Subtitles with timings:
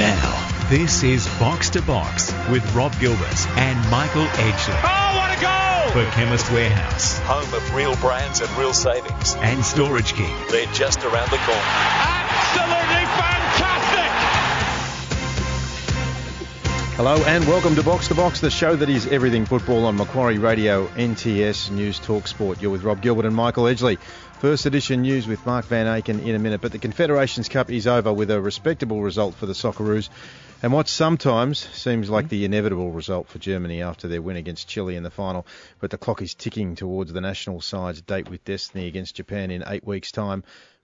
[0.00, 5.40] Now, this is Box to Box with Rob Gilbert and Michael Edgley Oh, what a
[5.42, 5.90] goal!
[5.92, 9.34] for Chemist Warehouse home of real brands and real savings.
[9.40, 10.34] and Storage King.
[10.50, 11.60] They're just around the corner.
[11.60, 14.10] Absolutely fantastic!
[16.96, 20.38] Hello and welcome to Box to Box, the show that is everything football on Macquarie
[20.38, 22.62] Radio, NTS News Talk Sport.
[22.62, 23.98] You're with Rob Gilbert and Michael Edgley.
[24.40, 27.86] First edition news with Mark Van Aken in a minute, but the Confederations Cup is
[27.86, 30.08] over with a respectable result for the Socceroos
[30.62, 34.96] and what sometimes seems like the inevitable result for Germany after their win against Chile
[34.96, 35.46] in the final.
[35.78, 39.62] But the clock is ticking towards the national side's date with destiny against Japan in
[39.66, 40.42] eight weeks' time.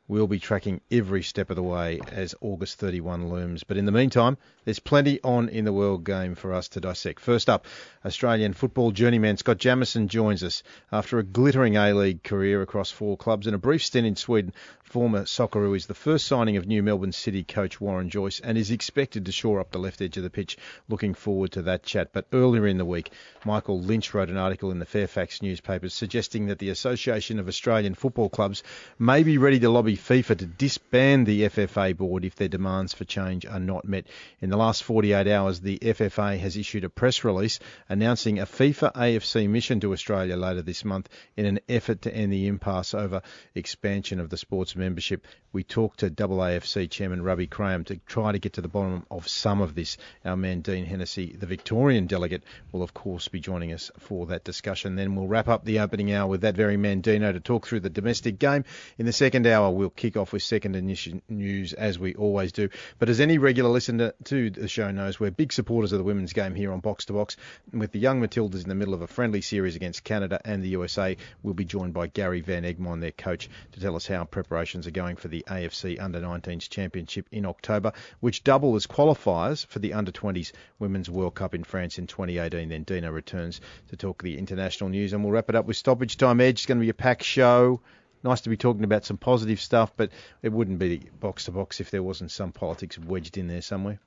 [0.08, 3.64] We'll be tracking every step of the way as August 31 looms.
[3.64, 7.18] But in the meantime, there's plenty on in the world game for us to dissect.
[7.18, 7.66] First up,
[8.04, 10.62] Australian football journeyman Scott Jamieson joins us.
[10.92, 14.52] After a glittering A-League career across four clubs and a brief stint in Sweden,
[14.84, 18.70] former Socceroo is the first signing of new Melbourne City coach Warren Joyce and is
[18.70, 20.56] expected to shore up the left edge of the pitch.
[20.88, 22.12] Looking forward to that chat.
[22.12, 23.10] But earlier in the week,
[23.44, 27.94] Michael Lynch wrote an article in the Fairfax newspapers suggesting that the Association of Australian
[27.94, 28.62] Football Clubs
[29.00, 33.04] may be ready to lobby FIFA to disband the FFA board if their demands for
[33.04, 34.06] change are not met.
[34.40, 38.92] In the last 48 hours, the FFA has issued a press release announcing a FIFA
[38.94, 43.22] AFC mission to Australia later this month in an effort to end the impasse over
[43.54, 45.26] expansion of the sports membership.
[45.52, 49.26] We talked to AAFC chairman Rabieh Krayem to try to get to the bottom of
[49.26, 49.96] some of this.
[50.24, 54.44] Our man Dean Hennessy, the Victorian delegate, will of course be joining us for that
[54.44, 54.96] discussion.
[54.96, 57.80] Then we'll wrap up the opening hour with that very man Dino to talk through
[57.80, 58.64] the domestic game.
[58.98, 62.68] In the second hour, we'll kick off with second edition news as we always do.
[62.98, 66.32] But as any regular listener to the show knows, we're big supporters of the women's
[66.32, 67.36] game here on Box to Box.
[67.72, 70.68] With the young Matildas in the middle of a friendly series against Canada and the
[70.70, 74.86] USA, we'll be joined by Gary Van Egmond, their coach, to tell us how preparations
[74.86, 79.78] are going for the AFC Under 19s Championship in October, which double as qualifiers for
[79.78, 82.68] the Under 20s Women's World Cup in France in 2018.
[82.68, 86.16] Then Dino returns to talk the international news, and we'll wrap it up with stoppage
[86.16, 86.56] time edge.
[86.56, 87.80] It's going to be a packed show.
[88.22, 90.10] Nice to be talking about some positive stuff, but
[90.42, 94.00] it wouldn't be box to box if there wasn't some politics wedged in there somewhere.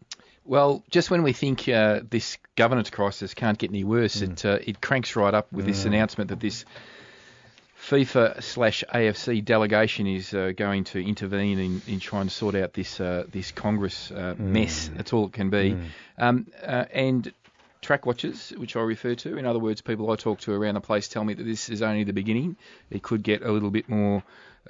[0.46, 4.60] Well, just when we think uh, this governance crisis can't get any worse, it uh,
[4.62, 6.66] it cranks right up with this announcement that this
[7.88, 12.74] FIFA slash AFC delegation is uh, going to intervene in, in trying to sort out
[12.74, 14.90] this uh, this Congress uh, mess.
[14.94, 15.78] That's all it can be.
[16.18, 17.32] Um, uh, and
[17.90, 20.80] track watchers, which I refer to, in other words, people I talk to around the
[20.82, 22.56] place tell me that this is only the beginning.
[22.92, 24.22] It could get a little bit more.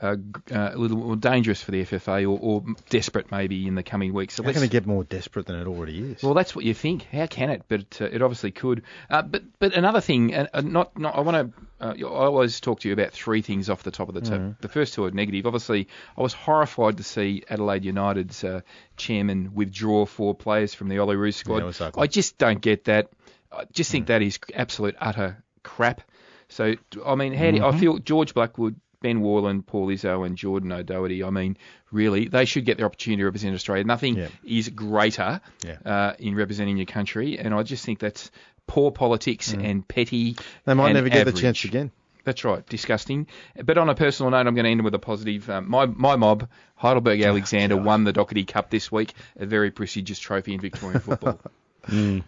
[0.01, 0.15] Uh,
[0.49, 4.13] uh, a little more dangerous for the FFA, or, or desperate maybe in the coming
[4.13, 4.35] weeks.
[4.35, 6.23] So How can it get more desperate than it already is?
[6.23, 7.07] well, that's what you think.
[7.11, 7.63] How can it?
[7.67, 8.83] But uh, it obviously could.
[9.09, 11.15] Uh, but but another thing, uh, not not.
[11.17, 11.61] I want to.
[11.81, 14.59] Uh, I always talk to you about three things off the top of the top.
[14.59, 15.45] The first two are negative.
[15.45, 18.61] Obviously, I was horrified to see Adelaide United's uh,
[18.97, 21.73] chairman withdraw four players from the Olyroos squad.
[21.79, 21.91] Yeah.
[21.97, 23.09] I just don't get that.
[23.51, 26.01] I just think that is absolute utter crap.
[26.49, 26.75] So
[27.05, 28.75] I mean, how do, I feel George Blackwood.
[29.01, 31.23] Ben Warland, Paul Izzo, and Jordan O'Doherty.
[31.23, 31.55] I mean,
[31.89, 33.85] really, they should get the opportunity to represent Australia.
[33.85, 34.27] Nothing Yeah.
[34.43, 35.77] is greater Yeah.
[35.85, 38.29] uh, in representing your country, and I just think that's
[38.69, 39.67] poor politics mm.
[39.67, 40.37] and petty.
[40.63, 41.91] they might and never get the chance again.
[42.23, 43.27] That's right, disgusting.
[43.61, 45.49] But on a personal note, I'm going to end with a positive.
[45.49, 49.71] Um, my my mob, Heidelberg ah, Alexander, won the Dockerty Cup this week, a very
[49.71, 51.39] prestigious trophy in Victorian football.
[51.87, 52.23] Mm.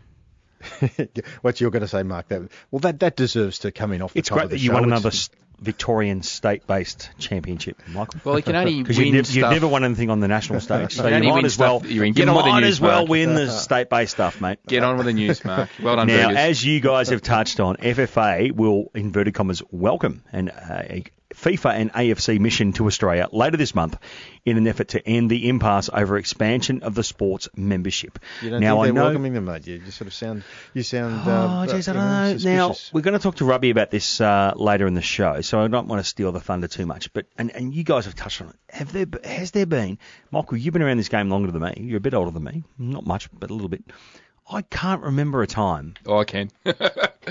[1.42, 2.30] what you're going to say, Mark?
[2.30, 4.56] That well, that that deserves to come in off the It's top great of the
[4.56, 4.76] that you show.
[4.76, 5.30] won another s-
[5.62, 8.20] Victorian state-based championship, Michael.
[8.24, 10.96] Well, you can only Because you've, nev- you've never won anything on the national stage,
[10.96, 11.84] so you might as well.
[11.86, 12.14] you're in.
[12.14, 14.60] Get on with the might news, as well win the state-based stuff, mate.
[14.68, 15.70] Get on with the news, Mark.
[15.82, 16.38] Well done, Now, Burgers.
[16.38, 20.84] as you guys have touched on, FFA will, inverted commas, welcome and uh,
[21.42, 23.98] FIFA and AFC mission to Australia later this month
[24.46, 28.20] in an effort to end the impasse over expansion of the sports membership.
[28.42, 29.04] You don't now, think I they're know.
[29.06, 29.68] welcoming them, mate?
[29.68, 30.44] You just sort of sound.
[30.74, 31.22] You sound.
[31.26, 32.52] Oh, uh, jeez, I don't know.
[32.52, 35.62] Now we're going to talk to Robbie about this uh, later in the show, so
[35.62, 37.12] I don't want to steal the thunder too much.
[37.14, 38.56] But and, and you guys have touched on it.
[38.70, 39.98] Have there has there been,
[40.32, 40.58] Michael?
[40.58, 41.74] You've been around this game longer than me.
[41.78, 43.84] You're a bit older than me, not much, but a little bit.
[44.52, 45.94] I can't remember a time.
[46.06, 46.52] oh, I can.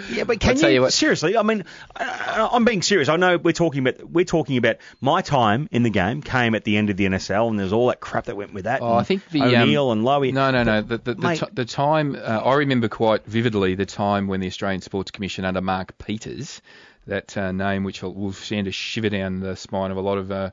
[0.08, 1.36] Yeah, but can I'll tell you, you what- seriously?
[1.36, 1.64] I mean,
[1.96, 3.08] I, I'm being serious.
[3.08, 6.62] I know we're talking about we're talking about my time in the game came at
[6.62, 8.82] the end of the NSL, and there's all that crap that went with that.
[8.82, 10.32] Oh, I think the O'Neill um, and Lowy.
[10.32, 10.80] No, no, no.
[10.82, 11.40] The the, the, Mate.
[11.40, 15.44] ti- the time uh, I remember quite vividly the time when the Australian Sports Commission
[15.44, 16.62] under Mark Peters,
[17.08, 20.18] that uh, name which will- will send a shiver down the spine of a lot
[20.18, 20.50] of uh,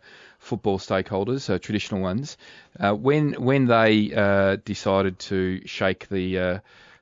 [0.47, 2.37] football stakeholders, uh, traditional ones,
[2.79, 6.59] uh, when when they uh, decided to shake the uh,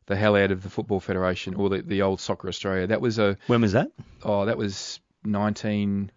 [0.07, 2.87] the hell out of the Football Federation or the, the old Soccer Australia.
[2.87, 3.89] That was a When was that?
[4.23, 6.11] oh that was 1994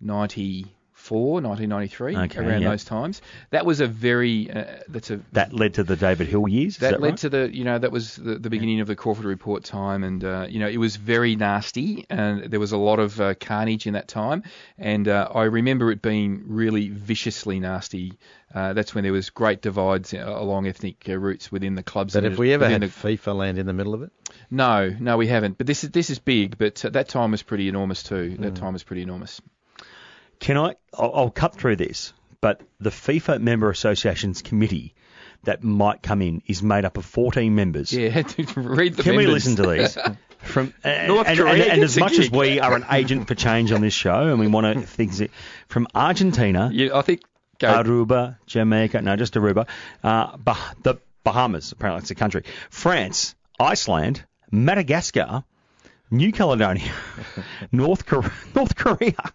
[0.00, 0.77] 1994,
[1.16, 2.70] 1993, Okay, around yeah.
[2.70, 3.22] those times.
[3.50, 6.78] That was a very uh, that's a That led to the David Hill years.
[6.78, 7.18] that, that led right?
[7.18, 10.24] to the you know that was the, the beginning of the Crawford Report time, and
[10.24, 13.86] uh, you know it was very nasty, and there was a lot of uh, carnage
[13.86, 14.42] in that time,
[14.78, 18.12] and uh, I remember it being really viciously nasty.
[18.54, 22.14] Uh, that's when there was great divides uh, along ethnic uh, routes within the clubs.
[22.14, 24.10] But and have we ever had the- FIFA land in the middle of it?
[24.50, 25.58] no, no, we haven't.
[25.58, 26.56] But this is this is big.
[26.56, 28.36] But uh, that time was pretty enormous too.
[28.38, 29.40] That time was pretty enormous.
[30.40, 30.76] Can I?
[30.94, 34.94] I'll, I'll cut through this, but the FIFA Member Associations Committee
[35.44, 37.92] that might come in is made up of 14 members.
[37.92, 38.22] Yeah,
[38.56, 39.96] read the Can we listen to these?
[40.38, 43.34] From and, North and, Korea and, and as much as we are an agent for
[43.34, 45.20] change on this show, and we want to things
[45.66, 47.22] from Argentina, Yeah, I think.
[47.58, 47.66] Go.
[47.66, 49.66] Aruba, Jamaica, no, just Aruba,
[50.04, 50.94] uh, bah- the
[51.24, 55.42] Bahamas, apparently it's a country, France, Iceland, Madagascar,
[56.08, 56.92] New Caledonia,
[57.72, 59.32] North Korea, North Korea.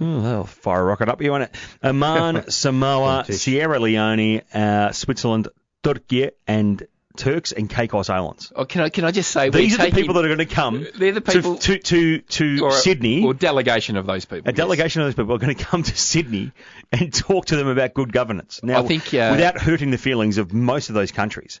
[0.00, 1.54] Oh, that'll fire a rocket up you want it.
[1.84, 3.42] Oman, Samoa, British.
[3.42, 5.48] Sierra Leone, uh, Switzerland,
[5.82, 6.86] Turkey, and
[7.16, 8.52] Turks and Caicos Islands.
[8.56, 10.46] Oh, can I can I just say These are the people that are going to
[10.46, 13.22] come They're the people- to to to, to or a- Sydney.
[13.22, 14.48] or delegation of those people.
[14.48, 14.56] a yes.
[14.56, 16.52] delegation of those people are going to come to Sydney
[16.90, 18.60] and talk to them about good governance.
[18.62, 21.60] Now, think, uh, without hurting the feelings of most of those countries.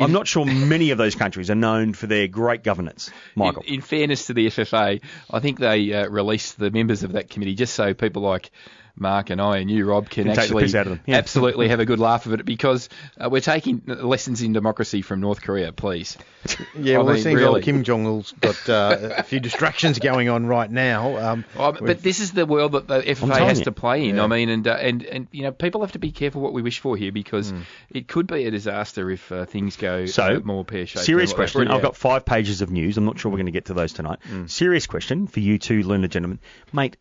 [0.00, 3.62] I'm not sure many of those countries are known for their great governance, Michael.
[3.66, 5.00] In, in fairness to the FFA,
[5.30, 8.50] I think they uh, released the members of that committee just so people like
[9.00, 11.16] Mark and I and you, Rob, can, Can actually piss out of them, yeah.
[11.16, 12.88] absolutely have a good laugh of it because
[13.22, 16.16] uh, we're taking lessons in democracy from North Korea, please.
[16.78, 17.46] Yeah, I well, mean, it seems really.
[17.56, 21.16] old Kim Jong Il's got uh, a few distractions going on right now.
[21.32, 23.64] Um, Oh, but- but this is the world that the FFA has you.
[23.64, 24.16] to play in.
[24.16, 24.24] Yeah.
[24.24, 26.62] I mean, and uh, and and you know, people have to be careful what we
[26.62, 27.62] wish for here because Hmm.
[27.90, 31.04] it could be a disaster if uh, things go So, more pear shaped.
[31.04, 31.66] Serious question.
[31.68, 31.82] I've Yeah.
[31.82, 32.96] got five pages of news.
[32.96, 34.18] I'm not sure we're going to get to those tonight.
[34.46, 36.38] Serious question for you two learned gentlemen.
[36.72, 36.96] Mate,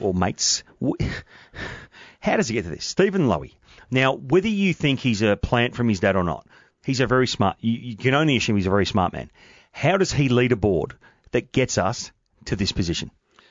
[0.00, 0.64] or mates,
[2.20, 2.84] how does he get to this?
[2.84, 3.54] Stephen Lowy.
[3.90, 6.46] Now, whether you think he's a plant from his dad or not,
[6.84, 9.30] he's a very smart, you, you can only assume he's a very smart man.
[9.70, 10.94] How does he lead a board
[11.32, 12.12] that gets us
[12.46, 13.10] to this position?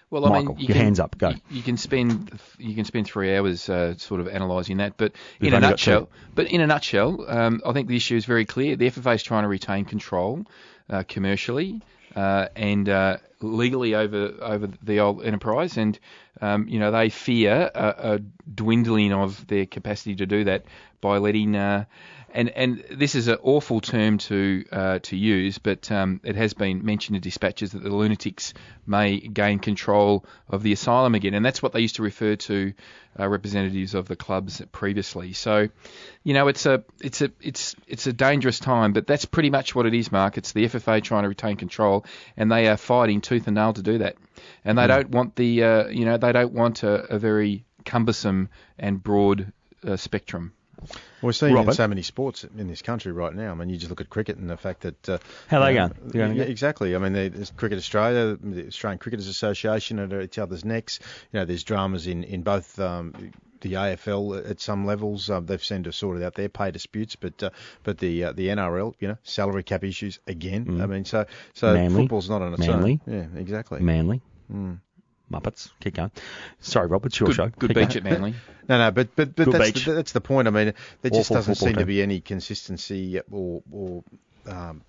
[0.09, 1.29] Well, I Michael, mean, you your can, hands up, go.
[1.29, 5.13] You, you can spend you can spend three hours uh, sort of analysing that, but
[5.39, 8.45] We've in a nutshell, but in a nutshell, um, I think the issue is very
[8.45, 8.75] clear.
[8.75, 10.45] The FFA is trying to retain control
[10.89, 11.81] uh, commercially
[12.15, 15.99] and uh, legally over over the old enterprise, and
[16.41, 18.19] um, you know they fear a, a
[18.53, 20.65] dwindling of their capacity to do that
[20.99, 21.55] by letting.
[21.55, 21.85] Uh,
[22.33, 26.53] and and this is an awful term to uh, to use, but um, it has
[26.53, 28.53] been mentioned in dispatches that the lunatics
[28.85, 32.73] may gain control of the asylum again, and that's what they used to refer to
[33.19, 35.33] uh, representatives of the clubs previously.
[35.33, 35.67] So,
[36.23, 39.75] you know, it's a it's a it's it's a dangerous time, but that's pretty much
[39.75, 40.37] what it is, Mark.
[40.37, 42.05] It's the FFA trying to retain control,
[42.37, 44.15] and they are fighting tooth and nail to do that,
[44.65, 48.49] and they don't want the uh, you know they don't want a, a very cumbersome
[48.79, 49.51] and broad
[49.87, 50.53] uh, spectrum.
[51.21, 51.75] We're seeing it in Robert?
[51.75, 53.51] so many sports in this country right now.
[53.51, 55.79] I mean, you just look at cricket and the fact that uh, How they you
[55.79, 56.35] know, going?
[56.35, 56.95] Yeah, exactly.
[56.95, 60.99] I mean, there's Cricket Australia, the Australian Cricketers Association at each other's necks.
[61.31, 62.79] You know, there's dramas in in both.
[62.79, 66.71] Um, the AFL at some levels, uh, they've seemed to have sorted out their pay
[66.71, 67.51] disputes, but uh,
[67.83, 70.81] but the uh, the NRL, you know, salary cap issues again.
[70.81, 71.73] I mean, so so Mm.
[71.75, 72.01] Manly.
[72.01, 72.99] football's not on its Manly.
[73.07, 73.13] own.
[73.13, 73.79] Yeah, exactly.
[73.81, 74.23] Manly.
[75.31, 75.69] Muppets.
[75.79, 76.11] Keep going.
[76.59, 77.47] Sorry, Rob, it's your Good, show.
[77.57, 78.05] good Keep bench going.
[78.07, 78.33] at Manly.
[78.69, 79.85] No, no, but but but Good that's beach.
[79.85, 80.47] the, that's the point.
[80.47, 84.03] I mean, there just Awful doesn't football seem to be any consistency or or
[84.47, 84.81] um,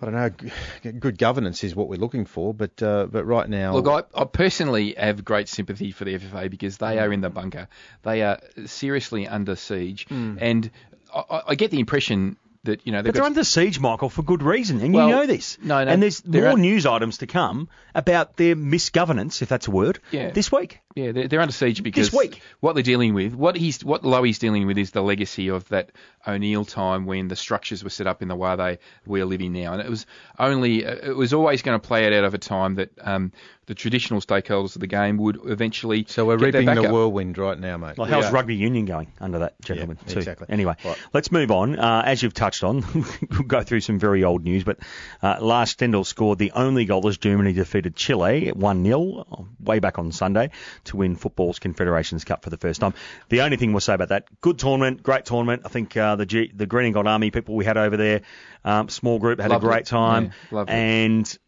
[0.00, 0.90] I don't know.
[0.92, 4.24] Good governance is what we're looking for, but uh, but right now, Look, I, I
[4.24, 7.68] personally have great sympathy for the FFA because they are in the bunker.
[8.02, 10.70] They are seriously under siege, and
[11.14, 14.08] I- I, I get the impression that you know they've But they're under siege, Michael,
[14.08, 15.58] for good reason, and Well, you know this.
[15.62, 19.68] no, no, and there's more un- news items to come about their misgovernance, if that's
[19.68, 20.30] a word, Yeah.
[20.30, 20.80] this week.
[20.98, 22.40] Yeah, they're, they're under siege because week.
[22.60, 25.90] what they're dealing with, what he's, what Lowy's dealing with, is the legacy of that
[26.26, 29.72] O'Neill time when the structures were set up in the way they we're living now,
[29.74, 30.06] and it was
[30.38, 33.32] only, it was always going to play it out over time that um,
[33.66, 36.04] the traditional stakeholders of the game would eventually.
[36.08, 36.92] so we're get their reaping back the up.
[36.92, 37.96] whirlwind right now, mate.
[37.96, 38.30] Well, how's Yeah.
[38.32, 39.98] rugby union going under that gentleman?
[40.06, 40.18] Yeah, too?
[40.20, 40.46] exactly.
[40.50, 40.98] Anyway, Right.
[41.12, 41.78] let's move on.
[41.78, 42.84] Uh, as you've touched on,
[43.30, 44.78] we'll go through some very old news, but
[45.22, 50.12] uh, Lars Stindl scored the only goal as Germany defeated Chile 1-0 way back on
[50.12, 50.50] Sunday
[50.88, 52.92] to win football's Confederations Cup for the first time.
[53.30, 55.62] The only thing we'll say about that, good tournament, great tournament.
[55.64, 58.20] I think uh, the G- the Green and Gold Army people we had over there,
[58.64, 59.68] um, small group, had Lovely.
[59.68, 60.74] a great time, Yeah, lovely.
[60.74, 61.38] and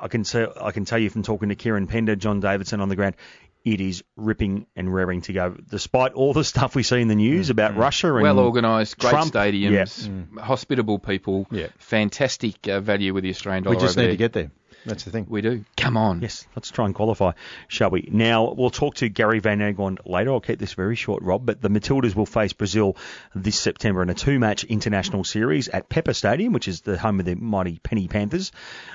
[0.00, 2.88] I can tell I can tell you from talking to Kieran Pender, John Davidson on
[2.88, 3.16] the ground,
[3.64, 5.50] it is ripping and raring to go.
[5.68, 9.10] Despite all the stuff we see in the news about Russia and Well organised, great
[9.10, 11.66] Trump, stadiums, hospitable people, Yeah.
[11.78, 13.76] fantastic uh, value with the Australian dollar.
[13.76, 14.12] we just over need there.
[14.12, 14.50] to get there.
[14.86, 15.26] That's the thing.
[15.28, 15.64] We do.
[15.76, 16.22] Come on.
[16.22, 17.32] Yes, let's try and qualify,
[17.68, 18.08] shall we?
[18.10, 20.30] Now, we'll talk to Gary Van Egmond later.
[20.32, 22.96] I'll keep this very short, Rob, but the Matildas will face Brazil
[23.34, 27.26] this September in a two-match international series at Pepper Stadium, which is the home of
[27.26, 28.52] the mighty Penny Panthers,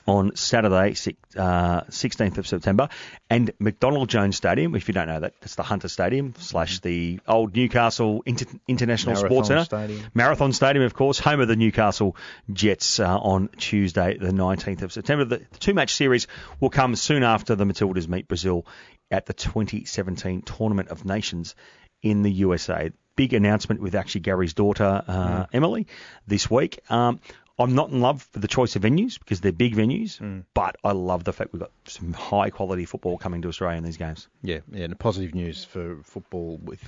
[0.08, 0.96] on Saturday,
[1.38, 2.90] uh, 16th of September,
[3.30, 7.20] and McDonald Jones Stadium, if you don't know that, that's the Hunter Stadium slash the
[7.28, 9.66] old Newcastle Inter- International Marathon Sports Centre.
[9.66, 10.12] Stadium.
[10.14, 12.16] Marathon Stadium, of course, home of the Newcastle
[12.52, 15.26] Jets uh, on Tuesday, the 19th of September.
[15.26, 16.28] The, the two match series
[16.60, 18.66] will come soon after the Matildas meet Brazil
[19.12, 21.56] at the 2017 Tournament of Nations
[22.02, 22.92] in the USA.
[23.16, 25.88] Big announcement with actually Gary's daughter, uh, Emily,
[26.28, 26.80] this week.
[26.90, 27.20] Um,
[27.58, 30.20] I'm not in love with the choice of venues because they're big venues,
[30.54, 33.84] but I love the fact we've got some high quality football coming to Australia in
[33.86, 34.28] these games.
[34.44, 36.82] Yeah, yeah, and positive news for football with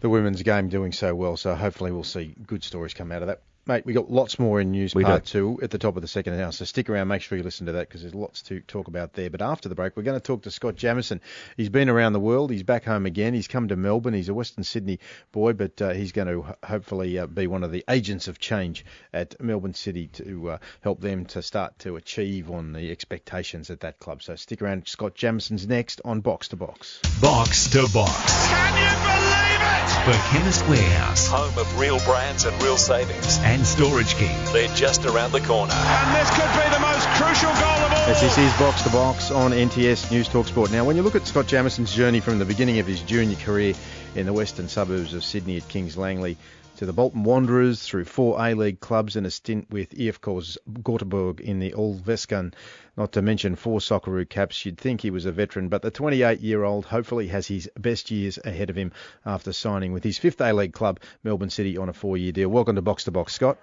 [0.00, 1.36] the women's game doing so well.
[1.36, 3.42] So hopefully we'll see good stories come out of that.
[3.64, 5.30] Mate, we got lots more in news We part do.
[5.30, 6.50] two at the top of the second hour.
[6.50, 9.12] So stick around, make sure you listen to that because there's lots to talk about
[9.12, 9.30] there.
[9.30, 11.20] But after the break, we're going to talk to Scott Jamieson.
[11.56, 12.50] He's been around the world.
[12.50, 13.34] He's back home again.
[13.34, 14.14] He's come to Melbourne.
[14.14, 14.98] He's a Western Sydney
[15.30, 18.84] boy, but uh, he's going to hopefully uh, be one of the agents of change
[19.12, 23.80] at Melbourne City to uh, help them to start to achieve on the expectations at
[23.80, 24.24] that club.
[24.24, 24.88] So stick around.
[24.88, 26.98] Scott Jamieson's next on Box to Box.
[27.20, 28.48] Box to Box.
[28.48, 29.88] Can you believe it?
[30.04, 33.38] For Chemist Warehouse Home of real brands and real savings.
[33.42, 34.36] and Storage King.
[34.52, 35.72] They're just around the corner.
[35.72, 38.10] And this could be the most crucial goal of all.
[38.10, 40.72] As this is Box to Box on NTS News Talk Sport.
[40.72, 43.74] Now, when you look at Scott Jamieson's journey from the beginning of his junior career
[44.14, 46.36] in the western suburbs of Sydney at Kings Langley
[46.76, 51.58] to the Bolton Wanderers through four A-League clubs and a stint with IFK's Göteborg in
[51.58, 52.54] the Allsvenskan,
[52.96, 56.86] not to mention four Socceroo caps, you'd think he was a veteran, but the 28-year-old
[56.86, 58.92] hopefully has his best years ahead of him
[59.26, 62.48] after signing with his fifth A-League club, Melbourne City, on a four-year deal.
[62.48, 63.58] Welcome to Box to Box, Scott.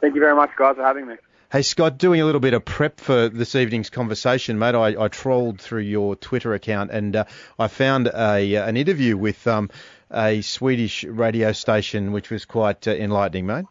[0.00, 1.14] Thank you very much, guys, for having me.
[1.52, 4.74] Hey Scott, doing a little bit of prep for this evening's conversation, mate.
[4.74, 7.24] I, I trolled through your Twitter account and uh,
[7.58, 9.68] I found a uh, an interview with um,
[10.12, 13.64] a Swedish radio station, which was quite uh, enlightening, mate.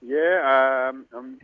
[0.00, 1.38] Yeah, um, I'm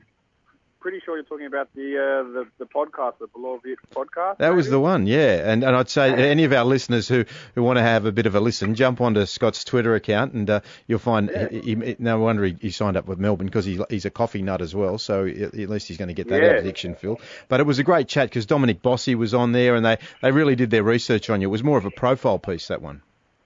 [0.81, 4.39] pretty sure you're talking about the uh, the, the podcast, the Below View podcast.
[4.39, 5.51] That was the one, yeah.
[5.51, 7.25] And and I'd say any of our listeners who,
[7.55, 10.49] who want to have a bit of a listen, jump onto Scott's Twitter account and
[10.49, 11.31] uh, you'll find.
[11.51, 14.43] He, he- no wonder he, he signed up with Melbourne because he, he's a coffee
[14.43, 14.99] nut as well.
[14.99, 16.51] So at at least he's going to get that Yeah.
[16.51, 17.21] addiction filled.
[17.49, 20.31] But it was a great chat because Dominic Bossi was on there and they, they
[20.33, 21.49] really did their research on you.
[21.49, 23.03] It was more of a profile piece that one.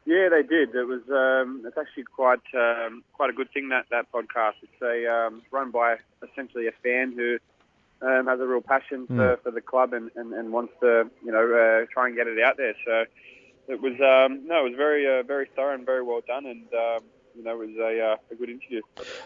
[0.08, 0.74] Yeah, they did.
[0.74, 1.02] It was.
[1.10, 4.54] Um, it's actually quite um, quite a good thing that that podcast.
[4.62, 7.36] It's a um, run by essentially a fan who
[8.00, 11.30] um, has a real passion for, for the club and, and, and wants to you
[11.30, 12.74] know uh, try and get it out there.
[12.86, 13.04] So
[13.68, 16.64] it was um, no, it was very uh, very thorough and very well done, and
[16.72, 17.04] um,
[17.36, 18.80] you know it was a, uh, a good interview.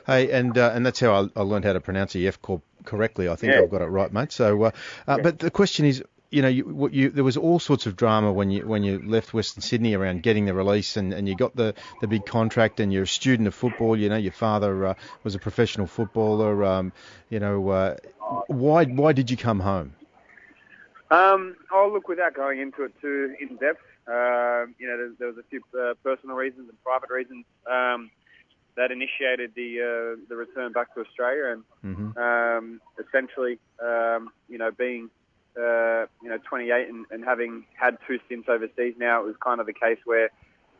[0.05, 2.65] Hey, and uh, and that's how I, I learned how to pronounce the F corp
[2.85, 3.29] correctly.
[3.29, 3.61] I think Yeah.
[3.61, 4.33] I've got it right, mate.
[4.33, 4.71] So, uh,
[5.07, 7.95] uh, but the question is, you know, you, what you there was all sorts of
[7.95, 11.37] drama when you when you left Western Sydney around getting the release, and, and you
[11.37, 13.97] got the, the big contract, and you're a student of football.
[13.97, 16.65] You know, your father uh, was a professional footballer.
[16.65, 16.93] Um,
[17.29, 17.97] you know, uh,
[18.47, 19.93] why why did you come home?
[21.11, 25.29] Um, oh, look, without going into it too in depth, um, you know, there, there
[25.29, 28.11] was a few uh, personal reasons and private reasons um,
[28.77, 34.71] that initiated the uh, the return back to Australia, and um, essentially, um, you know,
[34.71, 35.11] being
[35.57, 39.61] uh, you know 28 and, and having had two stints overseas now, it was kind
[39.61, 40.31] of the case where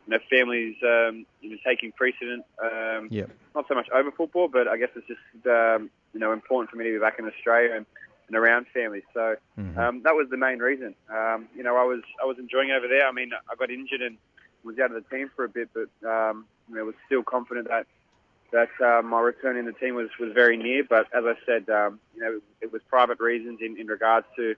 [0.05, 2.43] you know families um, you know taking precedent.
[2.61, 3.25] Um, Yeah.
[3.55, 6.77] not so much over football, but I guess it's just um, you know important for
[6.77, 7.85] me to be back in Australia and,
[8.27, 9.03] and around family.
[9.13, 9.35] So
[9.77, 10.95] um, that was the main reason.
[11.09, 13.07] Um, you know, I was I was enjoying over there.
[13.07, 14.17] I mean, I got injured and
[14.63, 17.67] was out of the team for a bit, but um, you know, was still confident
[17.67, 17.85] that
[18.53, 20.83] that uh, my return in the team was, was very near.
[20.87, 24.55] But as I said, um, you know, it was private reasons in, in regards to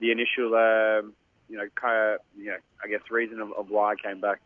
[0.00, 1.12] the initial, um,
[1.48, 4.40] you know, kind of, you know, I guess reason of, of why I came back.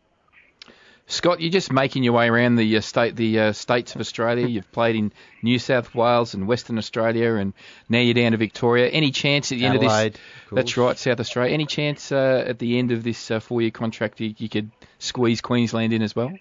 [1.07, 4.47] Scott, you're just making your way around the uh, state, the uh, states of Australia.
[4.49, 7.53] You've played in New South Wales and Western Australia, and
[7.89, 8.87] now you're down to Victoria.
[8.87, 9.91] Any chance at the end of this?
[9.91, 10.15] of.
[10.51, 11.53] That's right, South Australia.
[11.53, 14.69] Any chance uh, at the end of this uh, four-year contract you, you could
[14.99, 16.31] squeeze Queensland in as well?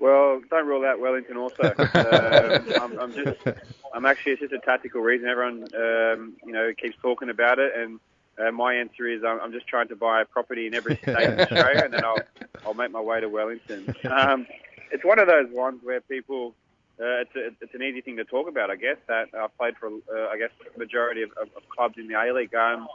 [0.00, 1.62] Well, don't rule out Wellington also.
[1.62, 3.38] um, I'm, I'm just,
[3.94, 5.28] I'm actually, it's just a tactical reason.
[5.28, 8.00] Everyone, um, you know, keeps talking about it, and
[8.38, 11.28] uh, my answer is I'm, I'm just trying to buy a property in every state
[11.30, 12.22] in Australia, and then I'll,
[12.64, 13.94] I'll make my way to Wellington.
[14.10, 14.46] Um,
[14.90, 16.54] it's one of those ones where people,
[16.98, 18.96] uh, it's, a, it's an easy thing to talk about, I guess.
[19.06, 22.14] That I've played for, uh, I guess, the majority of, of, of clubs in the
[22.14, 22.54] A League.
[22.54, 22.88] Um,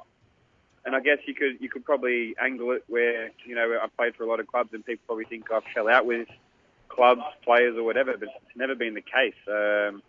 [0.86, 4.16] and I guess you could you could probably angle it where you know I played
[4.16, 6.28] for a lot of clubs, and people probably think I've fell out with
[6.96, 9.40] clubs, players, or whatever, but it's never been the case.
[9.48, 10.02] Um,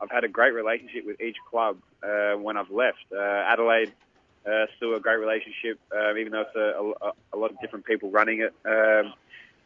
[0.00, 3.04] I've had a great relationship with each club uh, when I've left.
[3.12, 3.92] Uh, Adelaide
[4.46, 7.84] uh, still a great relationship, uh, even though it's a, a, a lot of different
[7.86, 8.52] people running it.
[8.66, 9.14] Um,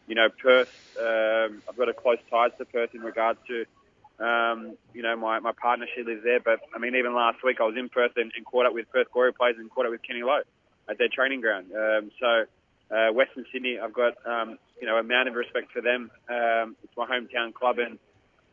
[0.06, 4.76] you know, Perth, um, I've got a close ties to Perth in regards to, um,
[4.94, 6.40] you know, my, my partner, she lives there.
[6.40, 8.90] But, I mean, even last week I was in Perth and, and caught up with
[8.92, 10.42] Perth Glory players and caught up with Kenny Lowe
[10.88, 11.66] at their training ground.
[11.72, 12.44] Um, so,
[12.90, 16.10] uh, Western Sydney, I've got, um, you know, a amount of respect for them.
[16.28, 17.98] Um, it's my hometown club and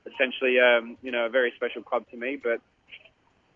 [0.06, 2.38] essentially, um, you know, a very special club to me.
[2.42, 2.62] But,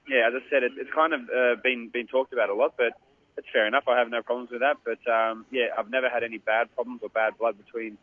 [0.08, 2.74] yeah, as I said, it, it's kind of uh, been been talked about a lot,
[2.78, 2.94] but
[3.38, 3.84] it's fair enough.
[3.88, 4.78] I have no problems with that.
[4.84, 7.98] But um, yeah, I've never had any bad problems or bad blood between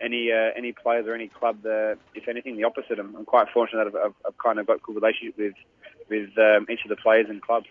[0.00, 1.64] any uh, any players or any club.
[1.64, 2.98] Uh, if anything, the opposite.
[2.98, 5.54] I'm, I'm quite fortunate that I've, I've, I've kind of got good relationship with
[6.08, 7.66] with um, each of the players and clubs.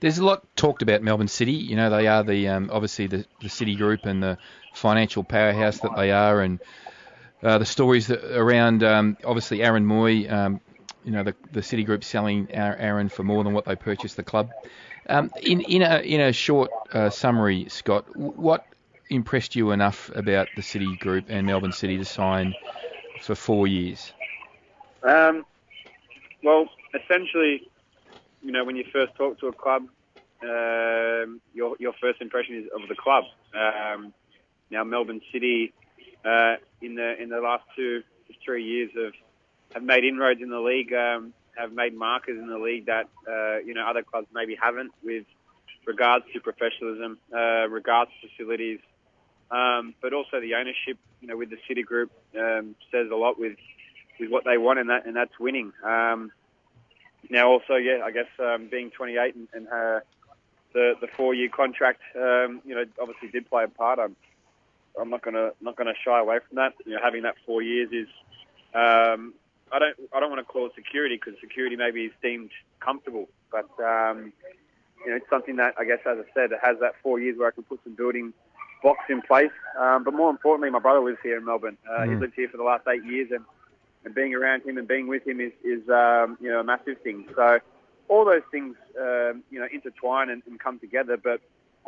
[0.00, 1.52] There's a lot talked about Melbourne City.
[1.52, 4.38] You know, they are the um, obviously the, the City Group and the
[4.74, 6.60] financial powerhouse that they are, and
[7.42, 10.30] uh, the stories around um, obviously Aaron Mooy.
[10.30, 10.60] Um,
[11.04, 14.24] you know, the, the City Group selling Aaron for more than what they purchased the
[14.24, 14.50] club.
[15.08, 18.66] Um, in in a in a short uh, summary, Scott, what
[19.08, 22.54] impressed you enough about the City Group and Melbourne City to sign
[23.22, 24.12] for four years?
[25.04, 25.46] Um,
[26.42, 27.68] well, essentially,
[28.46, 29.82] you know, when you first talk to a club,
[30.40, 33.24] um, your your first impression is of the club.
[33.52, 34.14] Um,
[34.70, 35.72] now, Melbourne City,
[36.24, 38.04] uh, in the in the last two
[38.44, 39.14] three years have
[39.74, 43.58] have made inroads in the league, um, have made markers in the league that uh,
[43.66, 45.24] you know other clubs maybe haven't with
[45.84, 48.78] regards to professionalism, uh, regards to facilities,
[49.50, 50.98] um, but also the ownership.
[51.20, 53.56] You know, with the City Group um, says a lot with
[54.20, 55.72] with what they want, and that and that's winning.
[55.82, 56.30] Um,
[57.30, 60.00] now, also, yeah, I guess um, being 28 and, and uh,
[60.72, 63.98] the the four year contract, um, you know, obviously did play a part.
[63.98, 64.16] I'm
[65.00, 66.74] I'm not gonna not gonna shy away from that.
[66.84, 68.08] You know, having that four years is
[68.74, 69.34] um,
[69.72, 73.28] I don't I don't want to call it security because security maybe is deemed comfortable,
[73.50, 74.32] but um,
[75.04, 77.38] you know it's something that I guess, as I said, it has that four years
[77.38, 78.32] where I can put some building
[78.82, 79.50] blocks in place.
[79.78, 81.78] Um, but more importantly, my brother lives here in Melbourne.
[81.88, 82.12] Uh, Mm.
[82.12, 83.44] He's lived here for the last eight years, and,
[84.06, 86.98] and being around him and being with him is, is um, you know a massive
[87.02, 87.28] thing.
[87.34, 87.58] So
[88.08, 91.18] all those things um, you know intertwine and, and come together.
[91.18, 91.40] But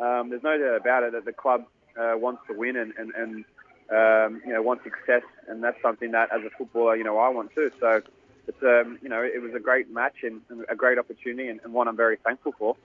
[0.03, 1.65] um, there's no doubt about it that the club
[1.99, 3.45] uh, wants to win and, and, and
[3.91, 7.29] um, you know, wants success, and that's something that, as a footballer, you know, I
[7.29, 7.71] want too.
[7.79, 8.01] So,
[8.47, 11.59] it's um, you know, it was a great match and, and a great opportunity, and,
[11.63, 12.75] and one I'm very thankful for.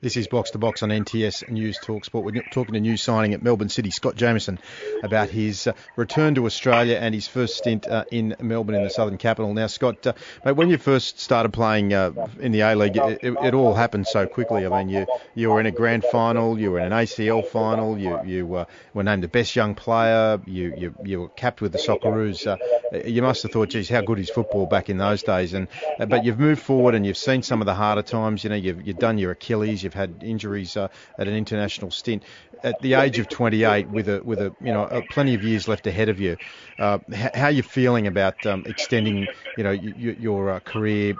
[0.00, 2.24] This is Box to Box on NTS News Talk Sport.
[2.24, 4.58] We're talking to new signing at Melbourne City, Scott Jamieson,
[5.02, 8.90] about his uh, return to Australia and his first stint uh, in Melbourne in the
[8.90, 9.54] Southern Capital.
[9.54, 10.12] Now, Scott, uh,
[10.44, 14.06] mate, when you first started playing in the A League, it, it, it all happened
[14.06, 14.66] so quickly.
[14.66, 17.98] I mean, you you were in a grand final, you were in an ACL final,
[17.98, 21.78] you you were named the best young player, you you, you were capped with the
[21.78, 22.58] Socceroos.
[23.06, 25.54] You must have thought, geez, how good is football back in those days?
[25.54, 28.44] And but you've moved forward and you've seen some of the harder times.
[28.44, 30.88] You know, you've you've done your Achilles, you've had injuries uh,
[31.18, 32.24] at an international stint.
[32.62, 35.68] At the age of 28, with a with a you know a, plenty of years
[35.68, 36.36] left ahead of you,
[36.78, 41.18] uh, h- how are you feeling about um, extending you know y- your uh, career,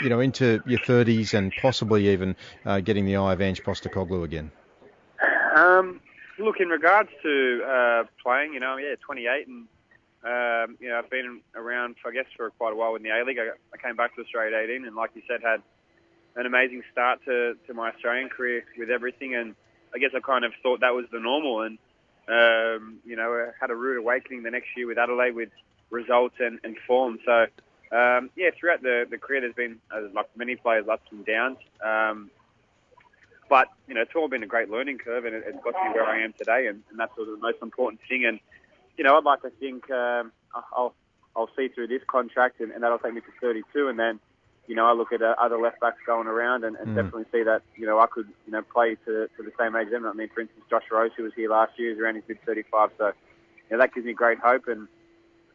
[0.00, 4.24] you know into your 30s and possibly even uh, getting the eye of Ange Postecoglou
[4.24, 4.50] again?
[5.54, 6.00] Um,
[6.38, 9.68] look, in regards to uh, playing, you know, yeah, 28, and
[10.24, 13.24] um, you know, I've been around, I guess, for quite a while in the A
[13.24, 13.38] League.
[13.38, 15.62] I, I came back to Australia at 18, and like you said, had
[16.36, 19.34] an amazing start to, to my Australian career with everything.
[19.34, 19.54] And
[19.94, 21.62] I guess I kind of thought that was the normal.
[21.62, 21.78] And,
[22.28, 25.50] um, you know, I had a rude awakening the next year with Adelaide with
[25.90, 27.18] results and, and form.
[27.24, 27.46] So,
[27.96, 31.58] um, yeah, throughout the, the career, there's been, uh, like many players, ups and downs.
[31.84, 32.30] Um,
[33.48, 35.94] but, you know, it's all been a great learning curve and it, it's got me
[35.94, 36.66] where I am today.
[36.66, 38.26] And, and that's sort of the most important thing.
[38.26, 38.40] And,
[38.96, 40.94] you know, I'd like to think um, I'll,
[41.34, 43.88] I'll see through this contract and, and that'll take me to 32.
[43.88, 44.20] And then,
[44.68, 46.94] you know, I look at uh, other left backs going around and, and Mm.
[46.94, 49.86] definitely see that, you know, I could, you know, play to, to the same age
[49.86, 50.06] as them.
[50.06, 52.38] I mean, for instance, Josh Rose, who was here last year, is around his mid
[52.44, 52.90] 35.
[52.98, 53.12] So, you
[53.70, 54.68] know, that gives me great hope.
[54.68, 54.86] And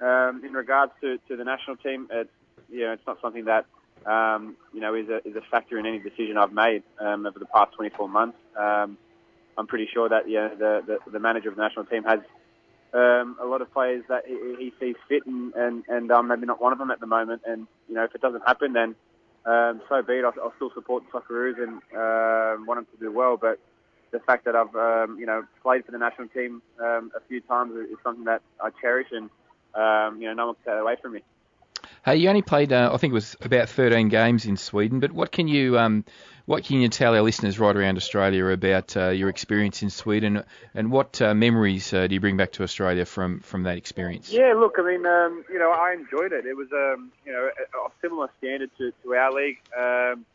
[0.02, 2.30] um, in regards to, to the national team, it's,
[2.70, 3.66] you know, it's not something that,
[4.08, 7.38] um, you know, is a, is a factor in any decision I've made um, over
[7.38, 8.38] the past 24 months.
[8.58, 8.98] Um,
[9.58, 12.20] I'm pretty sure that, you know, the, the, the manager of the national team has
[12.94, 16.46] um, a lot of players that he, he sees fit, and, and, and um, maybe
[16.46, 17.42] not one of them at the moment.
[17.46, 18.96] And, you know, if it doesn't happen, then
[19.46, 20.26] um, so be it.
[20.26, 23.38] I'll, I'll still support the Socceroos and uh, want them to do well.
[23.38, 23.60] But
[24.12, 27.42] the fact that I've, um, you know, played for the national team um, a few
[27.42, 29.30] times is something that I cherish, and
[29.76, 31.24] um, you know, no one can take that away from me.
[32.06, 35.00] Hey, you only played, uh, I think it was about 13 games in Sweden.
[35.00, 36.06] But what can you, um,
[36.46, 40.44] what can you tell our listeners right around Australia about uh, your experience in Sweden,
[40.74, 44.32] and what uh, memories uh, do you bring back to Australia from from that experience?
[44.32, 46.46] Yeah, look, I mean, um, you know, I enjoyed it.
[46.46, 49.60] It was, um, you know, a, a similar standard to, to our league.
[49.78, 50.26] Um,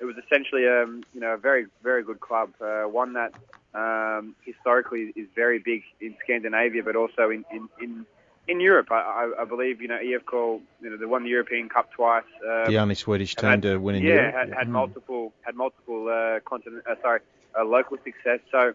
[0.00, 3.34] it was essentially um, you know a very very good club, uh, one that
[3.74, 8.06] um, historically is very big in Scandinavia, but also in in, in,
[8.50, 8.88] in Europe.
[8.90, 12.24] I, I, believe you know IFK, you know they won the European Cup twice.
[12.44, 14.34] Um, the only Swedish team had, to win in yeah, Europe.
[14.34, 14.72] had, had Mm.
[14.72, 17.20] multiple had multiple uh, continent uh, sorry
[17.58, 18.40] uh, local success.
[18.50, 18.72] So uh,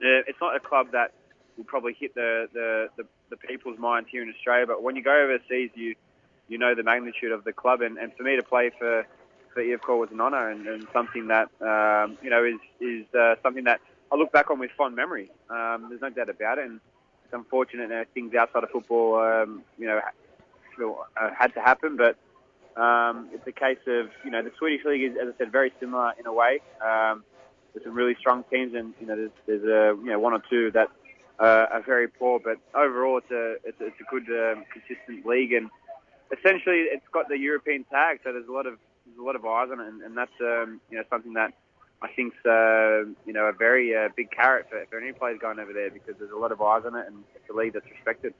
[0.00, 1.12] it's not a club that
[1.56, 4.66] will probably hit the, the, the, the people's minds here in Australia.
[4.66, 5.94] But when you go overseas, you
[6.48, 9.06] you know the magnitude of the club, and, and for me to play for
[9.52, 13.34] for IFK was an honour and, and something that um, you know is is uh,
[13.42, 15.30] something that I look back on with fond memory.
[15.50, 16.80] Um, there's no doubt about it, and
[17.30, 20.00] it's unfortunate that things outside of football, um, you know,
[21.16, 22.16] uh, had to happen, but.
[22.76, 25.72] Um, it's a case of you know the Swedish league is, as I said, very
[25.80, 26.60] similar in a way.
[26.80, 27.24] Um,
[27.74, 30.42] there's some really strong teams, and you know there's, there's a you know one or
[30.48, 30.88] two that
[31.40, 32.38] uh, are very poor.
[32.38, 35.68] But overall, it's a it's, it's a good um, consistent league, and
[36.30, 39.44] essentially it's got the European tag, so there's a lot of there's a lot of
[39.44, 41.52] eyes on it, and, and that's um, you know something that
[42.02, 45.58] I think's uh, you know a very uh, big carrot for, for any players going
[45.58, 47.86] over there because there's a lot of eyes on it, and it's a league that's
[47.90, 48.34] respected.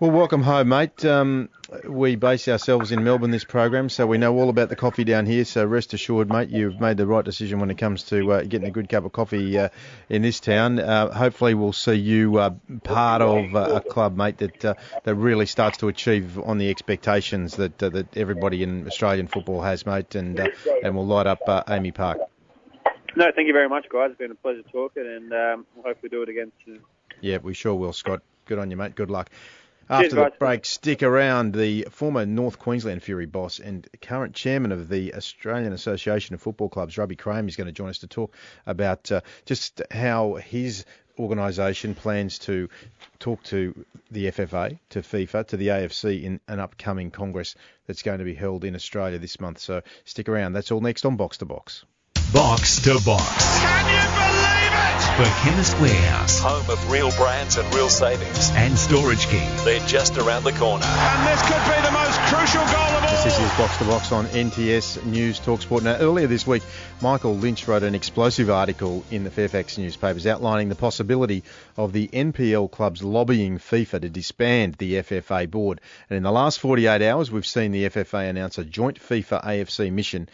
[0.00, 1.04] Well, welcome home, mate.
[1.04, 1.50] Um,
[1.86, 5.26] we base ourselves in Melbourne this program, so we know all about the coffee down
[5.26, 5.44] here.
[5.44, 8.66] So rest assured, mate, you've made the right decision when it comes to uh, getting
[8.66, 9.68] a good cup of coffee uh,
[10.08, 10.78] in this town.
[10.78, 12.50] Uh, hopefully, we'll see you uh,
[12.82, 16.70] part of uh, a club, mate, that uh, that really starts to achieve on the
[16.70, 20.40] expectations that that everybody in Australian football has, mate, and
[20.82, 22.20] and will light up AAMI Park.
[23.16, 24.10] No, thank you very much, guys.
[24.10, 26.80] It's been a pleasure talking, and um, we'll hopefully do it again soon.
[27.20, 28.22] Yeah, we sure will, Scott.
[28.46, 28.94] Good on you, mate.
[28.94, 29.30] Good luck.
[29.88, 30.38] Cheers, After the guys.
[30.38, 31.52] break, stick around.
[31.52, 36.68] The former North Queensland Fury boss and current chairman of the Australian Association of Football
[36.68, 38.32] Clubs, Rabieh Krayem, is going to join us to talk
[38.66, 40.84] about uh, just how his
[41.18, 42.68] organisation plans to
[43.18, 48.20] talk to the FFA, to FIFA, to the AFC in an upcoming Congress that's going
[48.20, 49.58] to be held in Australia this month.
[49.58, 50.52] So stick around.
[50.52, 51.84] That's all next on Box to Box.
[52.32, 53.58] Box to Box.
[53.58, 55.00] Can you believe it?
[55.16, 58.50] For Chemist Warehouse Home of real brands and real savings.
[58.52, 59.50] and Storage King.
[59.64, 60.84] They're just around the corner.
[60.84, 63.24] And this could be the most crucial goal of all.
[63.24, 65.82] This is Box to Box on NTS News Talksport.
[65.82, 66.62] Now, earlier this week,
[67.00, 71.42] Michael Lynch wrote an explosive article in the Fairfax newspapers outlining the possibility
[71.76, 75.80] of the NPL clubs lobbying FIFA to disband the FFA board.
[76.08, 79.92] And in the last 48 hours, we've seen the FFA announce a joint FIFA AFC
[79.92, 80.28] mission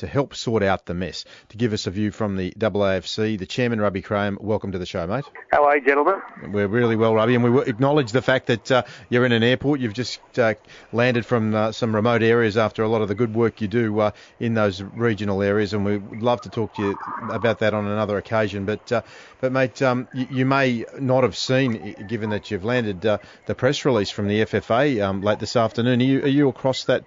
[0.00, 1.24] to help sort out the mess.
[1.50, 4.86] To give us a view from the AAFC, the chairman, Rabieh Krayem, welcome to the
[4.86, 5.24] show, mate.
[5.52, 6.20] How are you, gentlemen?
[6.48, 9.80] We're really well, Robbie, and we acknowledge the fact that uh, you're in an airport.
[9.80, 10.54] You've just uh,
[10.92, 14.00] landed from uh, some remote areas after a lot of the good work you do
[14.00, 16.98] uh, in those regional areas, and we would love to talk to you
[17.30, 18.64] about that on another occasion.
[18.64, 19.02] But, uh,
[19.40, 23.54] but mate, um, you, you may not have seen, given that you've landed, uh, the
[23.54, 26.00] press release from the FFA um, late this afternoon.
[26.00, 27.04] Are you, are you across that?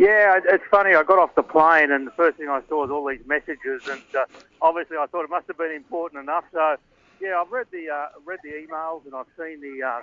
[0.00, 0.94] Yeah, it's funny.
[0.94, 3.86] I got off the plane, and the first thing I saw was all these messages,
[3.86, 4.24] and uh,
[4.62, 6.44] obviously I thought it must have been important enough.
[6.54, 6.76] So,
[7.20, 10.00] yeah, I've read the uh, read the emails, and I've seen the uh,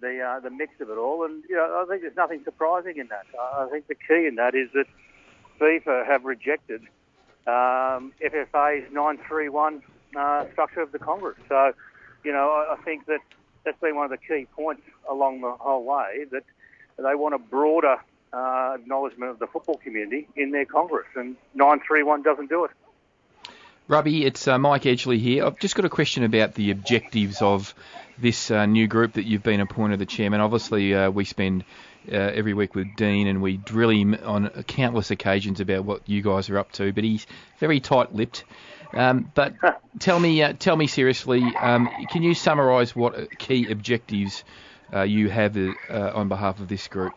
[0.00, 2.96] the uh, the mix of it all, and you know, I think there's nothing surprising
[2.96, 3.26] in that.
[3.38, 4.86] I I think the key in that is that
[5.60, 6.80] FIFA have rejected
[7.46, 9.82] um, FFA's 931
[10.16, 11.36] uh, structure of the Congress.
[11.50, 11.74] So,
[12.24, 13.20] you know, I, I think that
[13.66, 16.44] that's been one of the key points along the whole way that
[16.96, 17.98] they want a broader
[18.32, 22.70] uh, acknowledgement of the football community in their Congress, and 931 doesn't do it.
[23.88, 25.46] Robbie, it's uh, Mike Edgley here.
[25.46, 27.72] I've just got a question about the objectives of
[28.18, 30.40] this uh, new group that you've been appointed the chairman.
[30.40, 31.64] Obviously, uh, we spend
[32.10, 36.22] uh, every week with Dean and we drill him on countless occasions about what you
[36.22, 37.26] guys are up to, but he's
[37.58, 38.44] very tight-lipped.
[38.92, 39.54] Um, but
[39.98, 44.44] tell me, uh, tell me seriously, um, can you summarise what key objectives
[44.92, 47.12] uh, you have uh, on behalf of this group?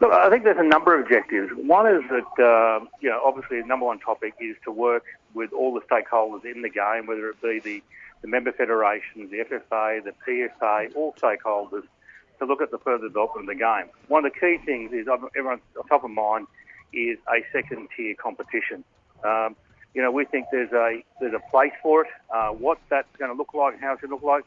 [0.00, 1.52] Look, I think there's a number of objectives.
[1.54, 5.52] One is that, uh, you know, obviously the number one topic is to work with
[5.52, 7.82] all the stakeholders in the game, whether it be the,
[8.22, 11.82] the member federations, the FFA, the PFA, all stakeholders,
[12.38, 13.92] to look at the further development of the game.
[14.08, 15.60] One of the key things is, everyone's
[15.90, 16.46] top of mind,
[16.94, 18.82] is a second tier competition.
[19.22, 19.54] Um,
[19.94, 22.08] you know, we think there's a there's a place for it.
[22.32, 24.44] Uh, what that's going to look like, how it's going to look like,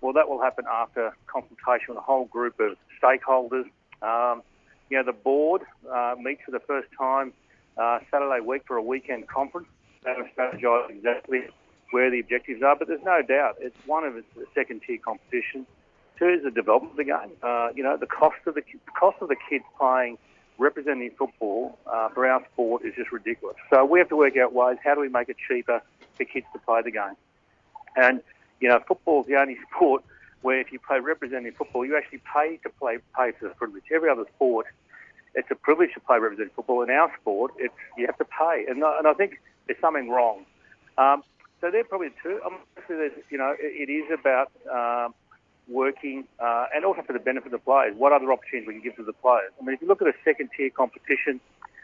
[0.00, 3.66] well, that will happen after consultation with a whole group of stakeholders.
[4.02, 4.42] Um,
[4.90, 7.32] you know, the board uh, meets for the first time
[7.76, 9.68] uh, Saturday week for a weekend conference.
[10.04, 11.46] They will strategise exactly
[11.90, 14.98] where the objectives are, but there's no doubt it's one of it's a second tier
[14.98, 15.66] competition.
[16.18, 17.36] Two is the development of the game.
[17.42, 20.18] Uh, you know, the cost of the ki- cost of the kids playing
[20.58, 23.56] representing football uh, for our sport is just ridiculous.
[23.70, 25.82] So we have to work out ways how do we make it cheaper
[26.14, 27.16] for kids to play the game.
[27.96, 28.22] And
[28.60, 30.02] you know, football is the only sport
[30.46, 33.86] where if you play representative football, you actually pay to play pay for the privilege.
[33.92, 34.66] Every other sport,
[35.34, 36.82] it's a privilege to play representative football.
[36.86, 39.30] In our sport, it's you have to pay, and I- and I think
[39.66, 40.46] there's something wrong.
[41.02, 41.24] Um,
[41.60, 42.36] so they're probably two.
[42.46, 45.14] Obviously, you know, it, it is about um,
[45.68, 47.92] working uh, and also for the benefit of the players.
[47.96, 49.50] What other opportunities we can give to the players?
[49.58, 51.40] I mean, if you look at a second tier competition,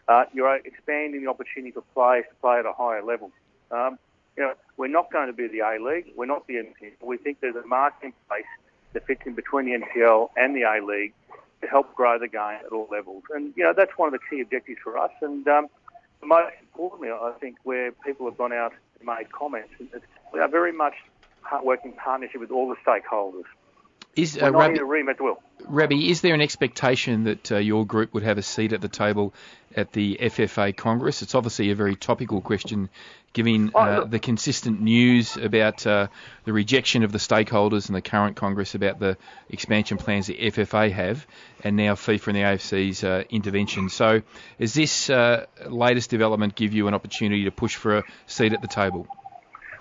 [0.07, 3.29] uh, you're expanding the opportunity for players to play at a higher level.
[3.73, 3.99] Um,
[4.37, 6.13] you know, we're not going to be the A League.
[6.17, 6.93] We're not the NPL.
[7.03, 8.45] We think there's a market in place
[8.93, 11.15] that fits in between the NPL and the A League
[11.61, 13.23] to help grow the game at all levels.
[13.35, 15.13] And you know, that's one of the key objectives for us.
[15.21, 15.69] And um,
[16.23, 19.71] most importantly, I think where people have gone out and made comments,
[20.33, 20.95] we are very much
[21.63, 23.45] working partnership with all the stakeholders.
[24.15, 25.43] Is uh, Rabieh, here to reinvent the wheel.
[25.63, 28.89] Rabieh, is there an expectation that uh, your group would have a seat at the
[28.89, 29.33] table
[29.75, 31.23] at the FFA Congress?
[31.23, 32.91] It's obviously a very topical question,
[33.33, 36.09] given Oh, uh, the consistent news about uh,
[36.45, 39.17] the rejection of the stakeholders in the current Congress about the
[39.49, 41.27] expansion plans the FFA have,
[41.65, 43.89] and now FIFA and the AFC's uh, intervention.
[43.89, 44.21] So,
[44.59, 48.61] does this uh, latest development give you an opportunity to push for a seat at
[48.61, 49.07] the table?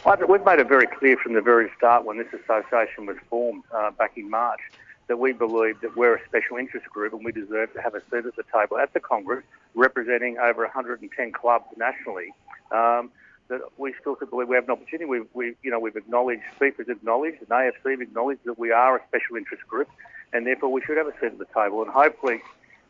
[0.04, 3.92] We've made it very clear from the very start when this association was formed uh,
[3.92, 4.60] back in March
[5.08, 8.02] that we believe that we're a special interest group and we deserve to have a
[8.10, 9.44] seat at the table at the Congress
[9.76, 12.34] representing over 110 clubs nationally.
[12.72, 13.12] Um,
[13.50, 15.06] that we still believe we have an opportunity.
[15.06, 18.98] We've, we, you know, we've acknowledged, FIFA's acknowledged, and AFC have acknowledged that we are
[18.98, 19.90] a special interest group,
[20.34, 21.84] and therefore we should have a seat at the table.
[21.84, 22.42] And hopefully,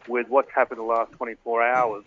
[0.07, 2.03] with what's happened the last 24 hours,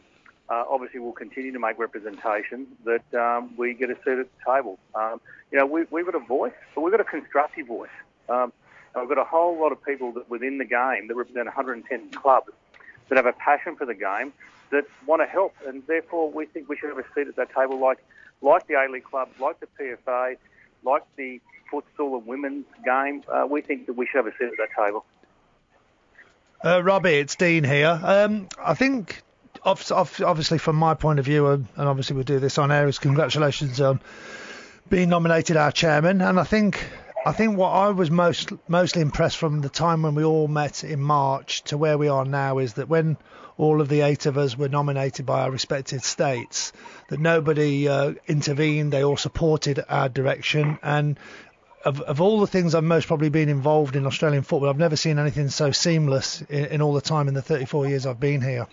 [0.48, 4.52] uh, obviously we'll continue to make representation that um, we get a seat at the
[4.52, 4.78] table.
[4.94, 7.88] Um, you know, we, we've got a voice, but we've got a constructive voice.
[8.28, 8.52] Um,
[8.94, 12.10] and we've got a whole lot of people that within the game that represent 110
[12.10, 12.50] clubs
[13.08, 14.32] that have a passion for the game
[14.70, 17.54] that want to help, and therefore we think we should have a seat at that
[17.54, 17.98] table, like
[18.40, 20.36] like the A League clubs, like the PFA,
[20.82, 21.40] like the
[21.72, 23.22] futsal and women's game.
[23.28, 25.04] Uh, we think that we should have a seat at that table.
[26.64, 28.00] Uh, Robbie, it's Dean here.
[28.02, 29.22] Um, I think,
[29.64, 32.98] obviously, from my point of view, and and obviously we'll do this on air, is
[32.98, 34.00] congratulations on
[34.88, 36.20] being nominated our chairman.
[36.20, 36.84] And I think,
[37.24, 40.84] I think what I was most mostly impressed from the time when we all met
[40.84, 43.16] in March to where we are now is that when
[43.56, 46.72] all of the eight of us were nominated by our respective states,
[47.08, 48.92] that nobody uh, intervened.
[48.92, 51.18] They all supported our direction and
[51.84, 54.96] of, of all the things I've most probably been involved in Australian football, I've never
[54.96, 58.40] seen anything so seamless in, in all the time in the 34 years I've been
[58.40, 58.66] here.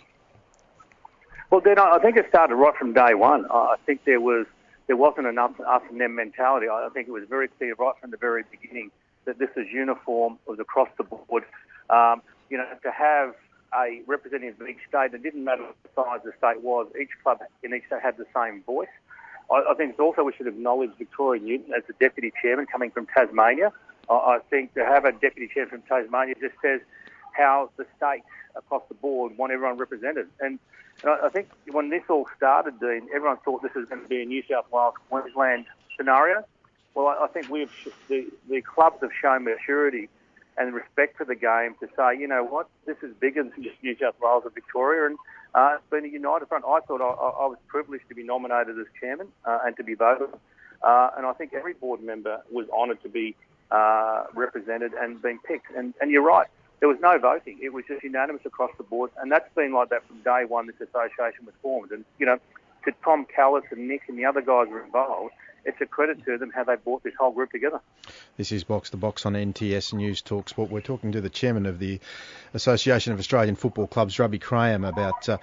[1.52, 3.46] Well, then I think it started right from day one.
[3.52, 4.46] I think there was
[4.88, 5.52] there wasn't an us,
[5.90, 6.68] and them mentality.
[6.70, 8.90] I think it was very clear right from the very beginning
[9.26, 11.44] that this is uniform, it was across the board.
[11.90, 13.36] Um, you know, to have
[13.74, 16.88] a representative of each state, it didn't matter what size the state was.
[17.00, 18.88] Each club in each state had the same voice.
[19.52, 23.08] I, I think also we should acknowledge Victoria Newton as the deputy chairman coming from
[23.08, 23.74] Tasmania.
[24.10, 26.80] I, I think to have a deputy chairman from Tasmania just says
[27.32, 30.28] how the states across the board want everyone represented.
[30.40, 30.60] And,
[31.02, 34.08] and I, I think when this all started, Dean, everyone thought this was going to
[34.08, 35.66] be a New South Wales Queensland
[35.98, 36.44] scenario.
[36.94, 37.72] Well, I, I think we've
[38.10, 40.10] the the clubs have shown maturity
[40.58, 43.82] and respect for the game to say, you know what, this is bigger than just
[43.82, 45.18] New South Wales and Victoria, and
[45.56, 46.66] uh, it's been a united front.
[46.68, 49.84] I thought I, I I was privileged to be nominated as chairman uh, and to
[49.84, 50.30] be voted,
[50.84, 53.36] uh, and I think every board member was honoured to be
[53.72, 55.72] uh, represented and being picked.
[55.76, 56.48] And, and you're right,
[56.82, 59.90] there was no voting; it was just unanimous across the board, and that's been like
[59.90, 60.68] that from day one.
[60.68, 62.40] This association was formed, and you know,
[62.86, 65.34] to Tom Callis and Nick and the other guys who were involved.
[65.64, 67.80] It's a credit to them how they brought this whole group together.
[68.36, 70.72] This is Box to Box on NTS News Talk Sport.
[70.72, 72.00] We're talking to the chairman of the
[72.56, 75.38] Association of Australian Football Clubs, Rabieh Krayem, about uh,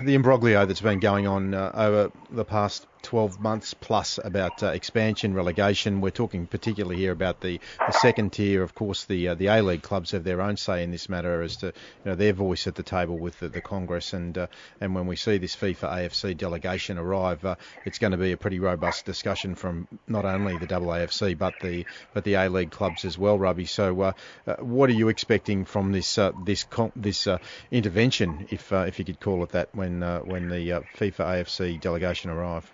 [0.00, 4.66] the imbroglio that's been going on uh, over the past 12 months plus about uh,
[4.66, 6.00] expansion, relegation.
[6.00, 8.64] We're talking particularly here about the, the second tier.
[8.64, 11.40] Of course, the uh, the A League clubs have their own say in this matter
[11.40, 11.72] as to you
[12.04, 14.12] know their voice at the table with the, the Congress.
[14.12, 14.48] And uh,
[14.80, 18.36] and when we see this FIFA AFC delegation arrive, uh, it's going to be a
[18.36, 23.04] pretty robust discussion from not only the AAFC but the but the A League clubs
[23.04, 23.66] as well, Robbie.
[23.66, 24.12] So uh,
[24.48, 27.28] uh, what are you expecting from this this con- this
[27.70, 32.68] intervention, if if you could call it that, when when the FIFA AFC delegation arrive?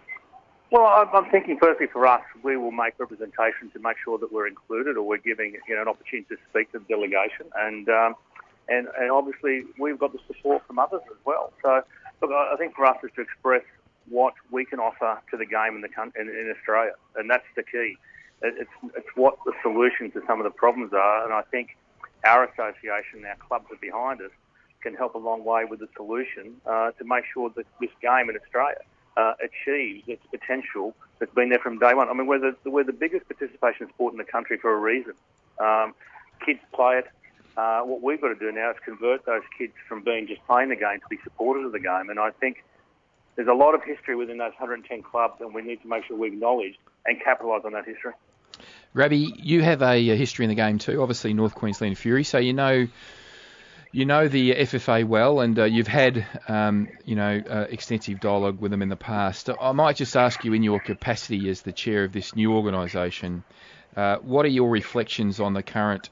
[0.73, 4.47] Well, I'm, thinking firstly for us, we will make representation to make sure that we're
[4.47, 8.15] included or we're giving you know an opportunity to speak to the delegation, and um,
[8.71, 11.53] and and obviously we've got the support from others as well.
[11.61, 11.83] So
[12.23, 13.61] look, I think for us is to express
[14.09, 17.65] what we can offer to the game in the in, in Australia, and that's the
[17.65, 17.99] key.
[18.41, 21.77] It's it's what the solution to some of the problems are, and I think
[22.25, 24.33] our association, our clubs are behind us,
[24.81, 28.31] can help a long way with the solution uh, to make sure that this game
[28.31, 28.81] in Australia
[29.17, 32.09] uh, achieves its potential that's been there from day one.
[32.09, 35.15] I mean, we're the, we're the biggest participation sport in the country for a reason.
[35.59, 35.95] Um,
[36.45, 37.07] kids play it.
[37.57, 40.71] Uh, what we've got to do now is convert those kids from being just playing
[40.71, 42.09] the game to be supporters of the game.
[42.09, 42.65] And I think
[43.37, 46.17] there's a lot of history within those 110 clubs, and we need to make sure
[46.17, 48.13] we acknowledge and capitalise on that history.
[48.95, 51.03] Rabieh, you have a, a history in the game too.
[51.03, 52.87] Obviously, North Queensland Fury, so you know
[53.93, 58.59] you know the FFA well, and uh, you've had um, you know uh, extensive dialogue
[58.59, 59.51] with them in the past.
[59.61, 63.45] I might just ask you, in your capacity as the chair of this new organisation,
[63.95, 66.09] uh, what are your reflections on the current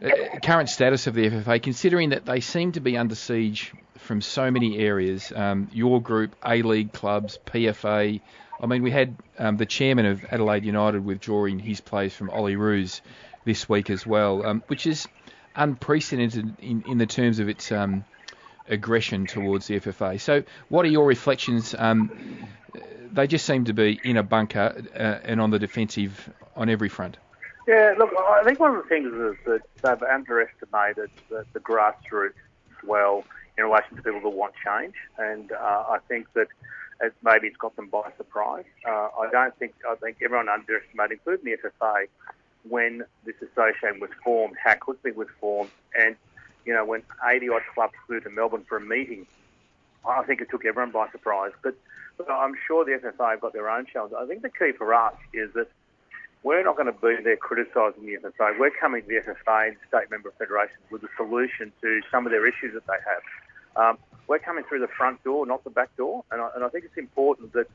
[0.00, 0.08] uh,
[0.40, 4.48] current status of the FFA, considering that they seem to be under siege from so
[4.52, 5.32] many areas?
[5.34, 8.20] Um, your group, A League clubs, PFA.
[8.60, 13.00] I mean, we had um, the chairman of Adelaide United withdrawing his place from Olyroos
[13.44, 15.08] this week as well, um, which is
[15.56, 18.04] unprecedented in, in the terms of its um,
[18.68, 20.20] aggression towards the FFA.
[20.20, 21.74] So, what are your reflections?
[21.78, 22.10] Um,
[23.12, 26.88] they just seem to be in a bunker uh, and on the defensive on every
[26.88, 27.18] front.
[27.68, 32.34] Yeah, look, I think one of the things is that they've underestimated the, the grassroots
[32.70, 33.24] as well
[33.56, 36.48] in relation to people that want change, and uh, I think that
[37.00, 38.64] it, maybe it's got them by surprise.
[38.86, 42.06] Uh, I don't think I think everyone underestimated, including the FFA,
[42.68, 46.16] when this association was formed, how quickly it was formed, and
[46.64, 49.26] you know when 80 odd clubs flew to Melbourne for a meeting,
[50.04, 51.52] I think it took everyone by surprise.
[51.62, 51.74] But,
[52.18, 54.16] but I'm sure the FFA have got their own challenges.
[54.20, 55.68] I think the key for us is that
[56.42, 58.58] we're not going to be there criticising the FFA.
[58.58, 62.32] We're coming to the FFA and state member federations with a solution to some of
[62.32, 63.22] their issues that they have.
[63.74, 66.68] Um, we're coming through the front door, not the back door, and I, and I
[66.68, 67.68] think it's important that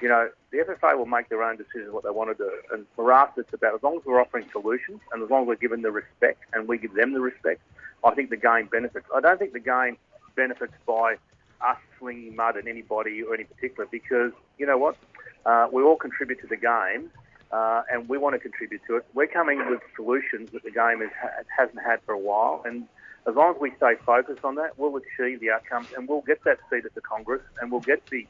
[0.00, 2.50] you know, the FFA will make their own decisions what they want to do.
[2.72, 5.48] And for us, it's about as long as we're offering solutions and as long as
[5.48, 7.60] we're given the respect and we give them the respect,
[8.04, 9.06] I think the game benefits.
[9.14, 9.98] I don't think the game
[10.34, 11.16] benefits by
[11.60, 14.96] us slinging mud at anybody or any particular because, you know what,
[15.44, 17.10] uh, we all contribute to the game
[17.52, 19.06] uh, and we want to contribute to it.
[19.14, 22.62] We're coming with solutions that the game has, hasn't had for a while.
[22.64, 22.86] And
[23.26, 26.42] as long as we stay focused on that, we'll achieve the outcomes and we'll get
[26.44, 28.26] that seat at the Congress and we'll get the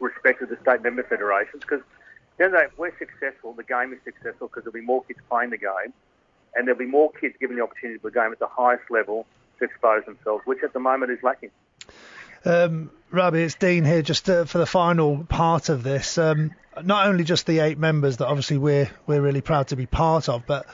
[0.00, 1.82] respect of the state member federations because
[2.38, 5.50] you know, if we're successful, the game is successful because there'll be more kids playing
[5.50, 5.92] the game
[6.54, 9.26] and there'll be more kids given the opportunity to the game at the highest level
[9.58, 11.50] to expose themselves, which at the moment is lacking.
[12.44, 16.18] Um, Robbie, it's Dean here just uh, for the final part of this.
[16.18, 16.52] Um,
[16.84, 20.28] not only just the eight members that obviously we're we're really proud to be part
[20.28, 20.66] of, but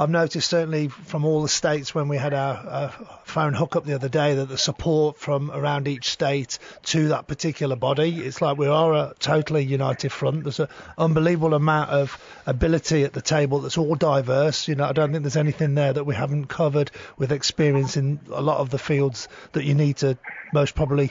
[0.00, 2.88] I've noticed certainly from all the states when we had our, our
[3.24, 7.74] phone hookup the other day that the support from around each state to that particular
[7.74, 10.44] body, it's like we are a totally united front.
[10.44, 12.16] There's an unbelievable amount of
[12.46, 14.68] ability at the table that's all diverse.
[14.68, 18.20] You know, I don't think there's anything there that we haven't covered with experience in
[18.30, 20.16] a lot of the fields that you need to
[20.52, 21.10] most probably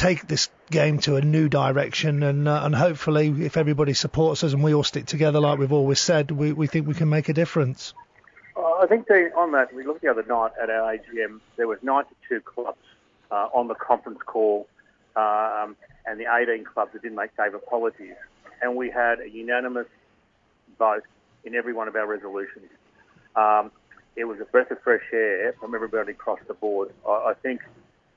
[0.00, 4.54] take this game to a new direction, and uh, and hopefully, if everybody supports us
[4.54, 7.28] and we all stick together, like we've always said, we, we think we can make
[7.28, 7.92] a difference.
[8.56, 11.40] Uh, I think on that, we looked the other night at our AGM.
[11.56, 12.78] There was 92 clubs
[13.30, 14.66] uh, on the conference call,
[15.16, 18.16] um, and the 18 clubs that didn't make Dave apologies,
[18.62, 19.88] and we had a unanimous
[20.78, 21.04] vote
[21.44, 22.70] in every one of our resolutions.
[23.36, 23.70] Um,
[24.16, 26.90] it was a breath of fresh air from everybody across the board.
[27.06, 27.60] I, I think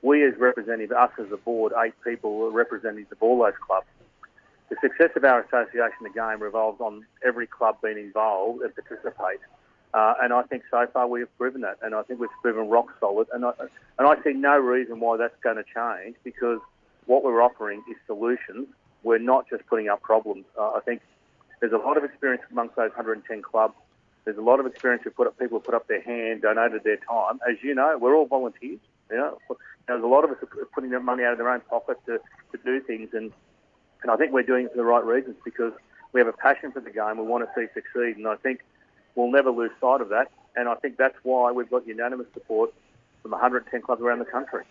[0.03, 3.87] we as representatives, us as a board, eight people, are representatives of all those clubs.
[4.69, 9.39] The success of our association, the game, revolves on every club being involved and participate.
[9.93, 12.69] Uh, and I think so far we have proven that, and I think we've proven
[12.69, 13.27] rock solid.
[13.31, 13.51] And I,
[13.97, 16.59] and I see no reason why that's going to change because
[17.05, 18.67] what we're offering is solutions.
[19.03, 20.45] We're not just putting up problems.
[20.59, 21.01] Uh, I think
[21.61, 23.75] there's a lot of experience amongst those 110 clubs.
[24.25, 26.83] There's a lot of experience who put up people who put up their hand, donated
[26.83, 27.39] their time.
[27.47, 28.79] As you know, we're all volunteers.
[29.13, 29.37] You know,
[29.87, 32.19] there's a lot of us are putting their money out of their own pocket to,
[32.51, 33.31] to do things, and
[34.01, 35.71] and I think we're doing it for the right reasons because
[36.11, 37.17] we have a passion for the game.
[37.17, 38.61] We want to see succeed, and I think
[39.15, 40.31] we'll never lose sight of that.
[40.55, 42.73] And I think that's why we've got unanimous support
[43.21, 44.63] from 110 clubs around the country.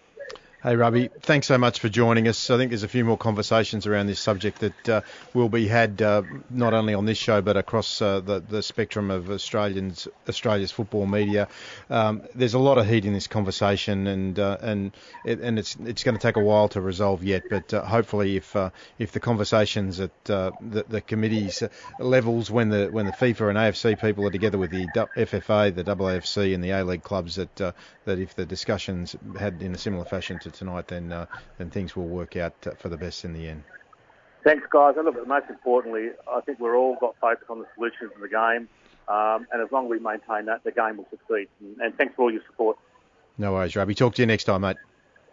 [0.63, 2.49] Hey, Robbie, thanks so much for joining us.
[2.49, 5.01] I think there's a few more conversations around this subject that uh,
[5.35, 9.11] will be had uh, not only on this show but across uh, the, the spectrum
[9.11, 11.49] of Australians, Australia's football media.
[11.91, 14.93] Um, there's a lot of heat in this conversation, and uh, and
[15.25, 17.43] it, and it's it's going to take a while to resolve yet.
[17.51, 18.71] But uh, hopefully, if uh,
[19.01, 20.53] if the conversations at the,
[20.89, 21.65] the committees
[21.99, 25.83] levels when the when the FIFA and AFC people are together with the FFA, the
[25.83, 30.05] AAFC, and the A League clubs, that that if the discussions had in a similar
[30.05, 31.27] fashion to tonight, then uh,
[31.59, 33.65] then things will work out uh, for the best in the end.
[34.45, 34.95] Thanks, guys.
[34.97, 38.29] And look, most importantly, I think we're all got focus on the solutions of the
[38.29, 38.69] game,
[39.09, 41.49] um, and as long as we maintain that, the game will succeed.
[41.61, 42.77] And, and thanks for all your support.
[43.39, 43.95] No worries, Robbie.
[43.95, 44.77] Talk to you next time, mate.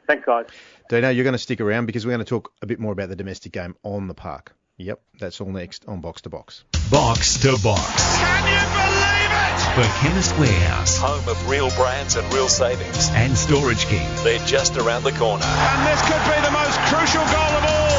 [0.07, 0.45] Thanks, guys.
[0.89, 3.09] Dino, you're going to stick around because we're going to talk a bit more about
[3.09, 4.55] the domestic game on the park.
[4.77, 6.63] Yep, that's all next on Box to Box.
[6.89, 9.18] Box to Box.
[9.39, 9.79] Can you believe it?
[9.79, 9.87] it!
[9.87, 13.09] For Chemist Warehouse Home of real brands and real savings.
[13.13, 14.07] and Storage King.
[14.23, 15.45] They're just around the corner.
[15.45, 17.89] And this could be the most crucial goal of all.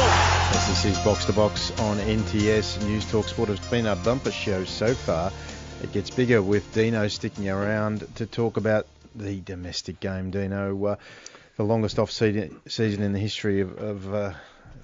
[0.53, 3.49] As this is Box to Box on NTS News Talk Sport.
[3.49, 5.31] It's been a bumper show so far.
[5.81, 8.85] It gets bigger with Dino sticking around to talk about
[9.15, 10.29] the domestic game.
[10.29, 10.95] Dino, uh,
[11.57, 14.33] the longest off season season in the history of, of uh,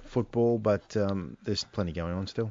[0.06, 2.50] football, but um, there's plenty going on still.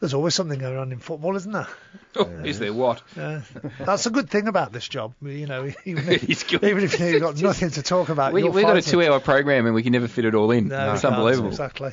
[0.00, 1.68] There's always something going on in football, isn't there?
[2.16, 3.02] Oh, is there what?
[3.16, 3.42] Yeah.
[3.78, 5.14] That's a good thing about this job.
[5.22, 8.76] You know, even if, even if you've got nothing to talk about, we, we've got
[8.76, 10.68] a two-hour program and we can never fit it all in.
[10.68, 11.50] No, it's unbelievable.
[11.50, 11.92] Exactly.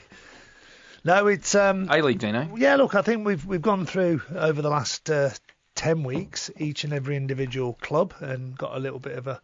[1.03, 2.55] No, it's um, A League, Dino.
[2.55, 2.75] yeah.
[2.77, 5.29] Look, I think we've we've gone through over the last uh,
[5.75, 9.39] ten weeks each and every individual club and got a little bit of a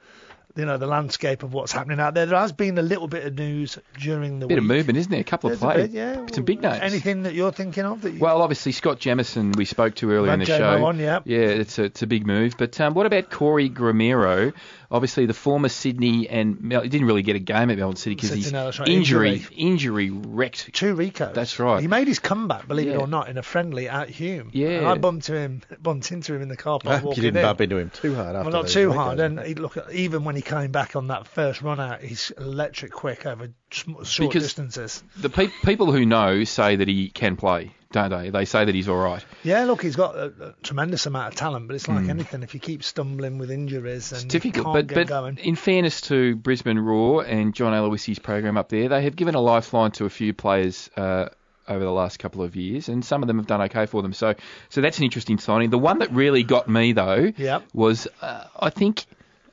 [0.55, 2.25] you know the landscape of what's happening out there.
[2.25, 4.57] There has been a little bit of news during the week.
[4.57, 4.71] A Bit week.
[4.71, 5.21] of movement, isn't there?
[5.21, 5.89] A couple of There's a players.
[5.89, 6.25] bit, yeah.
[6.33, 6.79] Some big names.
[6.81, 10.33] Anything that you're thinking of that you Well, obviously Scott Jamieson we spoke to earlier
[10.33, 10.85] in the Jamo show.
[10.85, 11.19] on, yeah.
[11.25, 12.55] yeah, it's a, it's a big move.
[12.57, 14.53] But um, what about Corey Gameiro?
[14.91, 18.15] Obviously the former Sydney and Mel- he didn't really get a game at Melbourne City
[18.15, 19.55] because City, his no, right, injury, injury.
[19.55, 20.73] injury wrecked.
[20.73, 21.31] Two Rico.
[21.33, 21.79] That's right.
[21.81, 24.49] He made his comeback, believe it or not, in a friendly at Hume.
[24.53, 24.69] Yeah.
[24.69, 27.37] And I bumped to him, bumped into him in the car I park you didn't
[27.37, 27.43] in.
[27.43, 28.95] bump into him too hard after well, not too Ricos.
[28.95, 29.19] hard.
[29.21, 32.91] And he, look, even when he came back on that first run out, he's electric
[32.91, 35.03] quick over short Because- distances.
[35.17, 38.29] The pe- people who know say that he can play, don't they?
[38.29, 39.23] They say that he's all right.
[39.43, 42.09] Yeah, look, he's got a, a tremendous amount of talent, but it's like Hmm.
[42.09, 42.43] anything.
[42.43, 45.37] If you keep stumbling with injuries and It's you difficult, can't but get but going.
[45.37, 49.41] in fairness to Brisbane Roar and John Aloisi's program up there, they have given a
[49.41, 51.29] lifeline to a few players uh,
[51.67, 54.13] over the last couple of years, and some of them have done okay for them.
[54.13, 54.33] So
[54.69, 55.69] so that's an interesting signing.
[55.69, 57.63] The one that really got me though Yep.
[57.73, 59.05] was uh, I think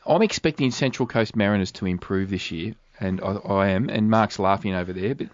[0.06, 3.88] I'm expecting Central Coast Mariners to improve this year, and I, I am.
[3.90, 5.28] And Mark's laughing over there, but.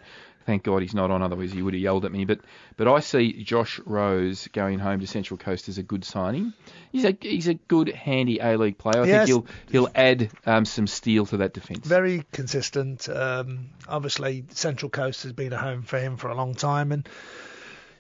[0.47, 2.24] Thank God he's not on, otherwise he would have yelled at me.
[2.24, 2.40] But
[2.76, 6.53] but I see Josh Rose going home to Central Coast as a good signing.
[6.92, 9.03] He's a he's a good handy A League player.
[9.03, 9.28] I Yes.
[9.28, 11.86] think he'll he'll add um, some steel to that defence.
[11.86, 13.09] Very consistent.
[13.09, 17.09] Um, obviously, Central Coast has been a home for him for a long time, and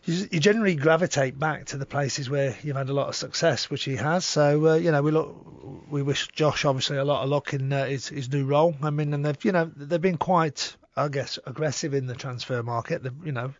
[0.04, 3.70] you, you generally gravitate back to the places where you've had a lot of success,
[3.70, 4.24] which he has.
[4.26, 7.72] So uh, you know, we look, we wish Josh obviously a lot of luck in
[7.72, 8.74] uh, his, his new role.
[8.82, 12.62] I mean, and they've you know they've been quite, I guess, aggressive in the transfer
[12.62, 13.02] market.
[13.02, 13.52] They've, you know,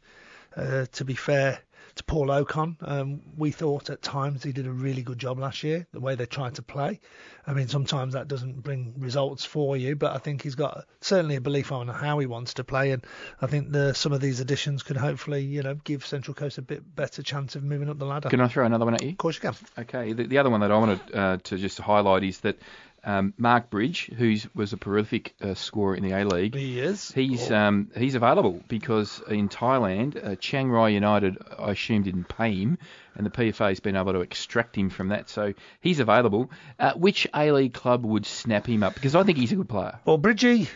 [0.57, 1.61] uh, to be fair
[1.97, 5.62] to Paul Okon, um, we thought at times he did a really good job last
[5.62, 7.01] year, the way they tried to play.
[7.47, 11.37] I mean, sometimes that doesn't bring results for you, but I think he's got certainly
[11.37, 13.07] a belief on how he wants to play, and
[13.41, 16.62] I think the, some of these additions could hopefully, you know, give Central Coast a
[16.62, 18.28] bit better chance of moving up the ladder.
[18.28, 19.11] Can I throw another one at you?
[19.11, 19.55] Of course you can.
[19.78, 20.12] Okay.
[20.12, 22.59] The, the other one that I wanted uh, to just highlight is that
[23.05, 27.11] um, Mark Bridge, who was a prolific uh, scorer in the A League, He is.
[27.13, 32.55] He's um, he's available because in Thailand, uh, Chiang Rai United, I assume, didn't pay
[32.55, 32.79] him,
[33.15, 35.29] and the PFA's been able to extract him from that.
[35.29, 36.51] So he's available.
[36.79, 38.95] Uh, which A League club would snap him up?
[38.95, 39.99] Because I think he's a good player.
[40.05, 40.69] Well, Bridgie,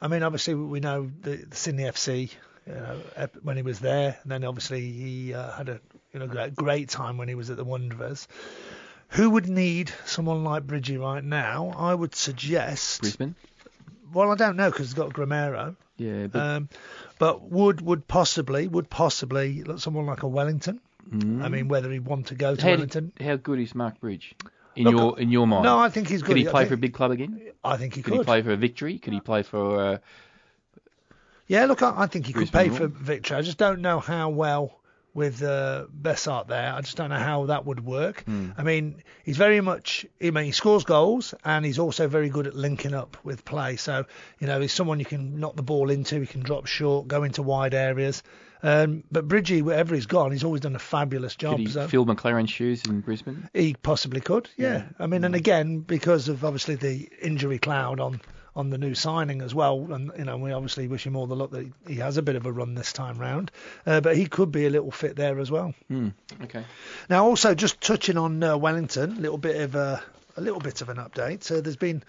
[0.00, 2.32] I mean, obviously we know the, the Sydney FC,
[2.66, 3.00] you know,
[3.42, 5.80] when he was there, and then obviously he uh, had a
[6.12, 8.28] you know great time when he was at the Wanderers.
[9.12, 11.72] Who would need someone like Bridgie right now?
[11.76, 13.00] I would suggest.
[13.02, 13.34] Brisbane.
[14.12, 15.76] Well, I don't know because he's got Gameiro.
[15.96, 16.68] Yeah, but Um,
[17.18, 20.80] but would would possibly would possibly look someone like a Wellington.
[21.12, 23.12] I mean, whether he'd want to go to how, Wellington.
[23.20, 24.34] how good is Mark Bridge
[24.76, 25.64] in Look, your in your mind?
[25.64, 26.28] No, I think he's good.
[26.28, 27.40] Could he play think- for a big club again?
[27.64, 28.20] I think he Could could.
[28.20, 28.98] he play for a Victory?
[28.98, 29.78] Could he play for?
[29.80, 29.98] Uh,
[31.48, 33.36] Yeah, look, I, I think he could Brisbane pay for Victory.
[33.36, 34.78] I just don't know how well
[35.14, 36.72] with uh, Besart there.
[36.72, 38.24] I just don't know how that would work.
[38.24, 38.50] Hmm.
[38.56, 40.06] I mean, he's very much.
[40.22, 43.76] I mean, he scores goals and he's also very good at linking up with play.
[43.76, 44.06] So
[44.38, 46.20] you know, he's someone you can knock the ball into.
[46.20, 48.22] He can drop short, go into wide areas.
[48.64, 51.56] Um, but Bridgie, wherever he's gone, he's always done a fabulous job.
[51.56, 53.48] could he so- fill Maclaren's shoes in Brisbane?
[53.52, 54.84] he possibly could, yeah.
[55.00, 58.20] I mean, and again, because of obviously the injury cloud on
[58.54, 61.36] on the new signing as well, and you know, we obviously wish him all the
[61.36, 63.50] luck that he has a bit of a run this time round,
[63.86, 65.74] uh, but he could be a little fit there as well.
[65.88, 66.08] Hmm.
[66.42, 66.64] Okay.
[67.08, 70.02] Now, also just touching on uh, Wellington, a little bit of a
[70.36, 71.44] a little bit of an update.
[71.44, 72.02] So there's been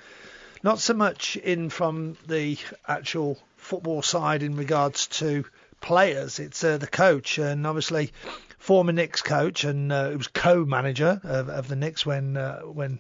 [0.64, 5.46] not so much in from the actual football side in regards to
[5.82, 6.40] players.
[6.40, 8.12] It's uh, the coach, and obviously
[8.58, 13.00] former Knicks coach, and uh, it was co-manager of, of the Knicks when uh, when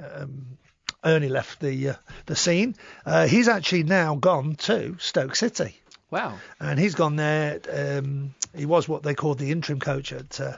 [0.00, 0.58] um,
[1.04, 1.94] Ernie left the uh,
[2.26, 2.74] the scene.
[3.06, 5.80] Uh, he's actually now gone to Stoke City
[6.10, 6.38] Wow.
[6.58, 7.60] and he's gone there.
[7.72, 10.56] Um, he was what they called the interim coach at, uh,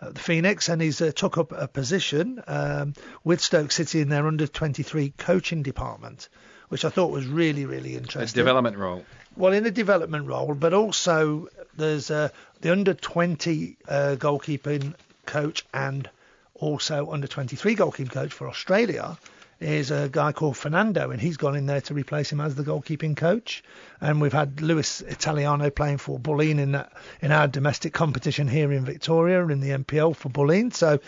[0.00, 4.08] at the Phoenix, and he's uh, took up a position um, with Stoke City in
[4.08, 6.28] their under 23 coaching department,
[6.70, 8.40] which I thought was really, really A interesting.
[8.40, 9.04] development role.
[9.36, 12.30] Well, in a development role, but also there's uh,
[12.62, 14.94] the under 20 uh, goalkeeping
[15.26, 16.08] coach and
[16.54, 19.18] also under 23 goalkeeping coach for Australia
[19.60, 22.62] is a guy called Fernando, and he's gone in there to replace him as the
[22.62, 23.62] goalkeeping coach.
[24.00, 26.92] And we've had Luis Italiano playing for Bulleen in that,
[27.22, 30.74] in our domestic competition here in Victoria in the NPL for Bulleen.
[30.74, 30.98] So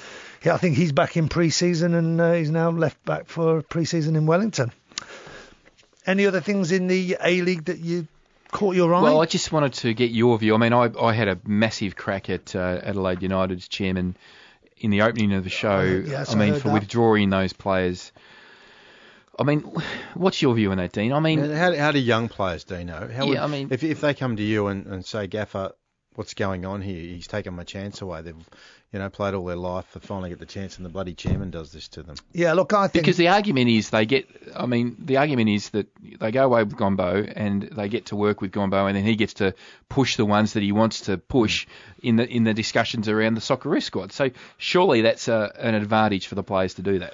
[0.42, 4.16] yeah, I think he's back in pre-season, and uh, he's now left back for pre-season
[4.16, 4.72] in Wellington.
[6.06, 8.06] Any other things in the A League that you
[8.52, 9.02] caught your eye?
[9.02, 10.54] Well, I just wanted to get your view.
[10.54, 14.16] I mean, I, I had a massive crack at uh, Adelaide United's chairman
[14.78, 15.82] in the opening of the show.
[15.82, 16.74] yes, I I mean, for that.
[16.74, 18.12] withdrawing those players.
[19.38, 19.60] I mean,
[20.14, 21.12] what's your view on that, Dean?
[21.12, 23.08] I mean, How, how do young players, Dino?
[23.12, 25.72] How Yeah, would, I mean- if if they come to you and, and say, Gaffer,
[26.14, 26.96] what's going on here?
[26.98, 28.22] He's taken my chance away.
[28.22, 28.34] They've,
[28.92, 29.84] you know, played all their life.
[29.92, 32.16] They finally get the chance, and the bloody chairman does this to them.
[32.32, 34.26] yeah, look, I think because the argument is they get.
[34.56, 38.16] I mean, the argument is that they go away with Gombau and they get to
[38.16, 39.54] work with Gombau, and then he gets to
[39.90, 41.66] push the ones that he wants to push
[42.02, 44.12] in the in the discussions around the Socceroos squad.
[44.12, 47.12] So surely that's a, an advantage for the players to do that.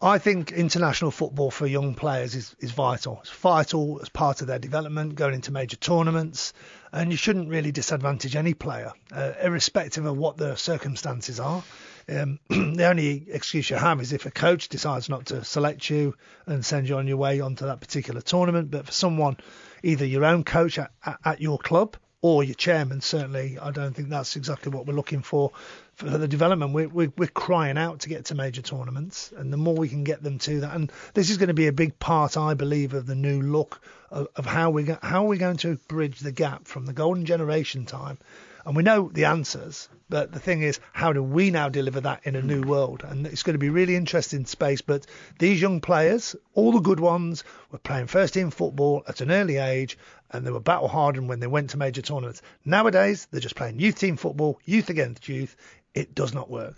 [0.00, 3.18] I think international football for young players is, is vital.
[3.22, 6.52] It's vital as part of their development, going into major tournaments,
[6.92, 11.64] and you shouldn't really disadvantage any player, uh, irrespective of what the circumstances are.
[12.10, 16.14] Um, the only excuse you have is if a coach decides not to select you
[16.44, 18.70] and send you on your way onto that particular tournament.
[18.70, 19.38] But for someone,
[19.82, 21.96] either your own coach at, at, at your club
[22.34, 25.52] or your chairman, certainly, I don't think that's exactly what we're looking for
[25.94, 26.72] for the development.
[26.72, 30.04] We're, we're, we're crying out to get to major tournaments, and the more we can
[30.04, 32.94] get them to that, and this is going to be a big part, I believe,
[32.94, 36.20] of the new look of, of how we go, how are we going to bridge
[36.20, 38.18] the gap from the golden generation time.
[38.66, 42.26] And we know the answers, but the thing is, how do we now deliver that
[42.26, 43.04] in a new world?
[43.06, 44.80] And it's going to be really interesting space.
[44.80, 45.06] But
[45.38, 49.58] these young players, all the good ones, were playing first team football at an early
[49.58, 49.96] age,
[50.32, 52.42] and they were battle hardened when they went to major tournaments.
[52.64, 55.56] Nowadays, they're just playing youth team football, youth against youth.
[55.94, 56.74] It does not work.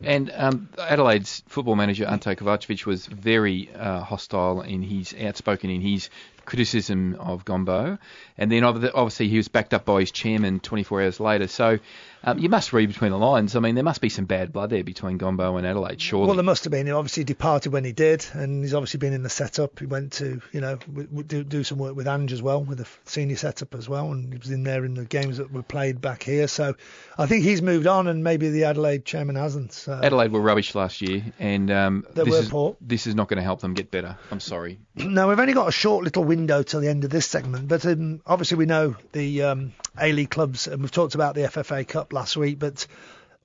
[0.00, 5.80] And um, Adelaide's football manager Ante Kovacevic was very uh, hostile in his outspoken in
[5.80, 6.08] his
[6.44, 7.98] criticism of Gombau,
[8.38, 11.46] and then obviously he was backed up by his chairman 24 hours later.
[11.46, 11.78] So
[12.24, 13.56] um, you must read between the lines.
[13.56, 16.26] I mean, there must be some bad blood there between Gombau and Adelaide, surely.
[16.26, 16.86] Well, there must have been.
[16.86, 19.78] He obviously departed when he did, and he's obviously been in the setup.
[19.80, 20.76] He went to, you know,
[21.26, 24.32] do, do some work with Ange as well, with the senior setup as well, and
[24.32, 26.46] he was in there in the games that were played back here.
[26.46, 26.74] So
[27.18, 29.72] I think he's moved on, and maybe the Adelaide chairman hasn't.
[29.72, 29.98] So.
[30.02, 32.76] Adelaide were rubbish last year, and um, this, is, poor.
[32.80, 34.16] this is not going to help them get better.
[34.30, 34.78] I'm sorry.
[34.94, 37.84] Now we've only got a short little window till the end of this segment, but
[37.84, 41.86] um, obviously we know the um, A League clubs, and we've talked about the FFA
[41.86, 42.86] Cup last week, but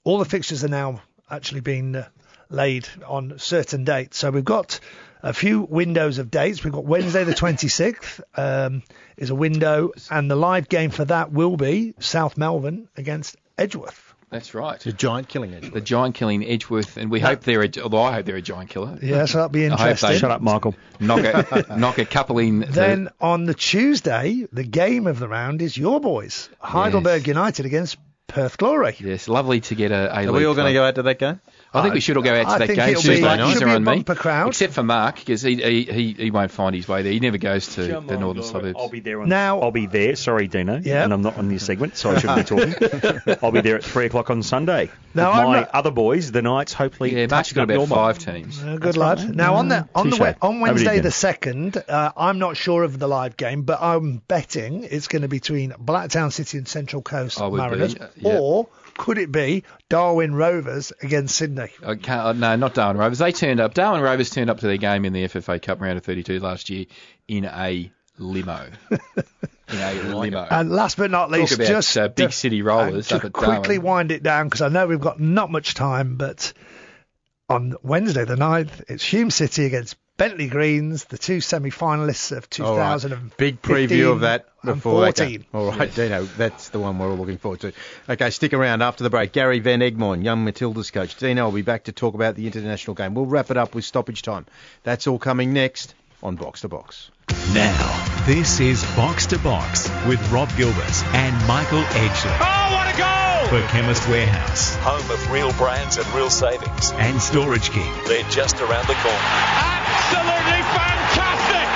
[0.05, 2.07] all the fixtures are now actually being uh,
[2.49, 4.17] laid on certain dates.
[4.19, 4.79] So we've got
[5.21, 6.63] a few windows of dates.
[6.63, 8.83] We've got Wednesday the 26th um,
[9.17, 14.06] is a window, and the live game for that will be South Melbourne against Edgeworth.
[14.29, 14.75] That's right.
[14.75, 15.71] It's a giant killing edge.
[15.71, 17.63] The giant killing Edgeworth, and we hope they're.
[17.63, 18.97] A, although I hope they're a giant killer.
[19.01, 20.17] Yeah, so that'll be interesting.
[20.17, 20.75] Shut up, Michael.
[20.99, 22.59] knock a knock a couple in.
[22.59, 27.65] the- Then on the Tuesday, the game of the round is your boys, Heidelberg United
[27.65, 27.97] against
[28.27, 28.97] Perth Glory.
[28.99, 30.13] yes, lovely to get a.
[30.19, 31.39] a Are we all going to go out to that game?
[31.77, 32.89] I think we should all go out to I that think game.
[32.89, 33.37] it'll Tuesday be- night.
[33.39, 33.95] should He's be a around me.
[33.95, 34.47] bumper crowd.
[34.49, 37.11] Except for Mark, because he, he, he, he won't find his way there.
[37.11, 38.57] He never goes to Come the on, northern Gilbert.
[38.59, 38.77] suburbs.
[38.79, 39.21] I'll be there.
[39.21, 40.15] On, Now- I'll be there.
[40.15, 40.81] Sorry, Dino.
[40.83, 41.03] Yeah.
[41.03, 43.37] And I'm not on your segment, so I shouldn't be talking.
[43.41, 44.89] I'll be there at three o'clock on Sunday.
[45.13, 47.13] Now, With my not- other boys, the Knights, hopefully.
[47.15, 48.61] yeah, Mark's touching got up about your five teams.
[48.61, 49.35] Uh, good lad.
[49.35, 53.07] Now on the on the on Wednesday the second, uh, I'm not sure of the
[53.07, 57.39] live game, but I'm betting it's going to be between Blacktown City and Central Coast
[57.39, 58.39] I be, Mariners, yeah.
[58.39, 58.67] or
[58.97, 61.69] could it be Darwin Rovers against Sydney?
[61.81, 63.19] Uh, no, not Darwin Rovers.
[63.19, 63.73] They turned up.
[63.73, 66.69] Darwin Rovers turned up to their game in the FFA Cup round of 32 last
[66.69, 66.85] year
[67.27, 68.69] in a limo.
[68.89, 70.47] in a limo.
[70.49, 73.81] And last but not least, about, just uh, big city rollers up to quickly Darwin.
[73.83, 76.53] wind it down because I know we've got not much time, but
[77.49, 82.75] on Wednesday the 9th, it's Hume City against Bentley Greens, the two semi-finalists of All
[82.75, 82.99] right.
[82.99, 85.29] 2015 Big preview of that before that 14.
[85.29, 85.45] game.
[85.53, 87.73] All right, Dino, that's the one we're all looking forward to.
[88.09, 89.31] Okay, stick around after the break.
[89.31, 91.15] Gary Van Egmond, young Matilda's coach.
[91.17, 93.13] Dino will be back to talk about the international game.
[93.13, 94.47] We'll wrap it up with stoppage time.
[94.83, 95.93] That's all coming next
[96.23, 97.11] on Box to Box.
[97.53, 102.97] Now, this is Box to Box with Rob Gilbert and Michael Edgley Oh, what a
[102.97, 103.16] goal!
[103.49, 106.91] For Chemist Warehouse Home of real brands and real savings.
[106.91, 107.93] and Storage King.
[108.05, 109.17] They're just around the corner.
[109.21, 111.67] Absolutely fantastic!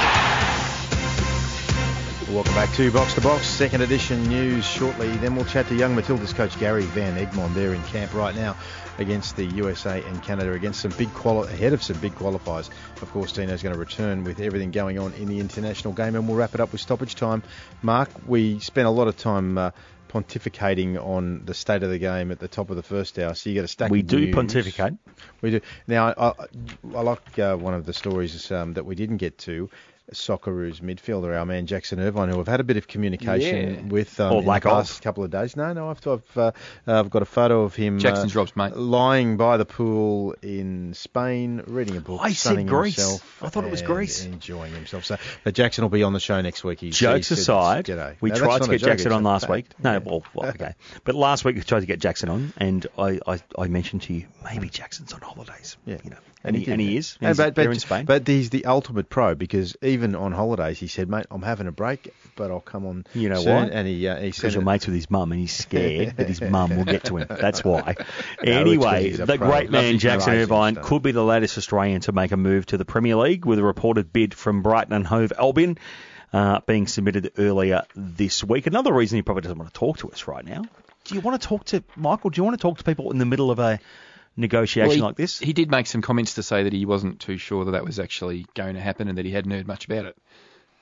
[2.34, 5.10] Welcome back to Box to Box, second edition news shortly.
[5.18, 8.58] Then we'll chat to young Matilda's coach Gary Van Egmond there in camp right now
[8.98, 12.70] against the USA and Canada against some big quali- ahead of some big qualifiers.
[13.02, 16.28] Of course, Dino's going to return with everything going on in the international game, and
[16.28, 17.44] we'll wrap it up with stoppage time.
[17.82, 19.58] Mark, we spent a lot of time.
[19.58, 19.72] Uh,
[20.12, 23.34] pontificating on the state of the game at the top of the first hour.
[23.34, 23.92] So you got a stack.
[23.92, 24.36] We do news.
[24.36, 24.94] pontificate.
[25.42, 25.62] We do.
[25.88, 26.48] Now, I, I,
[26.96, 29.70] I like uh, one of the stories um, that we didn't get to.
[30.14, 33.82] Socceroos midfielder, our man Jackson Irvine, who I've had a bit of communication Yeah.
[33.84, 35.02] with um, in the of.
[35.02, 35.56] couple of days.
[35.56, 36.52] No, no, I've, I've, uh,
[36.86, 37.98] I've got a photo of him.
[38.00, 38.76] Jackson's uh, Rob's mate.
[38.76, 42.98] lying by the pool in Spain, reading a book, I said sunning Greece.
[42.98, 43.44] himself.
[43.44, 44.26] I thought it was Greece.
[44.26, 45.06] enjoying himself.
[45.06, 46.82] So, but Jackson will be on the show next week.
[46.82, 49.68] He's, Jokes he said, aside, we No, tried to get joke, Jackson on last week.
[49.82, 49.98] No, Yeah.
[50.00, 50.74] well, well, okay.
[51.06, 54.14] But last week we tried to get Jackson on, and I, I, I mentioned to
[54.14, 55.78] you maybe Jackson's on holidays.
[55.86, 55.98] Yeah.
[56.04, 57.18] You know, and, he, and he is.
[57.20, 58.06] He's but, but, in Spain.
[58.06, 61.72] but he's the ultimate pro because even on holidays, he said, "Mate, I'm having a
[61.72, 63.66] break, but I'll come on." You know soon." why?
[63.66, 66.42] And he uh, he said, you're mates with his mum and he's scared that his
[66.42, 67.28] mum will get to him.
[67.42, 67.96] That's why.
[68.44, 69.38] No, anyway, the pro.
[69.38, 70.86] great man Nothing Jackson Irvine stuff.
[70.86, 73.64] could be the latest Australian to make a move to the Premier League with a
[73.64, 75.78] reported bid from Brighton and Hove Albion
[76.34, 78.68] uh, being submitted earlier this week.
[78.68, 80.64] Another reason he probably doesn't want to talk to us right now.
[81.04, 82.30] Do you want to talk to Michael?
[82.30, 83.80] Do you want to talk to people in the middle of a
[84.36, 85.40] negotiation Well, he, like this?
[85.40, 88.00] He did make some comments to say that he wasn't too sure that that was
[88.00, 90.18] actually going to happen and that he hadn't heard much about it.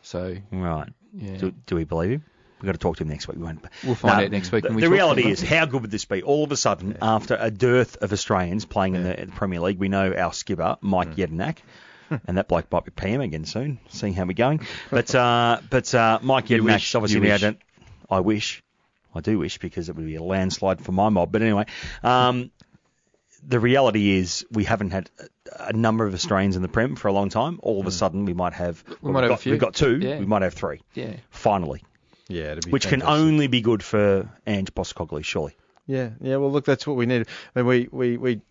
[0.02, 0.90] So Right.
[1.14, 1.38] Yeah.
[1.38, 2.24] Do, do we believe him?
[2.62, 3.38] We've got to talk to him next week.
[3.38, 3.66] We won't.
[3.86, 6.24] We'll find out next week The, we the reality is, how good would this be?
[6.24, 9.80] All of a sudden, after a dearth of Australians playing in the, the Premier League,
[9.80, 11.60] we know our skipper, Mike Jedinak,
[12.28, 14.68] and that bloke might be PM again soon, seeing how we're going.
[14.92, 17.60] But uh, but uh, Mike Jedinak obviously now don't.
[18.10, 18.62] I wish.
[19.16, 21.32] I do wish because it would be a landslide for my mob.
[21.32, 21.66] But anyway,
[22.04, 22.52] um,
[23.48, 27.08] the reality is we haven't had a, a number of Australians in the Prem for
[27.08, 27.60] a long time.
[27.64, 27.94] All of a mm.
[27.94, 28.84] sudden, we might have.
[28.88, 29.52] We we've might have a got, few.
[29.52, 30.00] We've got two.
[30.00, 30.20] Yeah.
[30.20, 30.82] We might have three.
[30.94, 31.14] yeah.
[31.30, 31.84] Finally
[32.28, 35.58] "Yeah, it'd be which can only be good for Ange Postecoglou, surely.
[35.88, 36.38] Yeah, yeah.
[36.38, 37.28] Well, look, that's what we need.
[37.56, 38.42] I mean, we we, we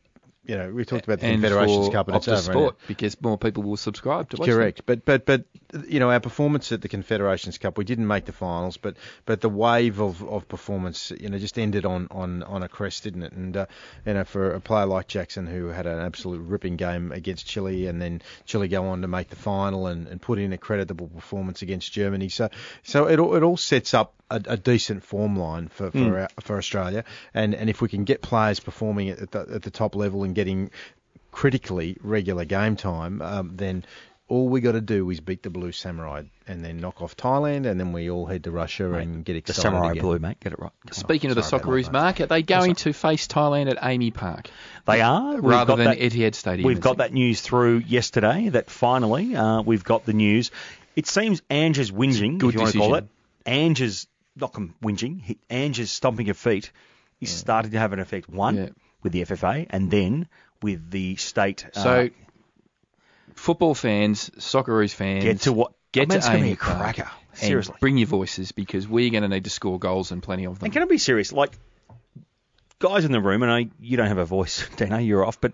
[0.45, 2.53] you know we talked about the and Confederations Cup and it's Optus over.
[2.53, 4.57] Sport and- because more people will subscribe to watch them.
[4.57, 5.45] Correct, but but but
[5.87, 8.97] you know our performance at the Confederations Cup, we didn't make the finals, but
[9.27, 13.05] but the wave of, of performance, you know, just ended on, on, on a crest,
[13.05, 13.33] didn't it?
[13.33, 13.67] And uh,
[14.07, 17.87] you know, for a player like Jackson who had an absolute ripping game against Chile,
[17.87, 21.09] and then Chile go on to make the final and, and put in a creditable
[21.09, 22.49] performance against Germany, so
[22.83, 26.29] so it all, it all sets up a, a decent form line for for, our,
[26.41, 27.05] for Australia,
[27.35, 30.35] and and if we can get players performing at the, at the top level and
[30.35, 30.71] getting
[31.31, 33.85] critically regular game time, um, then
[34.29, 37.67] all we got to do is beat the Blue Samurai and then knock off Thailand,
[37.67, 39.57] and then we all head to Russia and get excited.
[39.59, 40.03] The Samurai again.
[40.03, 40.39] Blue, mate.
[40.41, 40.71] Get it right.
[40.87, 40.95] Come on.
[40.95, 41.93] Speaking of the Sorry about that, Socceroos, mate.
[41.93, 44.51] Mark, are they going to face Thailand at AAMI Park
[44.87, 45.35] They are.
[45.35, 46.67] We've rather than that, Etihad Stadium?
[46.67, 50.51] We've got that news through yesterday that finally uh, we've got the news.
[50.95, 53.01] It seems Ange's whinging, good if you want to call it.
[53.01, 53.09] decision.
[53.47, 54.07] Ange's,
[54.37, 56.71] not com- whinging, he, Ange's stomping of feet
[57.21, 58.29] is starting to have an effect.
[58.29, 58.69] One, Yeah.
[59.03, 60.29] with the FFA, and then
[60.61, 61.65] with the state.
[61.75, 62.11] uh, So,
[63.39, 65.73] football fans, Socceroos fans, get to what?
[65.93, 67.11] get I mean, to going be a cracker.
[67.31, 67.77] and Seriously.
[67.81, 70.67] bring your voices because we're going to need to score goals and plenty of them.
[70.67, 71.33] And can I be serious?
[71.33, 71.53] Like,
[72.79, 75.53] guys in the room, and I, you don't have a voice, Dino, you're off, but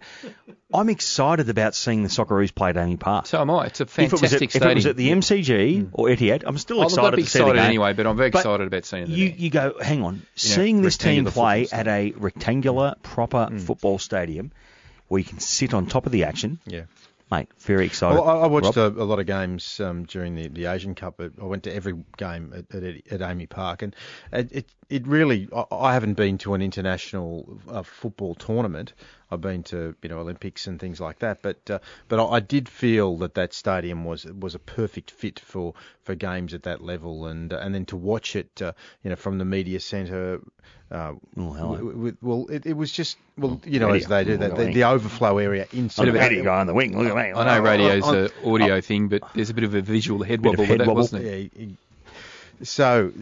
[0.73, 3.27] I'm excited about seeing the Socceroos play at AAMI Park.
[3.27, 3.67] So am I.
[3.67, 5.89] It's a if it, was fantastic at, if it was at the MCG hmm.
[5.93, 8.31] or Etihad, I'm still excited I'd be to see the excited anyway, but I'm very
[8.31, 9.09] But excited about seeing it.
[9.11, 13.59] You, you go, hang on, seeing this team play at a rectangular, proper hmm.
[13.59, 14.53] football stadium
[15.09, 16.83] where you can sit on top of the action, Yeah.
[17.31, 18.21] Mate, very excited.
[18.21, 21.21] Well, I, I watched a, a lot of games um, during the, the Asian Cup.
[21.21, 23.97] I went to every game at, at, at AAMI Park, and
[24.33, 25.49] it it, it really.
[25.55, 28.93] I, I haven't been to an international uh, football tournament.
[29.31, 32.69] I've been to you know Olympics and things like that, but uh, but I, did
[32.69, 37.27] feel that that stadium was was a perfect fit for, for games at that level,
[37.27, 38.73] and uh, and then to watch it, uh,
[39.03, 40.41] you know, from the media centre.
[40.91, 44.23] Uh, Oh, w- w- well, it, it was just well, you know, Eddie, as they
[44.25, 44.75] do that, the, Eddie.
[44.75, 46.07] the overflow area inside.
[46.07, 46.97] Look at Eddie guy on the wing.
[46.97, 47.33] Look at me.
[47.33, 50.43] I know radio's on- an audio thing, but there's a bit of a visual head
[50.43, 51.01] Bit of wobble with that, wobble.
[51.01, 51.53] wasn't it?
[51.57, 51.67] Yeah,
[52.63, 53.13] so,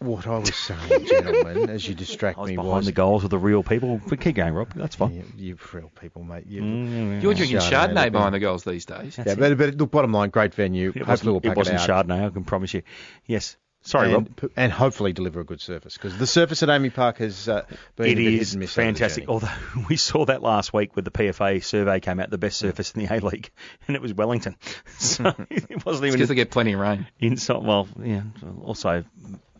[0.00, 3.22] what I was saying, gentlemen, as you distract I was me, behind was the goals
[3.22, 4.00] with the real people.
[4.08, 4.72] But keep going, Rob.
[4.74, 5.12] That's fine.
[5.14, 6.46] you, you real people, mate.
[6.46, 8.30] You, Mm, You're drinking Chardonnay, Chardonnay behind yeah.
[8.30, 9.18] the goals these days.
[9.18, 10.90] yeah, but, but look, bottom line, great venue.
[10.94, 12.06] It Hopefully, we'll wasn't, pack it wasn't it out.
[12.06, 12.82] Chardonnay, I can promise you.
[13.26, 13.56] Yes.
[13.82, 14.26] Sorry, Rob.
[14.26, 17.48] and, p- and hopefully deliver a good surface because the surface at AAMI Park has
[17.48, 17.64] uh,
[17.96, 19.28] been It a bit is miss fantastic.
[19.28, 19.48] Although
[19.88, 23.04] we saw that last week with the PFA survey came out, the best surface in
[23.06, 23.50] the A League,
[23.86, 24.56] and it was Wellington.
[24.98, 27.06] So it wasn't even Because they get plenty of rain.
[27.20, 27.62] inside.
[27.62, 28.22] Well, yeah.
[28.64, 29.04] Also,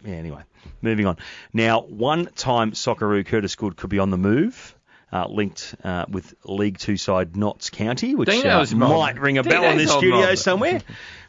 [0.04, 0.14] yeah.
[0.14, 0.42] Anyway,
[0.82, 1.16] moving on.
[1.52, 4.74] Now, one-time Socceroo Curtis Good could be on the move.
[5.12, 9.64] Uh, linked uh, with League Two side Notts County, which uh, might ring a bell
[9.64, 9.98] in Dino's this mob.
[9.98, 10.80] studio somewhere.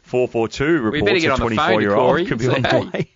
[0.02, 2.90] 442 We reports a on the phone to 24-year-old Corey could be and on the
[2.92, 3.10] way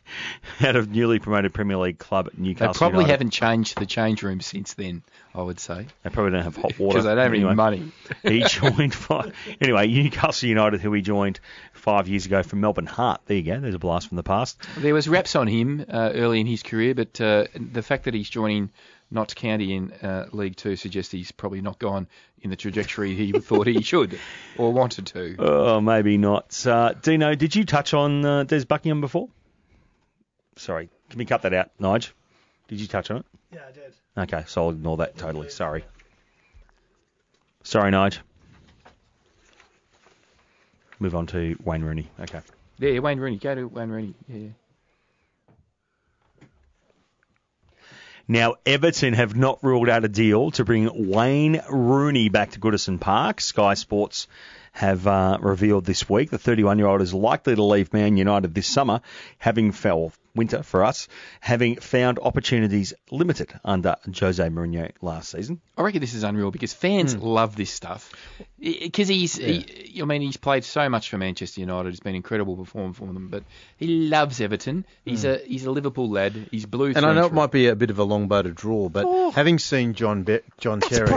[0.69, 2.73] out of newly promoted Premier League club Newcastle.
[2.73, 3.11] They probably United.
[3.11, 5.03] haven't changed the change room since then.
[5.35, 5.87] I would say.
[6.03, 6.95] They probably don't have hot water.
[6.95, 7.49] Because they don't have anyway.
[7.51, 7.93] any money.
[8.23, 9.35] he joined five.
[9.61, 11.41] Anyway, Newcastle United, who he joined
[11.75, 13.23] five years ago from Melbourne Heart.
[13.27, 13.61] There you go.
[13.61, 14.57] There's a blast from the past.
[14.79, 18.15] There was raps on him uh, early in his career, but uh, the fact that
[18.15, 18.71] he's joining
[19.11, 22.09] Notts County in uh, League Two suggests he's probably not gone
[22.41, 24.19] in the trajectory he thought he should
[24.59, 25.37] or wanted to.
[25.39, 26.67] Oh, maybe not.
[26.67, 29.29] Uh, Dino, did you touch on uh, Des Buckingham before?
[30.57, 32.11] Sorry, can we cut that out, Nige?
[32.69, 33.27] Did you touch on it?
[33.53, 33.95] Yeah, I did.
[34.19, 35.51] Okay, so I'll ignore that totally.
[35.51, 35.85] Sorry.
[37.63, 38.19] Sorry, Nige.
[40.99, 42.09] Move on to Wayne Rooney.
[42.21, 42.41] Okay.
[42.79, 43.37] Yeah, Wayne Rooney.
[43.37, 44.15] Go to Wayne Rooney.
[44.29, 44.49] Yeah,
[48.29, 52.99] Now, Everton have not ruled out a deal to bring Wayne Rooney back to Goodison
[52.99, 53.41] Park.
[53.41, 54.27] Sky Sports
[54.73, 58.53] have uh, revealed this week the 31 year old is likely to leave Man United
[58.53, 59.01] this summer,
[59.39, 61.09] having fell winter for us,
[61.41, 65.61] having found opportunities limited under Jose Mourinho last season.
[65.77, 67.21] I reckon this is unreal because fans Hmm.
[67.23, 68.13] love this stuff.
[68.61, 71.89] Because he's, he, I mean, he's played so much for Manchester United.
[71.91, 73.45] It's been incredible performing for them, but
[73.77, 74.87] he loves Everton.
[75.05, 76.49] He's a he's a Liverpool lad.
[76.51, 76.93] He's blue.
[76.95, 79.31] And I know it might be a bit of a long bow to draw, but
[79.33, 81.11] having seen John Be- John Terry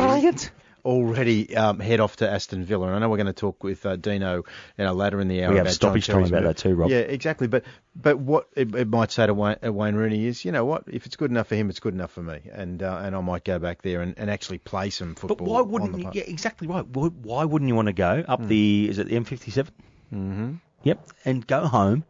[0.89, 3.85] already um, head off to Aston Villa, and I know we're going to talk with
[3.85, 4.37] uh, Dino
[4.77, 6.89] you know, later in the hour We have about stoppage time about that too, Rob.
[6.89, 7.47] Yeah, exactly.
[7.47, 7.63] But
[7.95, 10.83] but what it, it might say to Wayne, uh, Wayne Rooney is, you know what,
[10.87, 13.21] if it's good enough for him, it's good enough for me, and uh, and I
[13.21, 15.37] might go back there and, and actually play some football.
[15.37, 16.09] But why wouldn't the.
[16.11, 16.85] Yeah, exactly right.
[16.87, 18.89] Why, why wouldn't you want to go up the?
[18.89, 19.67] Is it the M57?
[20.11, 20.53] Mm-hmm.
[20.83, 22.03] Yep, and go home.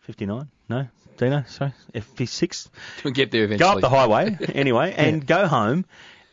[0.00, 0.48] 59?
[0.68, 1.44] No, Dino.
[1.46, 2.68] Sorry, F6.
[3.04, 3.70] We'll get there eventually.
[3.70, 5.84] Go up the highway anyway, and go home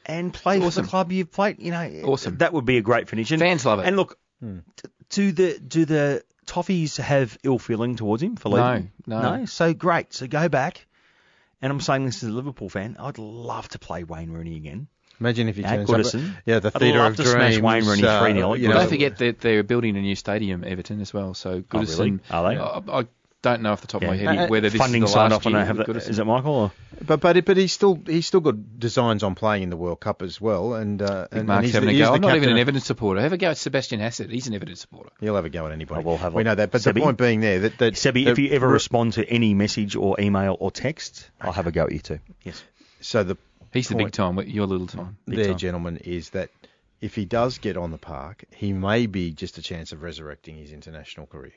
[0.10, 1.60] and play for the club you've played.
[1.60, 2.38] You know, Awesome.
[2.38, 3.32] That would be a great finish.
[3.32, 3.86] And, Fans love it.
[3.86, 4.62] And look, d-
[5.10, 8.92] do the do the Toffees have ill feeling towards him for leaving?
[9.06, 9.38] No, no.
[9.38, 9.46] no.
[9.46, 10.14] So great.
[10.14, 10.86] So go back.
[11.62, 12.96] And I'm saying this as a Liverpool fan.
[13.00, 14.88] I'd love to play Wayne Rooney again.
[15.20, 16.22] Imagine if he At turns up.
[16.46, 17.62] Yeah, the I'd theatre of to smash dreams.
[17.62, 20.64] Wayne Rooney uh, 3-0 at you know, don't forget that they're building a new stadium,
[20.64, 21.34] Everton, as well.
[21.34, 22.00] So Oh, Goodison.
[22.00, 22.20] really?
[22.32, 22.58] Are they?
[22.58, 23.08] I, I
[23.42, 25.32] don't know off the top of my head Uh, whether this Funding is the signed
[25.32, 26.54] last off and year I have with Is it Michael?
[26.54, 26.72] Or?
[27.06, 30.22] But but but he's still he's still got designs on playing in the World Cup
[30.22, 32.06] as well, and uh, and, and he's, having the, a go.
[32.10, 33.22] the I'm not even captain an of- Everton supporter.
[33.22, 34.30] Have a go at Sebastian Hassett.
[34.30, 35.12] He's an Everton supporter.
[35.22, 36.02] He'll have a go at anybody.
[36.02, 36.72] I will have a- we know that.
[36.72, 36.96] But Sebi?
[36.96, 39.96] the point being there that that Sebi, that- if you ever respond to any message
[39.96, 42.20] or email or text, I'll have a go at you too.
[42.44, 42.62] Yes.
[43.00, 43.38] so the
[43.72, 44.40] He's the big time.
[44.42, 45.18] Your little time.
[45.28, 45.58] Big there, time.
[45.58, 46.50] gentlemen, is that
[47.00, 50.58] if he does get on the park, he may be just a chance of resurrecting
[50.58, 51.54] his international career.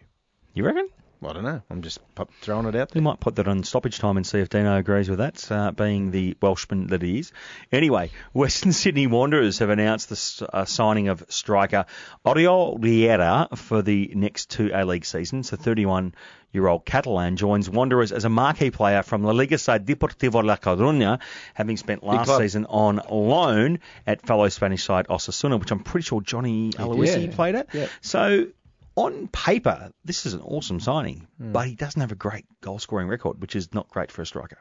[0.54, 0.88] You reckon?
[1.24, 1.62] I don't know.
[1.70, 1.98] I'm just
[2.40, 3.02] throwing it out We there.
[3.02, 6.10] might put that on stoppage time and see if Dino agrees with that, uh, being
[6.10, 7.32] the Welshman that he is.
[7.70, 11.86] Anyway, Western Sydney Wanderers have announced the uh, signing of striker
[12.26, 15.50] Oriol Riera for the next two A-League seasons.
[15.50, 20.56] The 31-year-old Catalan joins Wanderers as a marquee player from La Liga side Deportivo La
[20.56, 21.20] Coruña,
[21.54, 26.20] having spent last season on loan at fellow Spanish side Osasuna, which I'm pretty sure
[26.20, 27.34] Johnny Aloisi Yeah.
[27.34, 27.72] played at.
[27.74, 27.86] Yeah.
[28.00, 28.46] So
[28.94, 31.52] on paper, this is an awesome signing, Hmm.
[31.52, 34.26] but he doesn't have a great goal scoring record, which is not great for a
[34.26, 34.58] striker.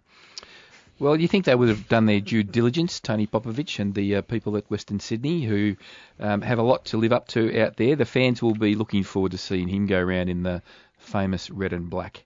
[1.00, 4.22] Well, you think they would have done their due diligence, Tony Popovic and the uh,
[4.22, 5.76] people at Western Sydney, who
[6.20, 7.96] um, have a lot to live up to out there.
[7.96, 10.62] The fans will be looking forward to seeing him go around in the
[11.00, 12.24] famous red and black.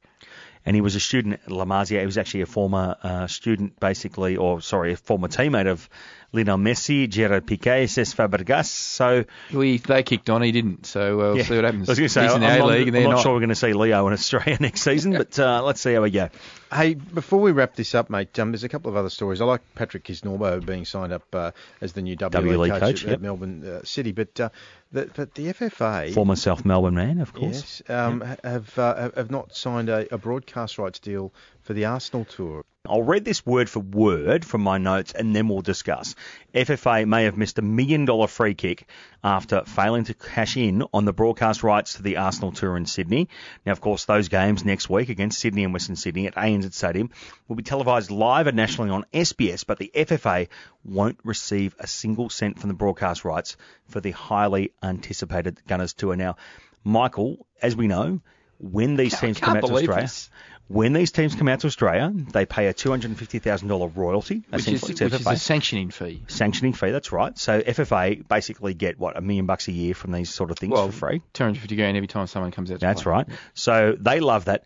[0.65, 2.01] And he was a student at La Masia.
[2.01, 5.87] He was actually a former uh, student, basically, or sorry, a former teammate of
[6.35, 8.65] Lionel Messi, Gerard Piqué, Cesc Fabregas.
[8.67, 10.85] So We, they kicked on, he didn't.
[10.85, 11.89] So uh, we'll yeah, see what happens.
[11.89, 13.23] I was going to say, He's I'm, in the not, A-League and I'm not not.
[13.23, 16.01] sure we're going to see Leo in Australia next season, but uh, let's see how
[16.01, 16.29] we go.
[16.71, 19.39] Hey, before we wrap this up, mate, um, there's a couple of other stories.
[19.39, 22.81] I like Patrick Kisnorbo being signed up uh, as the new W, W League League
[22.81, 23.21] coach, coach, at, yep.
[23.21, 24.49] Melbourne uh, City, but uh,
[24.91, 27.81] the, but the FFA Former South Melbourne man, of course.
[27.87, 31.31] yes, um, ha- have uh, have- have not signed a, a broadcast rights deal
[31.61, 32.65] for the Arsenal tour.
[32.89, 36.15] I'll read this word for word from my notes and then we'll discuss.
[36.53, 38.87] FFA may have missed a million dollar free kick
[39.23, 43.29] after failing to cash in on the broadcast rights to the Arsenal tour in Sydney.
[43.65, 47.09] Now, of course, those games next week against Sydney and Western Sydney at ANZ Stadium
[47.47, 50.47] will be televised live and nationally on SBS, but the FFA
[50.83, 53.57] won't receive a single cent from the broadcast rights
[53.87, 56.15] for the highly anticipated Gunners tour.
[56.15, 56.37] Now,
[56.83, 58.21] Michael, as we know,
[58.59, 60.29] when these teams come out to Australia, this.
[60.67, 65.09] When these teams come out to Australia, they pay a $250,000 royalty, which is, essentially,
[65.11, 66.23] which is a sanctioning fee.
[66.27, 67.37] Sanctioning fee, that's right.
[67.37, 70.71] So FFA basically get, what, a million bucks a year from these sort of things
[70.73, 71.21] Well, for free?
[71.33, 73.11] 250 grand every time someone comes out to That's play.
[73.11, 73.27] right.
[73.53, 74.63] So they love that.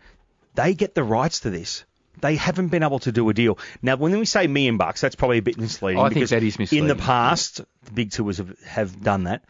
[0.55, 1.83] They get the rights to this.
[2.21, 3.57] They haven't been able to do a deal.
[3.81, 5.99] Now, when we say million bucks, that's probably a bit misleading.
[6.01, 6.89] I think because that is misleading.
[6.89, 9.43] In the past, the big tours have, have done that.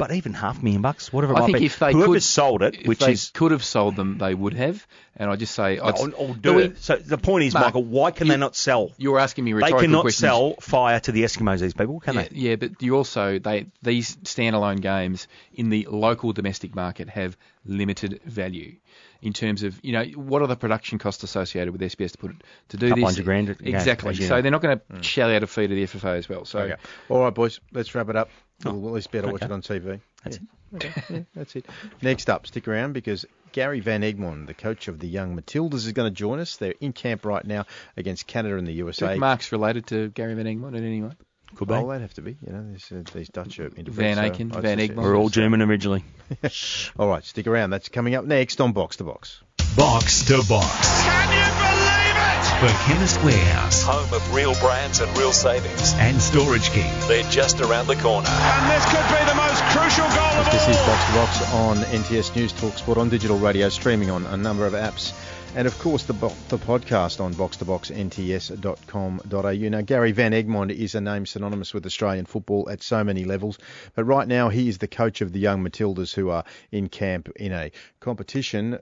[0.00, 1.66] But even half a million bucks, whatever it I might think be.
[1.66, 4.54] if they Whoever could, sold it, which they is could have sold them, they would
[4.54, 4.84] have.
[5.16, 6.78] And I just say, I'd, or, or do we- it.
[6.78, 8.90] So the point is, Mark, Michael, why can you- they not sell?
[8.96, 10.20] You're asking me rhetorical They cannot questions.
[10.30, 11.60] sell fire to the Eskimos.
[11.60, 12.28] These people, can yeah, they?
[12.36, 17.36] yeah, but you also they these standalone games in the local domestic market have
[17.66, 18.76] limited value
[19.22, 22.30] in terms of you know what are the production costs associated with SBS to put
[22.32, 24.10] it, to do Couple this hundred grand, exactly.
[24.10, 24.42] as you so know.
[24.42, 25.00] they're not going to hmm.
[25.00, 26.44] shell out a fee to the FFA as well.
[26.44, 26.76] So Okay.
[27.08, 28.30] All right, boys, let's wrap it up.
[28.64, 29.52] Oh, we'll at least be able to watch okay.
[29.52, 30.00] it on TV.
[30.24, 30.76] That's yeah.
[30.76, 31.66] Okay, yeah, that's it.
[32.00, 35.92] Next up, stick around because Gary Van Egmond, the coach of the young Matildas, is
[35.92, 36.56] going to join us.
[36.56, 37.66] They're in camp right now
[37.96, 39.16] against Canada and the USA.
[39.16, 41.10] Mark's related to Gary Van Egmond in any way.
[41.56, 41.74] Could be.
[41.74, 42.36] Oh, they'd have to be.
[42.46, 45.02] You know, these, uh, these Dutch are interbred, Van so Aken, I'd Van suggest- Egmond.
[45.02, 46.04] We're all German originally.
[46.98, 47.70] All right, stick around.
[47.70, 49.42] That's coming up next on Box to Box.
[49.76, 51.02] Box to Box.
[51.02, 52.30] Can you believe it?
[52.60, 55.94] For Chemist Warehouse Home of real brands and real savings.
[55.94, 56.90] and Storage King.
[57.08, 58.28] They're just around the corner.
[58.28, 60.76] And this could be the most crucial goal of This is.
[60.76, 64.66] Box to Box on NTS News Talk Sport on digital radio, streaming on a number
[64.66, 65.12] of apps.
[65.56, 69.68] And of course, the, the podcast on boxtoboxnts.com.au.
[69.68, 73.58] Now, Gary Van Egmond is a name synonymous with Australian football at so many levels,
[73.96, 77.30] but right now he is the coach of the young Matildas who are in camp
[77.34, 78.78] in a competition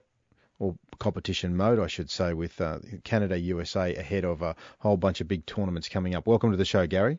[0.59, 5.23] or competition mode, I should say, with uh, Canada, USA ahead of a whole bunch
[5.23, 6.27] of big tournaments coming up.
[6.27, 7.19] Welcome to the show, Gary.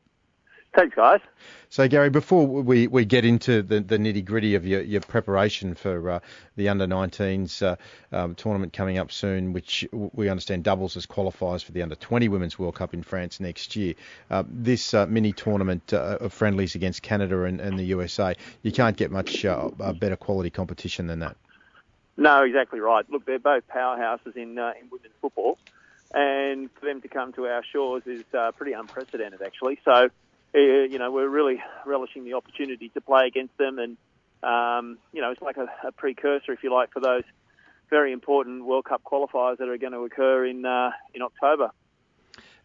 [0.75, 1.19] Thanks, guys.
[1.69, 5.73] So, Gary, before we, we get into the, the nitty gritty of your, your preparation
[5.73, 6.19] for uh,
[6.55, 7.75] the under 19s uh,
[8.15, 12.29] um, tournament coming up soon, which we understand doubles as qualifiers for the under 20
[12.29, 13.95] Women's World Cup in France next year,
[14.29, 18.71] uh, this uh, mini tournament uh, of friendlies against Canada and, and the USA, you
[18.71, 21.35] can't get much uh, better quality competition than that.
[22.19, 23.09] No, exactly right.
[23.09, 25.57] Look, they're both powerhouses in uh, in women's football,
[26.13, 29.79] and for them to come to our shores is uh, pretty unprecedented, actually.
[29.85, 30.09] So,
[30.53, 33.97] you know, we're really relishing the opportunity to play against them, and
[34.43, 37.23] um, you know, it's like a, a precursor, if you like, for those
[37.89, 41.71] very important World Cup qualifiers that are going to occur in uh, in October.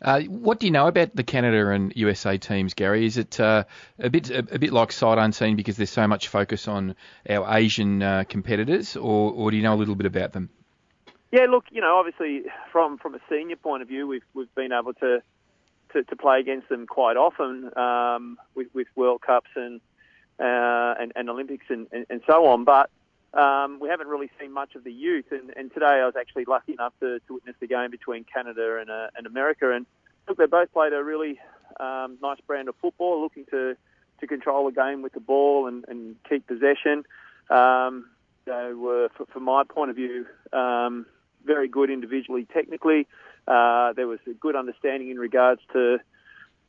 [0.03, 3.07] Uh, what do you know about the Canada and USA teams, Gary?
[3.07, 3.65] Is it uh,
[3.99, 6.95] a bit a, a bit like sight unseen because there's so much focus on
[7.29, 10.51] our Asian uh, competitors, or, or do you know a little bit about them?
[11.33, 14.73] Yeah, look, you know, obviously from from a senior point of view, we've we've been
[14.73, 15.23] able to
[15.95, 19.81] to, to play against them quite often um, with with World Cups and
[20.39, 22.91] uh, and, and Olympics and, and, and so on, but.
[23.37, 26.45] Um, we haven't really seen much of the youth, and, and today I was actually
[26.45, 29.73] lucky enough to, to witness the game between Canada and, uh, and America.
[29.73, 29.87] And
[30.29, 31.41] look, they both played a really
[31.81, 33.77] um, nice brand of football, looking to,
[34.21, 37.03] to control the game with the ball and, and keep possession.
[37.51, 38.09] Um,
[38.45, 41.05] they were, from my point of view, um,
[41.45, 43.09] very good individually, technically.
[43.47, 45.99] Uh, there was a good understanding in regards to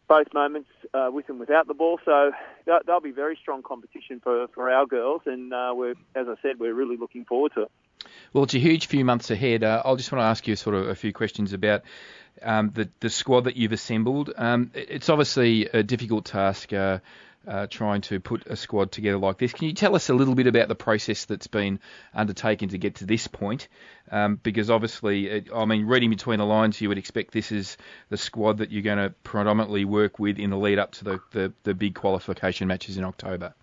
[0.08, 2.00] both moments uh, with and without the ball.
[2.06, 2.32] So
[2.66, 6.60] they'll, be very strong competition for, for our girls, and uh, we're, as I said,
[6.60, 7.72] we're really looking forward to it.
[8.34, 9.64] Well, it's a huge few months ahead.
[9.64, 11.82] Uh, I'll just want to ask you sort of a few questions about
[12.42, 14.32] um, the the squad that you've assembled.
[14.36, 16.72] Um, it- it's obviously a difficult task.
[16.74, 17.00] Uh,
[17.48, 19.54] uh, trying to put a squad together like this.
[19.54, 21.80] Can you tell us a little bit about the process that's been
[22.14, 23.68] undertaken to get to this point?
[24.12, 27.78] Um, because obviously, it, I mean, reading between the lines, you would expect this is
[28.10, 31.20] the squad that you're going to predominantly work with in the lead up to the,
[31.32, 33.54] the, the big qualification matches in October.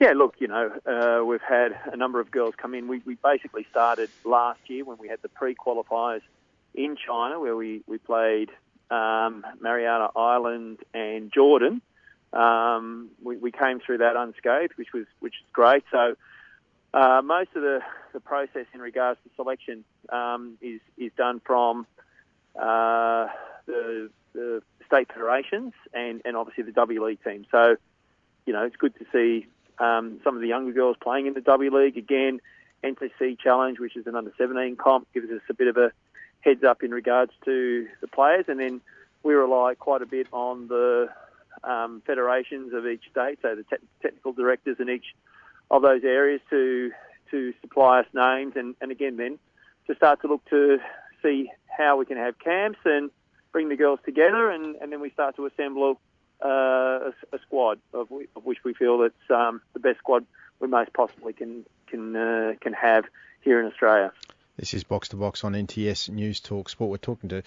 [0.00, 2.88] Yeah, look, you know, uh, we've had a number of girls come in.
[2.88, 6.22] We, we basically started last year when we had the pre-qualifiers
[6.74, 8.50] in China, where we we played
[8.90, 11.82] um, Mariana Island and Jordan.
[12.32, 15.84] Um, we, we came through that unscathed, which was which is great.
[15.90, 16.16] So
[16.94, 17.80] uh, most of the,
[18.12, 21.86] the process in regards to selection um, is is done from
[22.56, 23.26] uh,
[23.66, 27.46] the, the state federations and, and obviously the W League team.
[27.50, 27.76] So
[28.46, 29.46] you know, it's good to see
[29.78, 32.40] um, some of the younger girls playing in the W League again.
[32.82, 35.92] NCC Challenge, which is an under 17 comp, gives us a bit of a
[36.40, 38.80] heads up in regards to the players, and then
[39.22, 41.08] we rely quite a bit on the
[41.64, 45.14] um, federations of each state, so the te- technical directors in each
[45.70, 46.90] of those areas to
[47.30, 49.38] to supply us names, and, and again then
[49.86, 50.78] to start to look to
[51.22, 53.10] see how we can have camps and
[53.52, 56.00] bring the girls together, and, and then we start to assemble
[56.44, 60.26] uh, a, a squad of, whi- of which we feel that's um, the best squad
[60.60, 63.04] we most possibly can can uh, can have
[63.42, 64.12] here in Australia.
[64.58, 66.90] This is Box to Box on NTS News Talk Sport.
[66.90, 67.42] We're talking to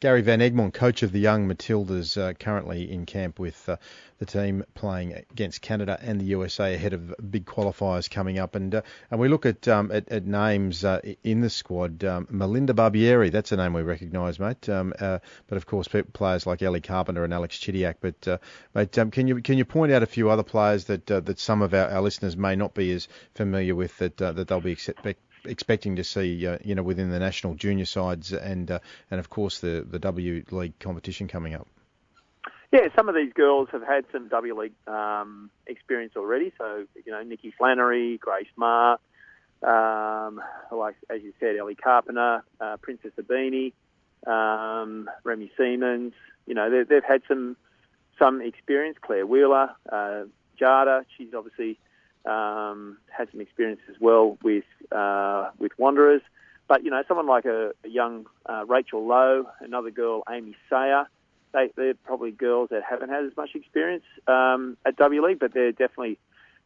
[0.00, 3.76] Gary Van Egmond, coach of the young Matildas, uh, currently in camp with uh,
[4.18, 8.56] the team playing against Canada and the USA ahead of big qualifiers coming up.
[8.56, 12.02] And uh, and we look at um, at, at, names uh, in the squad.
[12.02, 14.68] Um, Melinda Barbieri, that's a name we recognise, mate.
[14.68, 17.94] Um, uh, but of course, players like Ellie Carpenter and Alex Chidiac.
[18.00, 18.38] But uh,
[18.74, 21.62] mate, um, can you can you point out a few other players that that some
[21.62, 23.06] of our, our listeners may not be as
[23.36, 27.18] familiar with that that they'll be expect, expecting to see, uh, you know, within the
[27.18, 28.78] national junior sides and uh,
[29.10, 31.66] and of course the the W League competition coming up.
[32.70, 36.52] Yeah, some of these girls have had some W League um, experience already.
[36.58, 38.98] So you know, Nikki Flannery, Grace Maher,
[39.62, 43.72] um, like as you said, Ellie Carpenter, uh, Princess Ibini,
[44.26, 46.12] um, Remy Siemsen.
[46.46, 47.56] You know, they've, they've had some
[48.18, 48.98] some experience.
[49.00, 50.24] Claire Wheeler, uh,
[50.60, 51.78] Jada, she's obviously
[52.28, 56.22] um, had some experience as well with uh, with Wanderers.
[56.68, 61.06] But you know, someone like a, a young uh, Rachel Lowe, another girl, Amy Sayer,
[61.52, 65.54] they, they're probably girls that haven't had as much experience um, at W League, but
[65.54, 66.18] they're definitely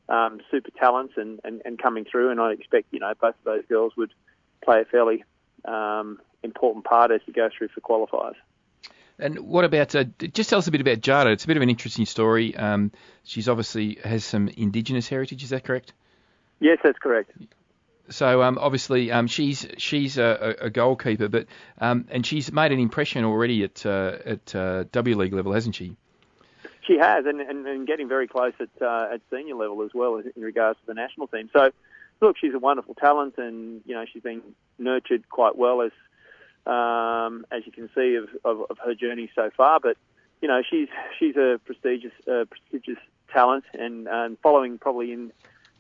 [0.09, 2.31] um, super talents and, and, and coming through.
[2.31, 4.13] And I expect you know both of those girls would
[4.65, 5.25] play a fairly
[5.65, 8.35] um, important part as we go through for qualifiers.
[9.19, 11.33] And what about uh, just tell us a bit about Jada?
[11.33, 12.57] It's a bit of an interesting story.
[12.57, 12.93] Um,
[13.25, 15.43] she's obviously has some Indigenous heritage.
[15.43, 15.93] Is that correct?
[16.61, 17.31] Yes, that's correct.
[18.09, 21.47] So um, obviously um, she's she's a, a goalkeeper, but
[21.79, 25.75] um, and she's made an impression already at uh, at uh, W League level, hasn't
[25.75, 25.97] she?
[26.87, 30.17] She has, and, and, and getting very close at uh, at senior level as well
[30.17, 31.49] in regards to the national team.
[31.53, 31.71] So,
[32.21, 34.43] look, she's a wonderful talent, and you know she's been
[34.79, 35.93] nurtured quite well as
[36.67, 39.81] um, as you can see of, of, of, her journey so far.
[39.81, 39.97] But
[40.41, 40.89] you know, she's
[41.19, 42.99] she's a prestigious uh, prestigious
[43.33, 45.33] talent, and, and following probably in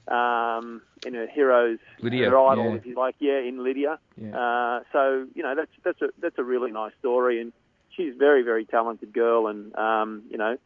[0.09, 2.74] um, in her heroes, Lydia, her idol, yeah.
[2.74, 3.99] if you like, yeah, in Lydia.
[4.20, 4.37] Yeah.
[4.37, 7.53] Uh, so you know, that's that's a that's a really nice story, and
[7.91, 10.57] she's a very very talented girl, and um, you know.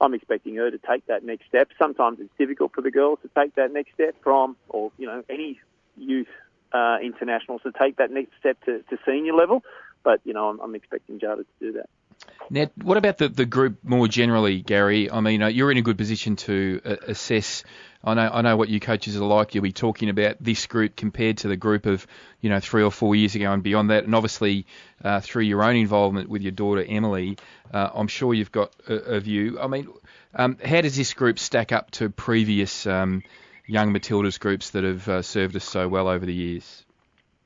[0.00, 1.70] I'm expecting her to take that next step.
[1.78, 5.22] Sometimes it's difficult for the girls to take that next step from, or you know,
[5.30, 5.60] any
[5.96, 6.26] youth
[6.74, 9.62] uh, internationals to take that next step to, to senior level.
[10.02, 11.88] But you know, I'm, I'm expecting Jada to do that.
[12.50, 15.10] Now, what about the, the group more generally, Gary?
[15.10, 17.64] I mean, uh, you're in a good position to uh, assess.
[18.02, 19.54] I know I know what you coaches are like.
[19.54, 22.06] You'll be talking about this group compared to the group of
[22.40, 24.04] you know three or four years ago and beyond that.
[24.04, 24.66] And obviously,
[25.02, 27.38] uh, through your own involvement with your daughter Emily,
[27.72, 29.58] uh, I'm sure you've got a, a view.
[29.58, 29.88] I mean,
[30.34, 32.86] um, how does this group stack up to previous?
[32.86, 33.22] Um,
[33.66, 36.84] young Matildas groups that have uh, served us so well over the years?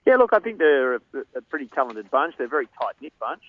[0.06, 1.00] Yeah, look, I think they're a,
[1.36, 2.34] a pretty talented bunch.
[2.38, 3.42] They're a very tight knit bunch.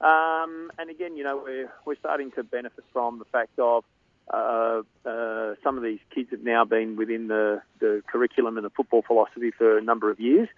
[0.00, 3.84] Um, and again, you know, we're, we're starting to benefit from the fact of
[4.32, 8.70] uh, uh, some of these kids have now been within the, the curriculum and the
[8.70, 10.48] football philosophy for a number of years.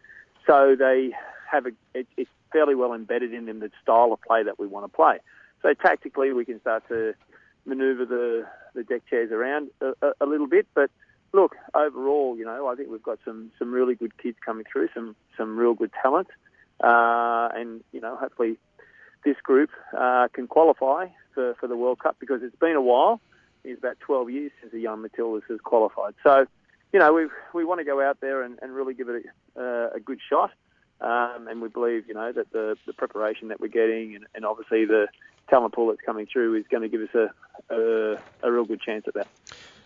[0.46, 1.12] So they
[1.50, 4.66] have a, it, it's fairly well embedded in them the style of play that we
[4.66, 5.18] want to play.
[5.62, 7.14] So tactically, we can start to
[7.64, 10.90] manoeuvre the, the deck chairs around a, a, a little bit, but
[11.32, 14.88] look, overall, you know, I think we've got some some really good kids coming through,
[14.94, 16.28] some some real good talent,
[16.82, 18.58] uh, and you know, hopefully
[19.24, 23.20] this group uh, can qualify for, for the World Cup because it's been a while.
[23.64, 26.14] It's about 12 years since the young Matildas has qualified.
[26.24, 26.46] So,
[26.92, 29.24] you know, we we want to go out there and, and really give it
[29.56, 30.50] a, uh, a good shot.
[31.00, 34.44] Um, and we believe, you know, that the, the preparation that we're getting and, and
[34.44, 35.08] obviously the
[35.50, 38.80] talent pool that's coming through is going to give us a, a, a real good
[38.80, 39.26] chance at that.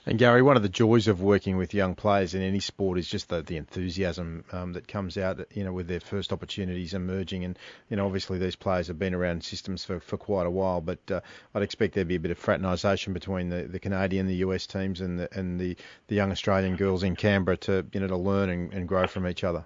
[0.08, 3.08] And Gary, one of the joys of working with young players in any sport is
[3.08, 7.44] just the, the enthusiasm um, that comes out, you know, with their first opportunities emerging.
[7.44, 7.58] And
[7.90, 11.00] you know, obviously these players have been around systems for, for quite a while, but
[11.10, 11.22] uh,
[11.56, 15.00] I'd expect there'd be a bit of fraternisation between the, the Canadian, the US teams,
[15.00, 15.76] and the and the,
[16.06, 19.26] the young Australian girls in Canberra to you know to learn and, and grow from
[19.26, 19.64] each other.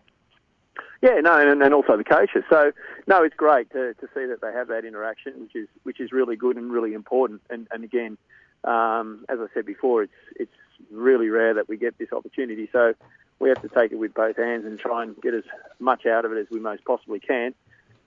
[1.03, 2.45] Yeah, no, and, and also the coaches.
[2.49, 2.73] So
[3.07, 6.13] no, it's great to, to see that they have that interaction, which is which is
[6.13, 7.43] really good and really important.
[7.51, 8.17] And and again
[8.65, 10.53] um, as I said before, it's it's
[10.91, 12.69] really rare that we get this opportunity.
[12.73, 12.95] So
[13.39, 15.45] we have to take it with both hands and try and get as
[15.79, 17.55] much out of it as we most possibly can.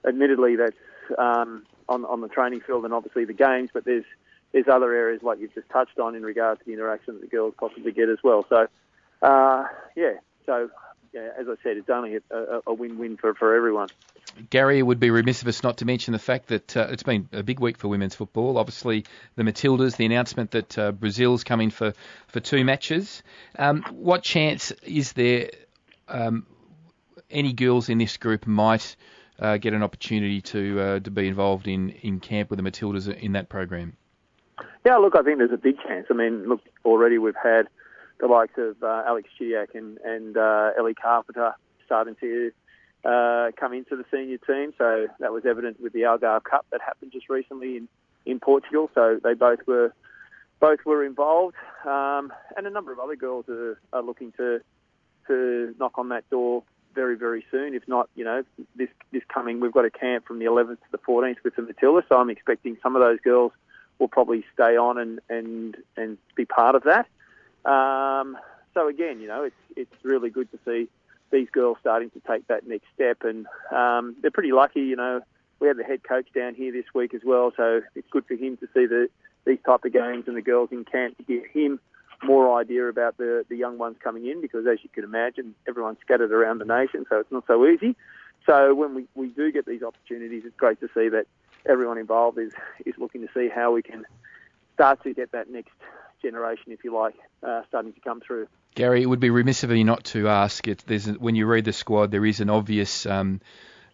[0.08, 0.76] Admittedly, that's
[1.18, 4.06] um, on on the training field and obviously the games, but there's
[4.51, 7.28] there's other areas like you've just touched on in regards to the interaction that the
[7.28, 8.45] girls possibly get as well.
[8.49, 8.68] So
[9.22, 9.64] uh,
[9.95, 10.14] yeah,
[10.45, 10.70] so
[11.16, 13.89] as I said, it's only a, a, a win-win for, for everyone.
[14.49, 17.03] Gary it would be remiss of us not to mention the fact that uh, it's
[17.03, 18.57] been a big week for women's football.
[18.57, 19.05] Obviously,
[19.36, 21.93] the Matildas, the announcement that uh, Brazil's coming for,
[22.28, 23.22] for two matches.
[23.59, 25.51] Um, what chance is there
[26.07, 26.47] um,
[27.30, 28.95] any girls in this group might
[29.39, 33.07] uh, get an opportunity to uh, to be involved in, in camp with the Matildas
[33.16, 33.95] in that program?
[34.86, 36.07] Yeah, look, I think there's a big chance.
[36.09, 37.68] I mean, look, already we've had
[38.24, 41.51] the likes of uh, Alex Chidiac and, and uh, Ellie Carpenter
[41.86, 42.51] starting to
[43.03, 44.74] uh, come into the senior team.
[44.78, 47.89] So that was evident with the Algarve Cup that happened just recently in,
[48.26, 48.89] in Portugal.
[48.95, 49.93] So they both were
[50.61, 54.61] both were involved, um, and a number of other girls are, are looking to
[55.28, 56.63] to knock on that door
[56.95, 57.74] very very soon.
[57.74, 58.45] If not, you know,
[58.78, 61.63] this this coming we've got a camp from the 11th to the 14th with the
[61.63, 62.05] Matilda.
[62.07, 63.51] So I'm expecting some of those girls
[63.99, 67.05] will probably stay on and and and be part of that.
[67.66, 68.38] Um,
[68.74, 70.89] so again, you know, it's it's really good to see
[71.32, 74.82] these girls starting to take that next step, and um, they're pretty lucky.
[74.82, 75.22] You know,
[75.59, 78.36] we had the head coach down here this week as well, so it's good for
[78.36, 79.09] him to see the
[79.45, 81.80] these type of games and the girls in camp to give him
[82.24, 85.99] more idea about the the young ones coming in, because as you can imagine, everyone's
[86.01, 87.95] scattered around the nation, so it's not so easy.
[88.45, 91.28] So when we, we do get these opportunities, it's great to see that
[91.66, 92.51] everyone involved is
[92.86, 94.05] is looking to see how we can
[94.74, 95.72] start to get that next
[96.24, 98.47] generation, if you like, uh, starting to come through.
[98.76, 100.67] Gary, it would be remiss of me not to ask.
[100.67, 103.41] It, there's when you read the squad, there is an obvious um,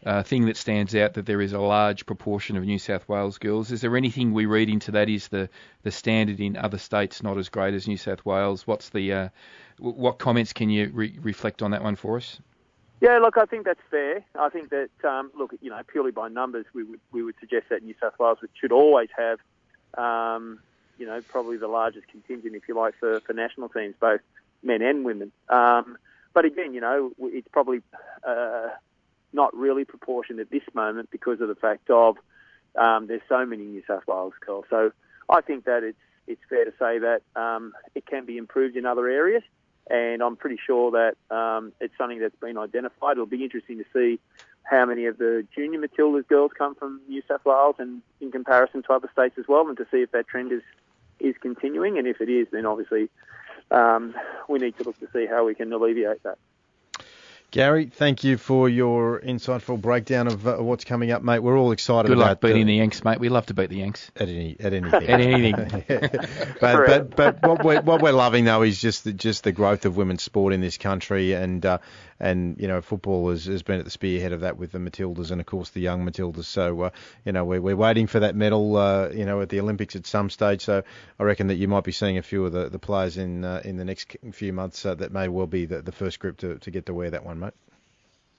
[0.06, 3.38] uh, thing that stands out that there is a large proportion of New South Wales
[3.38, 3.72] girls.
[3.72, 5.10] Is there anything we read into that?
[5.10, 5.50] Is the
[5.84, 8.66] the standard in other states not as great as New South Wales?
[8.66, 9.30] What's the uh,
[9.80, 12.40] what comments can you re- reflect on that one for us?
[13.02, 14.26] Yeah, look, I think that's fair.
[14.36, 17.68] I think that um, look, you know, purely by numbers, we would we would suggest
[17.70, 19.40] that New South Wales should always have,
[19.98, 20.60] um,
[21.00, 24.22] you know, probably the largest contingent, if you like, for, for national teams, both
[24.62, 25.32] men and women.
[25.50, 25.98] Um,
[26.34, 27.82] but again, you know, it's probably
[28.28, 28.68] uh,
[29.34, 32.18] not really proportioned at this moment because of the fact of
[32.76, 34.66] um, there's so many New South Wales girls.
[34.70, 34.92] So
[35.30, 35.98] I think that it's
[36.28, 39.42] it's fair to say that um, it can be improved in other areas
[39.90, 43.14] and I'm pretty sure that um, it's something that's been identified.
[43.14, 44.20] It'll be interesting to see
[44.64, 48.84] how many of the junior Matildas girls come from New South Wales and in comparison
[48.84, 50.62] to other states as well, and to see if that trend is
[51.20, 51.98] is continuing.
[51.98, 53.10] And if it is, then obviously
[53.72, 54.16] um,
[54.48, 56.38] we need to look to see how we can alleviate that.
[57.52, 61.40] Gary, thank you for your insightful breakdown of uh, what's coming up, mate.
[61.40, 63.20] We're all excited Good about luck beating the Yanks, mate.
[63.20, 64.12] We love to beat the Yanks.
[64.16, 64.94] At any, at anything.
[65.10, 65.56] at anything.
[66.62, 69.86] but, but, but what we're what we're loving though is just the, just the growth
[69.86, 71.80] of women's sport in this country, and uh,
[72.20, 75.32] and you know football has, has been at the spearhead of that with the Matildas
[75.32, 76.46] and of course the young Matildas.
[76.46, 76.90] So uh,
[77.26, 80.06] you know we're, we're waiting for that medal, uh, you know, at the Olympics at
[80.06, 80.62] some stage.
[80.62, 80.84] So
[81.20, 83.62] I reckon that you might be seeing a few of the, the players in uh,
[83.64, 86.58] in the next few months uh, that may well be the, the first group to,
[86.60, 87.54] to get to wear that one, mate.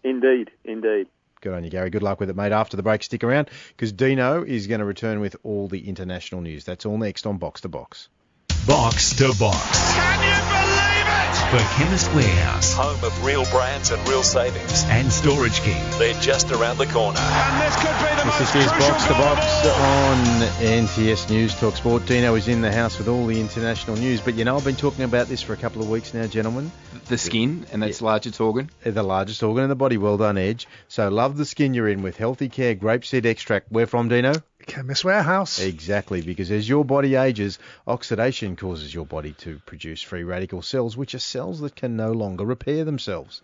[0.03, 1.09] Indeed, indeed.
[1.41, 1.91] Good on you, Gary.
[1.91, 2.53] Good luck with it, mate.
[2.53, 6.43] After the break, stick around because Dino is going to return with all the international
[6.43, 6.65] news.
[6.65, 8.09] That's all next on Box to Box.
[8.67, 10.70] Box to Box.
[11.51, 11.75] Can you believe it?
[11.75, 12.75] For Chemist Warehouse.
[12.75, 14.85] Home of real brands and real savings.
[14.85, 15.83] And Storage King.
[15.99, 17.19] They're just around the corner.
[17.19, 20.17] And this could be the This most is crucial Box to Box on
[20.65, 22.07] NTS News Talk Sport.
[22.07, 24.21] Dino is in the house with all the international news.
[24.21, 26.71] But you know, I've been talking about this for a couple of weeks now, gentlemen.
[27.07, 28.71] The skin and its largest organ.
[28.85, 29.99] Uh, the largest organ in the body.
[29.99, 30.69] Well done, Edge.
[30.89, 33.73] So love the skin you're in with Healthy Care Grape Seed Extract.
[33.73, 34.33] Where from, Dino?
[34.71, 35.59] Chemist Warehouse.
[35.59, 37.59] Exactly, because as your body ages,
[37.89, 42.13] oxidation causes your body to produce free radical cells, which are cells that can no
[42.13, 43.43] longer repair themselves.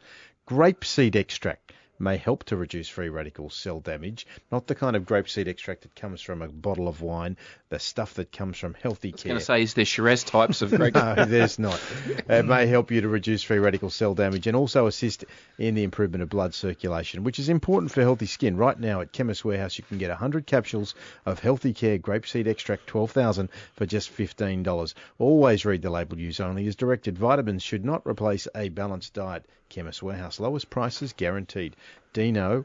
[0.48, 5.46] Grapeseed extract may help to reduce free radical cell damage, not the kind of grapeseed
[5.46, 7.36] extract that comes from a bottle of wine,
[7.68, 9.32] the stuff that comes from healthy care.
[9.32, 10.94] I was going to say, is there Shiraz types of grape?
[10.94, 11.80] No, there's not.
[12.28, 15.24] It may help you to reduce free radical cell damage and also assist
[15.58, 18.56] in the improvement of blood circulation, which is important for healthy skin.
[18.56, 20.94] Right now at Chemist Warehouse, you can get 100 capsules
[21.24, 24.94] of Healthy Care Grapeseed Extract 12,000 for just $15.
[25.18, 27.18] Always read the label use only as directed.
[27.18, 29.44] Vitamins should not replace a balanced diet.
[29.68, 31.74] Chemist Warehouse, lowest prices guaranteed.
[32.12, 32.64] Dino,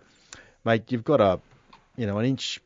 [0.64, 1.40] mate, you've got a,
[1.98, 2.60] you know, an inch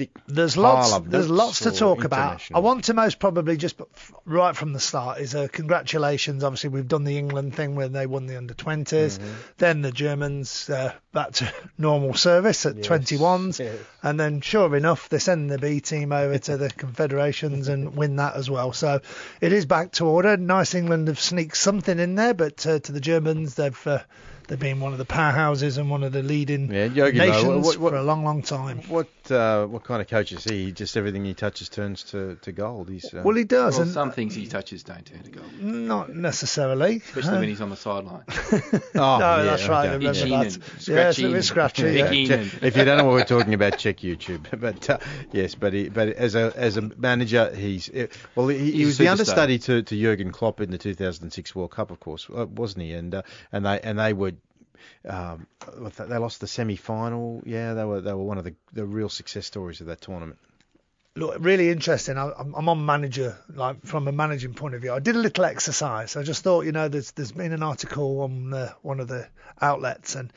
[0.00, 0.98] thick There's lots.
[1.00, 2.42] There's lots to talk about.
[2.54, 3.80] I want to most probably just
[4.24, 6.42] right from the start is a congratulations.
[6.42, 9.18] Obviously, we've done the England thing when they won the under 20s.
[9.18, 9.32] Mm-hmm.
[9.58, 13.76] Then the Germans uh, back to normal service at 21s, yes.
[14.02, 18.16] and then sure enough, they send the B team over to the Confederations and win
[18.16, 18.72] that as well.
[18.72, 19.00] So
[19.40, 20.36] it is back to order.
[20.36, 24.00] Nice England have sneaked something in there, but uh, to the Germans, they've uh,
[24.50, 27.66] they've been one of the powerhouses and one of the leading Yeah, Jogi Löw, nations
[27.66, 28.82] what- what- for a long, long time.
[28.88, 30.72] What uh, what kind of coach is he?
[30.72, 32.90] Just everything he touches turns to, to gold.
[32.90, 35.62] He's uh, Well, he does, Well, and some things he touches don't turn to gold,
[35.62, 36.96] Not necessarily.
[36.96, 38.24] especially Uh, when he's on the sideline.
[38.28, 39.88] oh, no, yeah, that's right.
[39.88, 40.06] I okay.
[40.06, 40.28] remember that.
[40.28, 41.82] Yeah, it's scratchy a bit scratchy.
[41.84, 42.44] picking Yeah.
[42.62, 44.46] if you don't know what we're talking about, check YouTube.
[44.60, 44.98] But uh,
[45.32, 48.86] yes, but he, but as a as a manager, he's uh, well, he, he He's
[48.86, 52.46] was the understudy to, to Jurgen Klopp in the 2006 World Cup, of course, uh,
[52.46, 52.92] wasn't he?
[52.94, 53.22] And uh,
[53.52, 54.32] and they and they were.
[55.08, 55.46] Um,
[55.96, 57.42] they lost the semi-final.
[57.44, 60.38] Yeah, they were they were one of the, the real success stories of that tournament.
[61.16, 62.16] Look, really interesting.
[62.16, 64.92] I, I'm, I'm on manager, like from a managing point of view.
[64.92, 66.16] I did a little exercise.
[66.16, 69.26] I just thought, you know, there's there's been an article on uh, one of the
[69.60, 70.32] outlets, and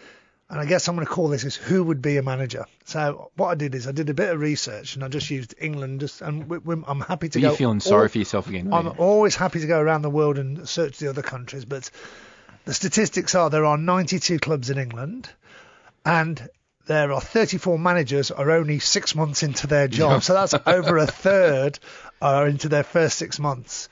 [0.50, 2.66] and I guess I'm going to call this is who would be a manager.
[2.86, 5.56] So what I did is I did a bit of research and I just used
[5.60, 7.52] England, just, and we, we, I'm happy to Are go.
[7.52, 8.68] you feeling sorry for yourself again?
[8.68, 11.90] I'm aren't always happy to go around the world and search the other countries, but
[12.66, 15.30] the statistics are there are 92 clubs in England,
[16.06, 16.50] and
[16.86, 20.24] there are 34 managers are only six months into their job.
[20.24, 21.80] so that's over a third
[22.22, 23.90] are into their first six months.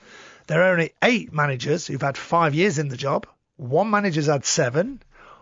[0.48, 3.28] There are only eight managers who've had five years in the job.
[3.58, 5.02] One manager's had seven.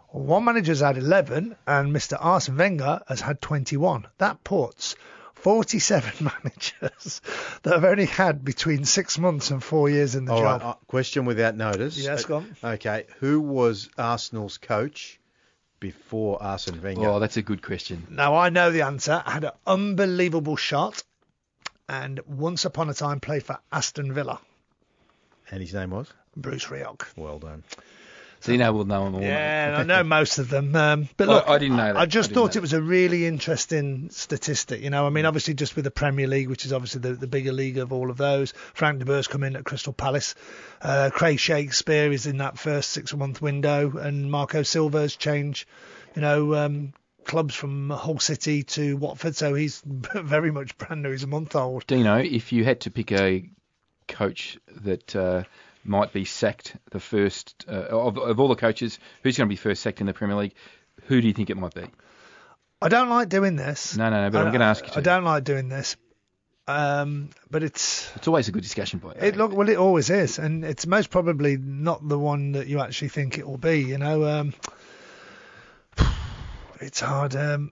[0.10, 2.18] One manager's had 11, and Mr.
[2.20, 4.08] Arsene Wenger has had 21.
[4.18, 4.96] That puts
[5.42, 7.22] 47 managers
[7.64, 10.78] that have only had between six months and four years in the All right, job.
[10.78, 11.98] uh, question without notice.
[11.98, 12.56] Yes, go on.
[12.64, 15.20] Okay, who was Arsenal's coach
[15.80, 16.82] before Arsene you?
[16.82, 17.08] Wenger?
[17.10, 18.06] Oh, that's a good question.
[18.10, 19.24] Now I know the answer.
[19.26, 21.02] Had an unbelievable shot,
[21.88, 24.40] and once upon a time played for Aston Villa.
[25.52, 26.12] and his name was?
[26.36, 27.06] Bruce Rioch.
[27.16, 27.64] Well done.
[28.44, 29.22] Dino will know them all.
[29.22, 30.76] Yeah, I know most of them.
[30.76, 31.98] Um, but I- look, I didn't know that.
[31.98, 34.82] I I just didn't thought it was a really interesting statistic.
[34.82, 37.28] You know, I mean, obviously just with the Premier League, which is obviously the, the
[37.28, 38.54] bigger league of all of those.
[38.74, 40.36] Frank de Boer's come in at Crystal Palace.
[40.82, 45.68] Uh, Craig Shakespeare is in that first six-month window, and Marco Silva's changed.
[46.16, 46.56] You know.
[46.56, 46.94] Um,
[47.26, 51.12] clubs from Hull City to Watford, so he's very much brand new.
[51.12, 51.86] He's a month old.
[51.86, 53.48] Dino, if you had to pick a
[54.08, 55.44] coach that uh,
[55.84, 59.56] might be sacked the first uh, of, of all the coaches, who's going to be
[59.56, 60.54] first sacked in the Premier League?
[61.04, 61.86] Who do you think it might be?
[62.82, 63.98] I don't like doing this.
[63.98, 64.30] No, no, no.
[64.30, 65.00] But I- I'm going to ask you To.
[65.00, 65.96] I don't like doing this.
[66.68, 69.18] Um, but it's It's always a good discussion point.
[69.20, 72.80] it look well it always is, and it's most probably not the one that you
[72.80, 73.80] actually think it will be.
[73.82, 74.54] You know, um,
[76.80, 77.36] it's hard.
[77.36, 77.72] Um,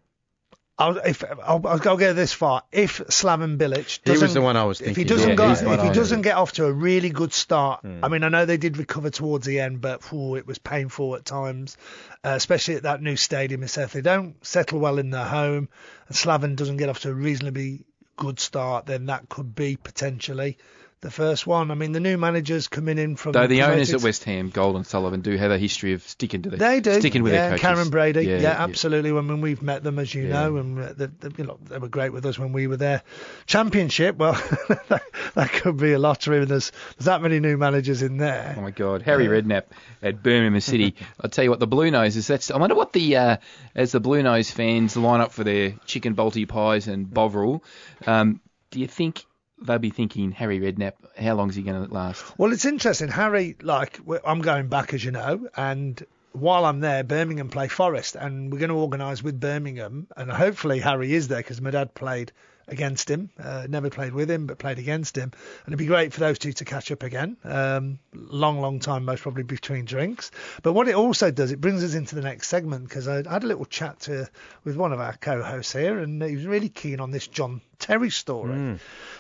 [0.80, 4.42] I'll, if I'll, I'll go get this far, if Slaven Bilic He was doesn't, the
[4.42, 6.72] one I was if he doesn't Yeah, go, if he doesn't get off to a
[6.72, 8.04] really good start, Hmm.
[8.04, 11.26] I mean, I know they did recover towards the end, but it was painful at
[11.26, 11.78] times,
[12.24, 13.68] uh, especially at that new stadium.
[13.68, 15.70] So if they don't settle well in their home,
[16.08, 17.86] and Slaven doesn't get off to a reasonably
[18.16, 20.58] good start, then that could be potentially
[21.02, 21.70] the first one.
[21.70, 24.76] I mean, the new managers coming in from Though the owners at West Ham, Gold
[24.76, 26.58] and Sullivan, do have a history of sticking to their.
[26.58, 27.00] They do.
[27.00, 27.86] sticking with yeah, their coaches.
[27.86, 28.22] Karren Brady.
[28.22, 28.64] Yeah, Yeah, yeah.
[28.64, 29.12] absolutely.
[29.12, 30.30] I mean, we've met them, as you Yeah.
[30.34, 32.78] know, and uh, they, they, you know, they were great with us when we were
[32.78, 33.04] there.
[33.46, 34.34] Championship, well,
[34.90, 35.04] that,
[35.36, 36.40] that could be a lottery.
[36.40, 38.56] And there's, there's that many new managers in there.
[38.58, 39.66] Oh my God, Harry Redknapp
[40.02, 40.96] at Birmingham City.
[41.22, 42.26] I'll tell you what, the Blue Noses.
[42.26, 42.50] That's.
[42.50, 43.38] I wonder what the uh,
[43.76, 47.64] as the Blue Nose fans line up for their chicken balti pies and bovril.
[48.08, 48.42] Um,
[48.72, 49.26] do you think
[49.62, 50.94] they'll be thinking Harry Redknapp?
[51.18, 52.24] How long is he going to last?
[52.38, 53.10] Well, it's interesting.
[53.10, 56.04] Harry, like, I'm going back, as you know, and
[56.34, 60.80] while I'm there, Birmingham play Forest, and we're going to organise with Birmingham, and hopefully
[60.80, 62.32] Harry is there because my dad played
[62.68, 65.32] against him, uh, never played with him, but played against him,
[65.66, 67.38] and it'd be great for those two to catch up again.
[67.44, 70.32] Um, long, long time, most probably between drinks.
[70.64, 73.34] But what it also does, it brings us into the next segment because I, I
[73.34, 74.30] had a little chat to,
[74.64, 78.10] with one of our co-hosts here, and he was really keen on this John Terry
[78.10, 78.54] story.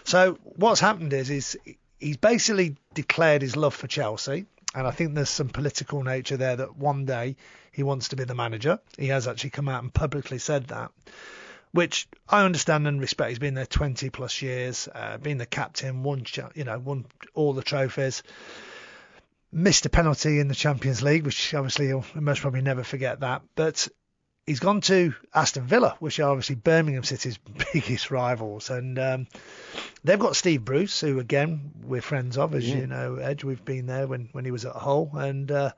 [0.04, 1.58] So what's happened is, is
[2.00, 4.46] he's basically declared his love for Chelsea,
[4.76, 7.38] and I think there's some political nature there that one day
[7.72, 8.80] he wants to be the manager.
[8.98, 10.92] He has actually come out and publicly said that,
[11.72, 13.30] which I understand and respect.
[13.30, 16.26] He's been there 20 plus years, uh, been the captain, won
[16.56, 18.24] you know won all the trophies.
[19.52, 23.44] Missed a penalty in the Champions League, which obviously he'll most probably never forget that.
[23.56, 23.88] But
[24.46, 27.38] he's gone to Aston Villa, which are obviously Birmingham City's
[27.74, 29.28] biggest rivals, and um,
[30.04, 33.44] they've got Steve Bruce, who again we're friends of, as you know, Edge.
[33.44, 35.72] We've been there when when he was at Hull, and uh,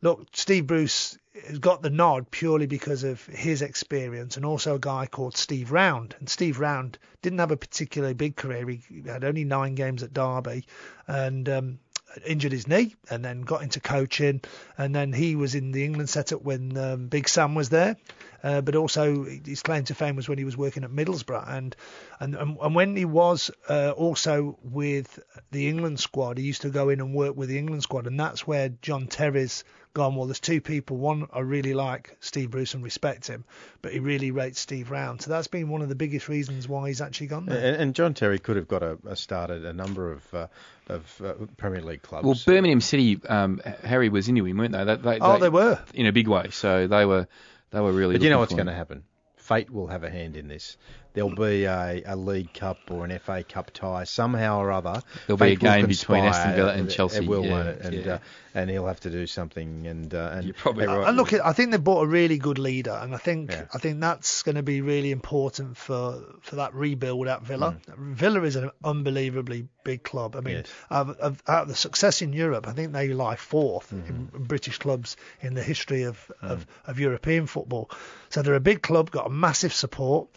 [0.00, 1.18] look, Steve Bruce
[1.60, 6.14] got the nod purely because of his experience, and also a guy called Steve Round.
[6.18, 10.12] And Steve Round didn't have a particularly big career; he had only nine games at
[10.12, 10.66] Derby,
[11.06, 11.78] and um,
[12.26, 14.40] injured his knee and then got into coaching.
[14.76, 17.96] And then he was in the England setup when um, Big Sam was there
[18.42, 21.48] uh, but also his claim to fame was when he was working at Middlesbrough.
[21.48, 21.76] And
[22.20, 25.18] and, and when he was uh, also with
[25.50, 28.06] the England squad he used to go in and work with the England squad.
[28.06, 30.14] And that's where John Terry's gone.
[30.14, 30.96] Well there's two people.
[30.96, 33.44] One I really like Steve Bruce and respect him.
[33.82, 35.20] But he really rates Steve Round.
[35.20, 37.58] So that's been one of the biggest reasons why he's actually gone there.
[37.58, 40.46] And, and John Terry could have got a, a start at a number of uh,
[40.88, 42.24] of uh, Premier League clubs.
[42.24, 44.84] Well, Birmingham City, um, Harry was into him, weren't they?
[44.84, 45.78] they, they oh they were.
[45.92, 46.48] in a big way.
[46.50, 47.26] So they were
[47.70, 48.14] they were really.
[48.16, 49.04] But you know what's going to happen?
[49.36, 50.76] Fate will have a hand in this.
[51.18, 55.02] There'll be a, a League Cup or an FA Cup tie somehow or other.
[55.26, 57.50] There'll be a Fate will game between conspire, Aston Villa and Chelsea, It will, yeah,
[57.50, 57.80] won't it?
[57.82, 58.12] And yeah.
[58.14, 58.18] uh,
[58.54, 59.86] and he'll have to do something.
[59.86, 61.08] And uh, and You're probably right.
[61.08, 63.66] And look, I think they bought a really good leader, and I think Yeah.
[63.74, 67.76] I think that's going to be really important for for that rebuild at Villa.
[67.96, 70.36] Villa is an unbelievably big club.
[70.36, 70.66] I mean, Yes.
[70.90, 74.44] of, of, out of the success in Europe, I think they lie 4th in, in
[74.44, 77.90] British clubs in the history of, of, of European football.
[78.28, 80.28] So they're a big club, got a massive support.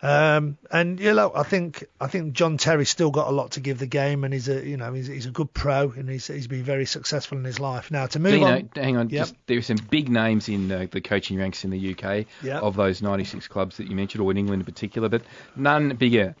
[0.00, 3.60] Um, and you know, I think I think John Terry's still got a lot to
[3.60, 6.28] give the game, and he's a you know he's, he's a good pro, and he's
[6.28, 7.90] he's been very successful in his life.
[7.90, 9.20] Now to move Dino, on, hang on, Yep.
[9.20, 12.62] just, there are some big names in uh, the coaching ranks in the UK Yep.
[12.62, 15.22] of those 96 clubs that you mentioned, or in England in particular, but
[15.56, 16.36] none bigger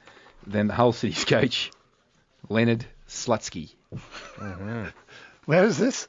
[0.46, 1.72] than the Hull City's coach,
[2.48, 3.74] Leonard Slutsky.
[5.46, 6.06] where is this?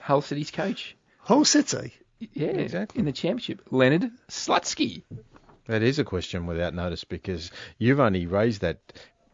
[0.00, 0.96] Hull City's coach?
[1.18, 1.92] Hull City.
[2.32, 2.98] Yeah, Exactly.
[2.98, 3.62] in the championship.
[3.70, 5.02] Leonard Slutsky.
[5.66, 8.78] That is a question without notice because you've only raised that.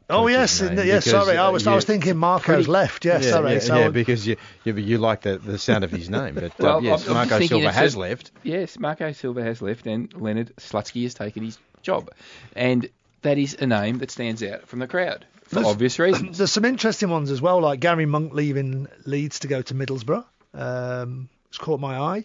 [0.09, 1.05] Oh yes, name yes.
[1.05, 3.05] because, Sorry, I uh, was I was thinking Marco's pretty- left.
[3.05, 3.53] Yes, yeah, sorry.
[3.55, 6.45] yeah, so yeah, because you, you you like the, the sound of his name, but
[6.45, 8.33] uh, Well, yes, I'm- I'm Marco Silva has a- left.
[8.43, 12.11] Yes, Marco Silva has left, and Leonard Slutsky has taken his job.
[12.57, 12.89] And
[13.23, 16.39] that is a name that stands out from the crowd for There's- obvious reasons.
[16.39, 20.25] there's some interesting ones as well, like Gary Monk leaving Leeds to go to Middlesbrough.
[20.55, 22.25] Um, it's caught my eye.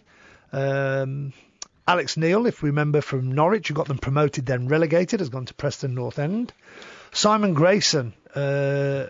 [0.52, 1.32] Um,
[1.88, 5.46] Alex Neil, if we remember from Norwich, who got them promoted then relegated, has gone
[5.46, 6.52] to Preston North End.
[7.12, 8.12] Simon Grayson.
[8.34, 9.06] Uh,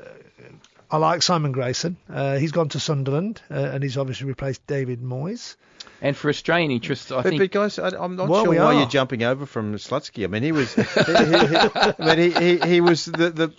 [0.91, 1.97] I like Simon Grayson.
[2.09, 5.57] Uh, he's gone to Sunderland, uh, and he's obviously replaced David Moyes.
[6.03, 8.75] And for Australian interests, I But, think but guys, I, I'm not Well, sure why
[8.75, 8.75] are.
[8.75, 10.25] you're jumping over from Slutsky.
[10.25, 13.53] I mean, he was, he, he, he, I mean, he, he, he was the, the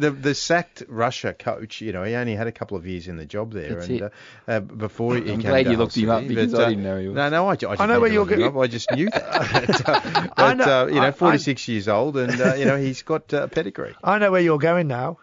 [0.00, 1.80] the the sacked Russia coach.
[1.80, 4.00] You know, he only had a couple of years in the job there, That's and
[4.00, 4.02] it.
[4.02, 6.68] uh, uh, before he I'm came glad you looked him up because but, I uh,
[6.70, 8.42] didn't know he was- No, no, I, I, just I know where you're going.
[8.42, 9.22] up, I just knew that.
[9.84, 13.02] but, uh, I know- uh, you know, 46 years old, and uh, you know, he's
[13.02, 13.94] got uh, pedigree.
[14.02, 15.18] I know where you're going now.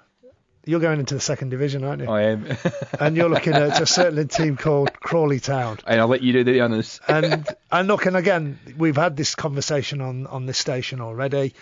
[0.66, 2.10] You're going into the second division, aren't you?
[2.10, 2.46] I am.
[3.00, 5.78] and you're looking at a certain team called Crawley Town.
[5.88, 7.00] and I'll let you do the honours.
[7.08, 11.54] and and look, and again, we've had this conversation on on this station already.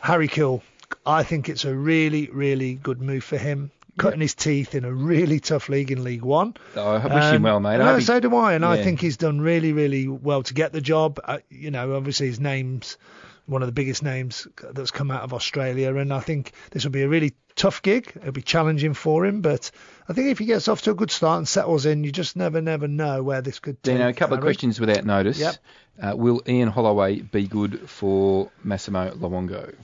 [0.00, 0.62] Harry Kewell,
[1.04, 3.70] I think it's a really really good move for him.
[3.96, 6.54] Cutting his teeth in a really tough league in League One.
[6.76, 7.74] I wish him well, mate.
[7.74, 10.72] I No, so do I, and I think he's done really really well to get
[10.72, 11.20] the job.
[11.22, 12.98] Uh, you know, obviously his name's
[13.46, 16.90] one of the biggest names that's come out of Australia, and I think this will
[16.90, 18.10] be a really tough gig.
[18.16, 19.70] It'll be challenging for him, but
[20.08, 22.36] I think if he gets off to a good start and settles in, you just
[22.36, 23.96] never never know where this could take.
[23.96, 25.38] Dino, a couple of questions without notice.
[25.38, 25.56] Yep.
[26.02, 29.74] Uh, will Ian Holloway be good for Massimo Luongo?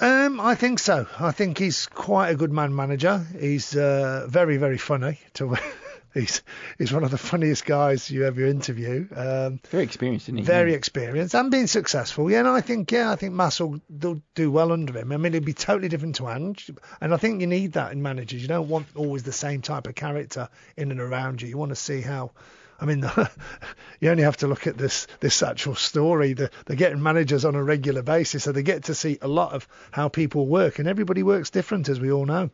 [0.00, 1.06] Um, I think so.
[1.18, 3.24] I think he's quite a good man manager.
[3.38, 5.18] He's uh, very, very funny.
[5.34, 5.56] To
[6.14, 6.42] he's
[6.78, 9.06] he's one of the funniest guys you ever interview.
[9.14, 10.42] Um, Very experienced, isn't he?
[10.44, 12.30] very experienced and being successful.
[12.30, 15.12] Yeah, and I think yeah, I think Mass will do, do well under him.
[15.12, 18.02] I mean, it'd be totally different to Ange, and I think you need that in
[18.02, 18.42] managers.
[18.42, 21.48] You don't want always the same type of character in and around you.
[21.48, 22.32] You want to see how.
[22.80, 23.08] I mean,
[24.00, 26.32] you only have to look at this this actual story.
[26.34, 29.52] The, they're getting managers on a regular basis, so they get to see a lot
[29.52, 32.50] of how people work, and everybody works different, as we all know.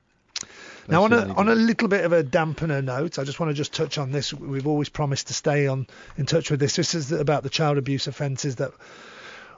[0.88, 3.54] Now, on a, on a little bit of a dampener note, I just want to
[3.54, 4.32] just touch on this.
[4.34, 5.86] We've always promised to stay on
[6.16, 6.76] in touch with this.
[6.76, 8.72] This is about the child abuse offences that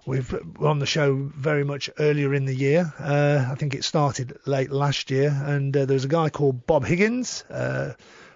[0.05, 2.93] we've on the show very much earlier in the year.
[2.99, 6.85] Uh, I think it started late last year, and uh, there's a guy called Bob
[6.85, 7.93] Higgins uh,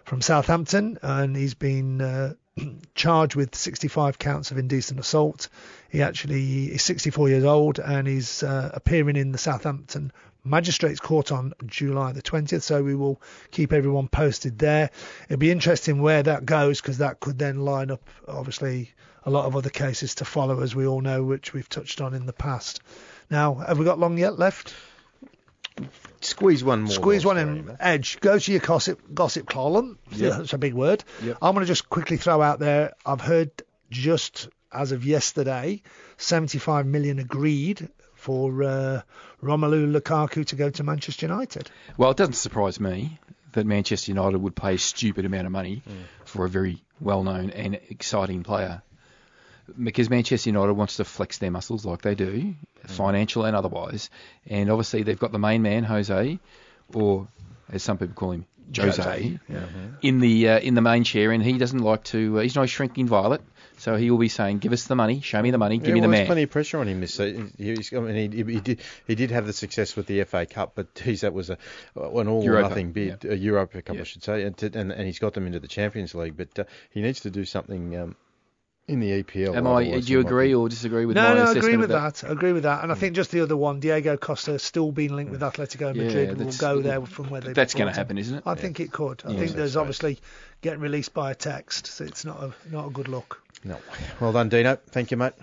[0.06, 2.34] from Southampton, and he's been uh,
[2.94, 5.48] charged with 65 counts of indecent assault.
[5.90, 10.12] He actually is 64 years old, and he's uh, appearing in the Southampton
[10.44, 13.20] Magistrates Court on July the 20th, so we will
[13.50, 14.90] keep everyone posted there.
[15.24, 18.92] It'll be interesting where that goes because that could then line up, obviously,
[19.24, 22.14] a lot of other cases to follow, as we all know, which we've touched on
[22.14, 22.80] in the past.
[23.28, 24.72] Now, have we got long yet left?
[26.20, 26.92] Squeeze one more.
[26.92, 27.66] Squeeze one in.
[27.66, 27.76] mate.
[27.78, 29.98] Edge, go to your gossip gossip column.
[30.12, 30.32] Yep.
[30.38, 31.04] That's a big word.
[31.22, 31.38] Yep.
[31.42, 32.94] I'm going to just quickly throw out there.
[33.04, 33.50] I've heard
[33.90, 35.82] just as of yesterday,
[36.16, 39.02] 75 million agreed for uh,
[39.42, 41.70] Romelu Lukaku to go to Manchester United.
[41.96, 43.18] Well, it doesn't surprise me
[43.52, 45.82] that Manchester United would pay a stupid amount of money
[46.24, 48.82] for a very well-known and exciting player.
[49.82, 52.54] Because Manchester United wants to flex their muscles like they do,
[52.86, 54.10] financial and otherwise.
[54.46, 56.38] And obviously they've got the main man, Jose,
[56.94, 57.28] or
[57.70, 59.38] as some people call him, Jose, Jose,
[60.02, 62.38] in the uh, in the main chair, and he doesn't like to.
[62.38, 63.40] Uh, he's not a shrinking violet,
[63.78, 65.94] so he will be saying, "Give us the money, show me the money, give yeah,
[65.94, 67.52] me the well, man." plenty of pressure on him this season.
[67.60, 70.92] I mean, he, he did he did have the success with the FA Cup, but
[70.96, 71.58] geez, that was a
[71.94, 73.32] an all or nothing bid, yeah.
[73.32, 74.02] a Europa Cup, Yeah.
[74.02, 76.36] I should say, and, to, and and he's got them into the Champions League.
[76.36, 78.16] But uh, he needs to do something um,
[78.88, 79.56] in the APL.
[79.56, 79.82] Am I?
[79.82, 82.16] otherwise Do you agree or disagree with no, my no, I agree with that?
[82.16, 82.30] that.
[82.30, 82.82] I agree with that.
[82.82, 83.00] And I hmm.
[83.00, 86.52] think just the other one, Diego Costa, still being linked with Atletico Yeah, Madrid, will
[86.52, 87.52] go there from where they.
[87.52, 88.42] That's going to happen, isn't it?
[88.46, 89.22] I think it could.
[89.24, 90.18] I Yeah, think there's obviously
[90.60, 93.42] getting released by a text, so it's not a not a good look.
[93.64, 93.78] No.
[94.20, 94.76] Well done, Dino.
[94.90, 95.34] Thank you, mate.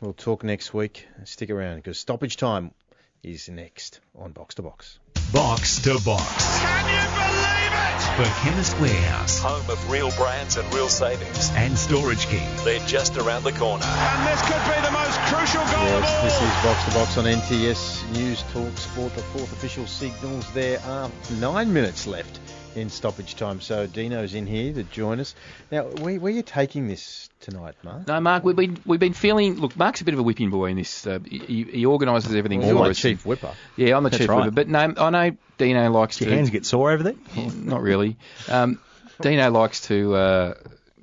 [0.00, 1.06] We'll talk next week.
[1.24, 2.72] Stick around because stoppage time
[3.22, 4.98] is next on Box to Box.
[5.32, 6.58] Box to Box.
[6.60, 8.00] Can you believe it?
[8.16, 11.50] For Chemist Warehouse Home of real brands and real savings.
[11.54, 12.48] and Storage King.
[12.64, 13.84] They're just around the corner.
[13.84, 16.24] And this could be the most crucial goal Yes, of all.
[16.24, 19.14] this is Box to Box on NTS News Talk Sport.
[19.14, 20.50] The fourth official signals.
[20.52, 22.40] There are nine minutes left
[22.76, 23.60] in stoppage time.
[23.60, 25.34] So Dino's in here to join us.
[25.70, 28.06] Now, where, where are you taking this tonight, Mark?
[28.06, 29.56] No, Mark, we've been we've been feeling.
[29.56, 31.06] Look, Mark's a bit of a whipping boy in this.
[31.06, 32.98] Uh, he, he organises everything Well, for you're us.
[32.98, 33.52] chief whipper.
[33.76, 34.38] Yeah, I'm the That's chief right.
[34.44, 34.50] whipper.
[34.52, 36.30] But no, I know Dino likes Do to.
[36.30, 37.14] your hands get sore over there?
[37.54, 38.16] Not really.
[38.48, 38.78] Um,
[39.20, 40.54] Dino likes to uh,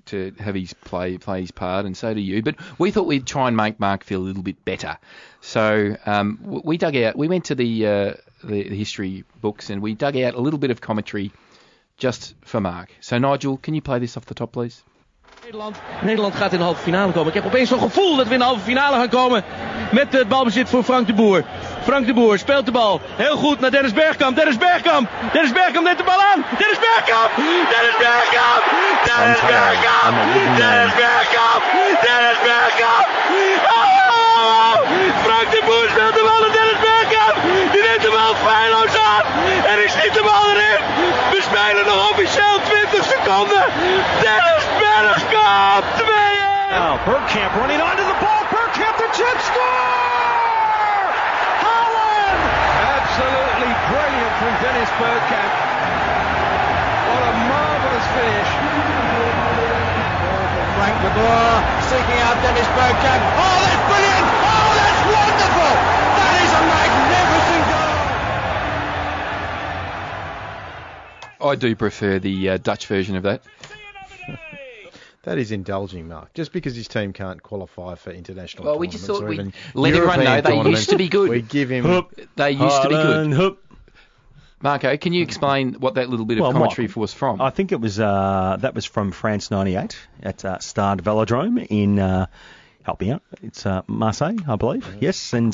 [0.06, 2.42] to have his play play his part, and so do you.
[2.42, 4.98] But we thought we'd try and make Mark feel a little bit better.
[5.42, 7.16] So um, we dug out.
[7.18, 8.14] We went to the, uh,
[8.44, 11.32] the the history books and we dug out a little bit of commentary
[11.98, 12.90] just for Mark.
[13.00, 14.84] So Nigel, can you play this off the top, please?
[15.46, 17.28] Nederland, Nederland gaat in de halve finale komen.
[17.28, 19.44] Ik heb opeens zo'n gevoel dat we in de halve finale gaan komen.
[19.92, 21.44] Met het balbezit voor Frank de Boer.
[21.84, 23.02] Frank de Boer speelt de bal.
[23.16, 24.36] Heel goed naar Dennis Bergkamp.
[24.36, 25.10] Dennis Bergkamp.
[25.34, 26.46] Dennis Bergkamp neemt de bal aan.
[26.58, 27.32] Dennis Bergkamp.
[27.74, 28.64] Dennis Bergkamp.
[29.08, 30.16] Dennis Bergkamp.
[30.58, 31.64] Dennis Bergkamp.
[32.06, 33.67] Dennis Bergkamp.
[43.38, 44.02] 20 seconden.
[44.22, 45.86] Dennis Bergkamp.
[45.94, 46.10] 2-1.
[46.72, 48.44] Now, Bergkamp running onto the ball.
[48.50, 51.06] Bergkamp, the chip score!
[51.62, 52.42] Holland!
[52.98, 55.54] Absolutely brilliant from Dennis Bergkamp.
[57.14, 58.50] What a marvellous finish.
[60.78, 61.54] Frank de Boer
[61.90, 63.22] seeking out Dennis Bergkamp.
[63.38, 64.47] Oh, that's brilliant!
[71.48, 73.42] I do prefer the uh, Dutch version of that.
[75.24, 76.34] That is indulging, Mark.
[76.36, 79.40] Just because his team can't qualify for international Well, we just tournaments thought or we'd
[79.42, 81.30] even let everyone know they used to be good.
[81.30, 81.84] We give him.
[81.84, 82.18] Hook.
[82.38, 83.34] They used to be good.
[83.34, 83.62] hook.
[84.62, 87.42] Marco, can you explain what that little bit of Well, commentary Michael, was from?
[87.42, 92.00] I think it was uh, that was from France '98 at uh, Stade Velodrome in.
[92.00, 92.28] Uh,
[92.84, 93.22] help me out.
[93.44, 94.88] It's uh, Marseille, I believe.
[95.02, 95.54] Yes, and.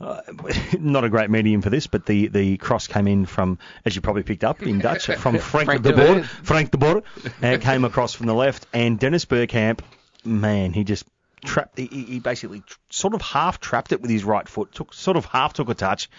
[0.00, 3.58] Uh, uh, not a great medium for this, but the, the cross came in from,
[3.84, 6.22] as you probably picked up in Dutch, from Frank, Frank de Boer.
[6.22, 7.02] Frank de Boer.
[7.42, 9.80] And it came across from the left, and Dennis Bergkamp,
[10.24, 11.04] man, he just
[11.44, 11.78] trapped.
[11.78, 14.72] He, he basically tr- sort of half trapped it with his right foot.
[14.72, 16.10] Took sort of half took a touch,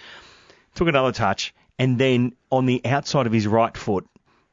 [0.76, 4.06] took another touch, and then on the outside of his right foot,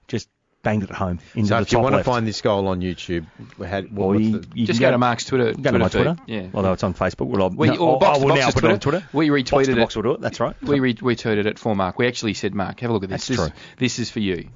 [0.08, 0.28] just
[0.66, 2.80] banged it home into So the if you top want to find this goal on
[2.80, 3.26] YouTube,
[3.56, 5.52] we had, what, Or what's you, the- you Just can go to Mark's Twitter.
[5.54, 6.16] Go to my Twitter Twitter.
[6.26, 6.34] feed.
[6.44, 6.48] Yeah.
[6.54, 7.28] Although it's on Facebook.
[7.28, 8.98] Well, I'll, We- no, or I Box to will now Box's put it on Twitter.
[9.00, 9.08] Twitter.
[9.16, 9.98] We retweeted Box it.
[9.98, 10.20] will do it.
[10.20, 10.54] That's right.
[10.62, 11.98] We re- retweeted it for Mark.
[11.98, 13.26] We actually said, Mark, have a look at this.
[13.28, 13.56] That's this, true.
[13.78, 14.48] this is for you.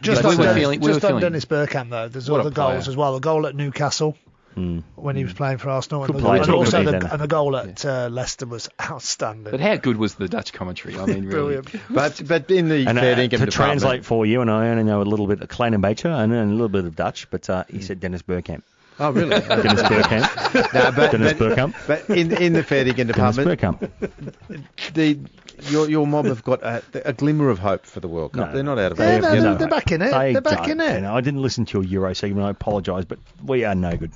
[0.00, 0.80] Just we on, were Den- feeling.
[0.80, 1.20] We were on feeling.
[1.20, 3.14] Dennis Bergkamp though, there's What a other goals as well.
[3.16, 4.16] A goal at Newcastle
[4.54, 4.80] Hmm.
[4.96, 7.56] when he was playing for Arsenal, Good and, the, and also the, and the goal
[7.56, 9.50] at uh, Leicester was outstanding.
[9.50, 10.98] But how good was the Dutch commentary?
[10.98, 11.60] I mean, really.
[11.60, 11.70] Brilliant.
[11.90, 14.68] but but in the And fair uh, dinkum to department, translate for you, and I
[14.68, 17.30] only know a little bit of Klein and Bacher and a little bit of Dutch,
[17.30, 18.62] but uh, he said Dennis Bergkamp.
[19.00, 19.40] Oh really?
[19.48, 20.74] Dennis Bergkamp.
[20.74, 21.74] no, but, Dennis but, Bergkamp.
[21.86, 24.92] but in in the fair dinkum Dennis department, Bergkamp.
[24.94, 25.18] the
[25.70, 28.48] your your mob have got a, a glimmer of hope for the World Cup.
[28.48, 28.54] No.
[28.54, 29.20] They're not out of Yeah, it.
[29.22, 29.54] no, you know.
[29.56, 30.10] they're back in it.
[30.10, 30.94] They They're back in it.
[30.96, 32.46] you know, I didn't listen to your Euro segment.
[32.46, 34.12] I apologise, but we are no good.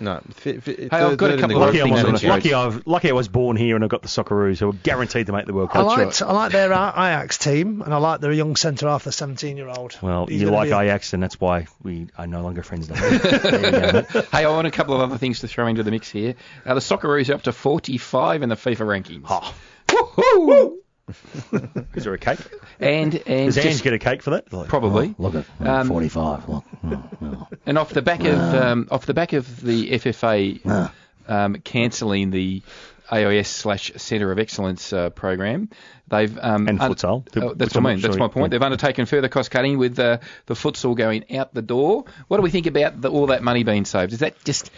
[0.00, 2.28] No, fi- fi- I've got a couple the of Lucky I, things wasn't, on the
[2.28, 5.26] lucky, I've, lucky I was born here and I got the Socceroos, who are guaranteed
[5.26, 5.86] to make the World Cup.
[5.86, 5.98] I Cup.
[6.06, 9.56] liked I like their Ajax team, and I like their young centre half, the 17
[9.56, 9.96] year old.
[10.02, 12.96] Well, you like Ajax, and that's why we are no longer friends now.
[13.00, 14.24] There you go, mate.
[14.32, 16.34] Hey, I want a couple of other things to throw into the mix here.
[16.66, 19.26] Uh, the Socceroos are up to 45 in the FIFA rankings.
[19.28, 19.54] Oh.
[19.88, 20.78] Woohoo!
[21.94, 22.38] Is there a cake?
[22.80, 24.52] And and Does Ange get a cake for that?
[24.52, 25.14] Like, Probably.
[25.18, 26.48] oh, look at Um, 45.
[26.48, 26.64] Look.
[26.84, 27.48] Oh, oh.
[27.66, 30.90] And off the back of um, off the back of the FFA
[31.28, 32.62] um, cancelling the
[33.10, 35.68] AIS slash Centre of Excellence uh, program,
[36.08, 37.26] they've um, And un- futsal.
[37.36, 38.00] Oh, that's what I mean.
[38.00, 38.50] That's my you- point.
[38.52, 42.04] They've undertaken further cost cutting with uh, the futsal going out the door.
[42.28, 44.12] What do we think about the, all that money being saved?
[44.14, 44.70] Is that just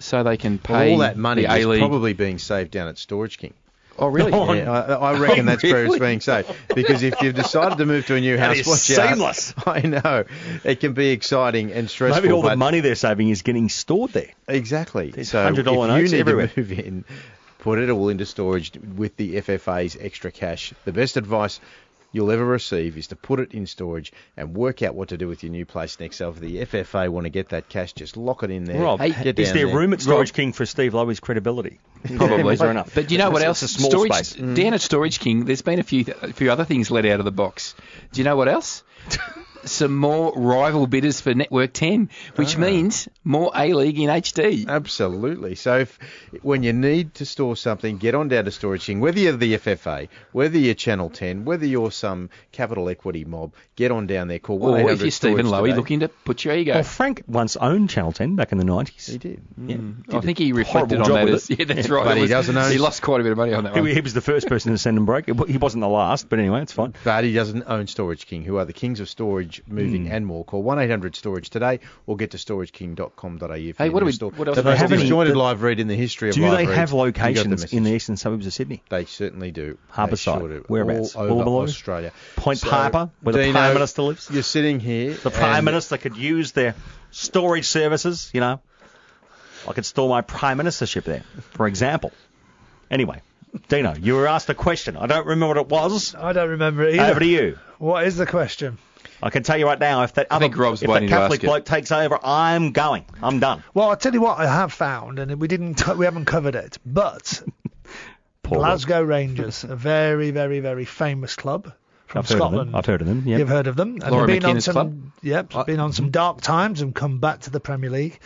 [0.00, 1.80] so they can Well, pay all that money is A League?
[1.80, 3.54] probably being saved down at Storage King.
[3.98, 4.32] Oh, really?
[4.32, 6.50] Oh, Yeah, I, I reckon oh, that's where it's being saved.
[6.74, 9.10] Because if you've decided to move to a new house, is watch out.
[9.10, 9.54] seamless.
[9.66, 10.24] I know.
[10.64, 12.22] It can be exciting and stressful.
[12.22, 14.30] Maybe all the money they're saving is getting stored there.
[14.46, 15.10] Exactly.
[15.10, 16.48] There's so $100 if you notes need everywhere.
[16.48, 17.04] to move in,
[17.58, 20.72] put it all into storage with the FFA's extra cash.
[20.84, 21.60] The best advice
[22.12, 25.28] you'll ever receive is to put it in storage and work out what to do
[25.28, 26.16] with your new place next.
[26.16, 28.80] So if the FFA want to get that cash, just lock it in there.
[28.82, 29.76] Rob, get is there there.
[29.76, 31.78] room at Storage King for Steve Lowy's credibility?
[32.16, 32.56] Probably.
[32.56, 32.94] There enough?
[32.94, 33.62] But you know what else?
[33.62, 34.34] A small Storage, space.
[34.34, 37.24] Down at Storage King, there's been a few a few other things let out of
[37.24, 37.74] the box.
[38.12, 38.82] Do you know what else?
[39.70, 42.60] Some more rival bidders for Network 10, which Ah.
[42.60, 44.66] means more A League in HD.
[44.68, 45.54] Absolutely.
[45.54, 45.98] So if
[46.42, 49.00] when you need to store something, get on down to Storage King.
[49.00, 53.90] Whether you're the FFA, whether you're Channel 10, whether you're some capital equity mob, get
[53.90, 54.38] on down there.
[54.38, 56.74] Call Or 1 if you're Stephen Lowy looking to put your ego.
[56.74, 59.10] Well, Frank once owned Channel 10 back in the 90s.
[59.10, 59.40] He did.
[59.66, 59.76] Yeah.
[60.16, 61.94] I think he reflected on job that as yeah, that's Yeah.
[61.94, 62.04] right.
[62.04, 63.86] But It he doesn't own- He lost quite a bit of money on that one.
[63.86, 65.26] He, he was the first person to send him break.
[65.26, 66.94] He wasn't the last, but anyway, it's fine.
[67.04, 70.12] But he doesn't own Storage King, who are the kings of storage, moving Hmm.
[70.12, 70.44] and more.
[70.44, 73.54] Call 1 800 Storage today or get to storageking.com.au.
[73.54, 75.80] Hey, what do we- what else The do we most have any- disjointed live read
[75.80, 78.16] in the history of Do live they have You got the locations in the eastern
[78.16, 78.82] suburbs of Sydney?
[78.88, 79.78] They certainly do.
[79.92, 80.10] Harbourside.
[80.10, 80.64] They sure do.
[80.68, 81.14] Whereabouts?
[81.16, 81.64] All over Woolloomooloo?
[81.64, 82.12] Australia.
[82.36, 84.28] Point So, Piper, where the Prime Minister lives?
[84.32, 85.14] You're sitting here.
[85.14, 86.74] The Prime Minister could use their
[87.10, 88.60] storage services, you know.
[89.66, 92.12] I could store my Prime Ministership there, for example.
[92.90, 93.20] Anyway,
[93.68, 94.96] Dino, you were asked a question.
[94.96, 96.14] I don't remember what it was.
[96.14, 97.10] I don't remember it either.
[97.10, 97.58] Over to you.
[97.78, 98.78] What is the question?
[99.22, 101.90] I can tell you right now, if that other Rob's if that Catholic bloke takes
[101.90, 103.04] over, I'm going.
[103.22, 103.62] I'm done.
[103.74, 106.78] Well, I'll tell you what I have found, and we didn't, we haven't covered it,
[106.86, 107.42] but
[108.42, 111.72] Glasgow Rangers, a very, very, very famous club
[112.06, 112.68] from I've heard of Scotland.
[112.70, 112.76] them.
[112.76, 113.22] I've heard of them.
[113.26, 113.38] Yep.
[113.38, 113.98] You've heard of them.
[114.02, 115.02] And Laura they've been on some, club?
[115.22, 118.20] Yep, uh, been on some dark times and come back to the Premier League.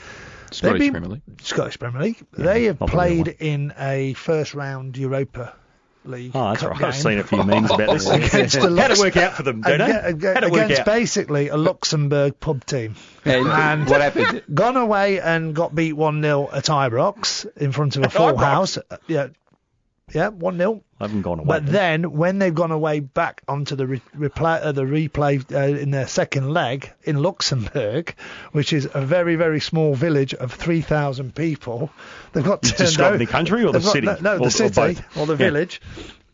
[0.51, 1.23] Scottish been- Premier League.
[1.41, 2.23] Scottish Premier League.
[2.33, 5.55] they have not the played in a first round Europa
[6.05, 6.33] League.
[6.35, 6.83] Oh, that's Cup right.
[6.83, 8.09] I've seen a few memes about this.
[8.11, 9.85] Against the How'd it Lux- work out for them, Dino?
[9.85, 10.87] Aga- aga- How'd work against out?
[10.87, 12.97] basically a Luxembourg pub team.
[13.25, 14.43] And, And- what happened?
[14.53, 18.33] Gone away and got beat 1 0 at Ibrox in front of a At full
[18.33, 18.41] Ibrox?
[18.41, 18.79] house.
[18.79, 19.29] Uh, Yeah,
[20.13, 20.83] yeah, 1 0.
[21.03, 21.47] Haven't gone away.
[21.49, 25.77] But then, when they've gone away back onto the re- replay, uh, the replay uh,
[25.79, 28.15] in their second leg in Luxembourg,
[28.53, 31.91] which is a very very small village of 3,000 people,
[32.33, 34.07] they've got turned out- the country or the got- city?
[34.07, 35.17] No, no Or- the city both?
[35.19, 35.37] or the Yeah.
[35.39, 35.81] village.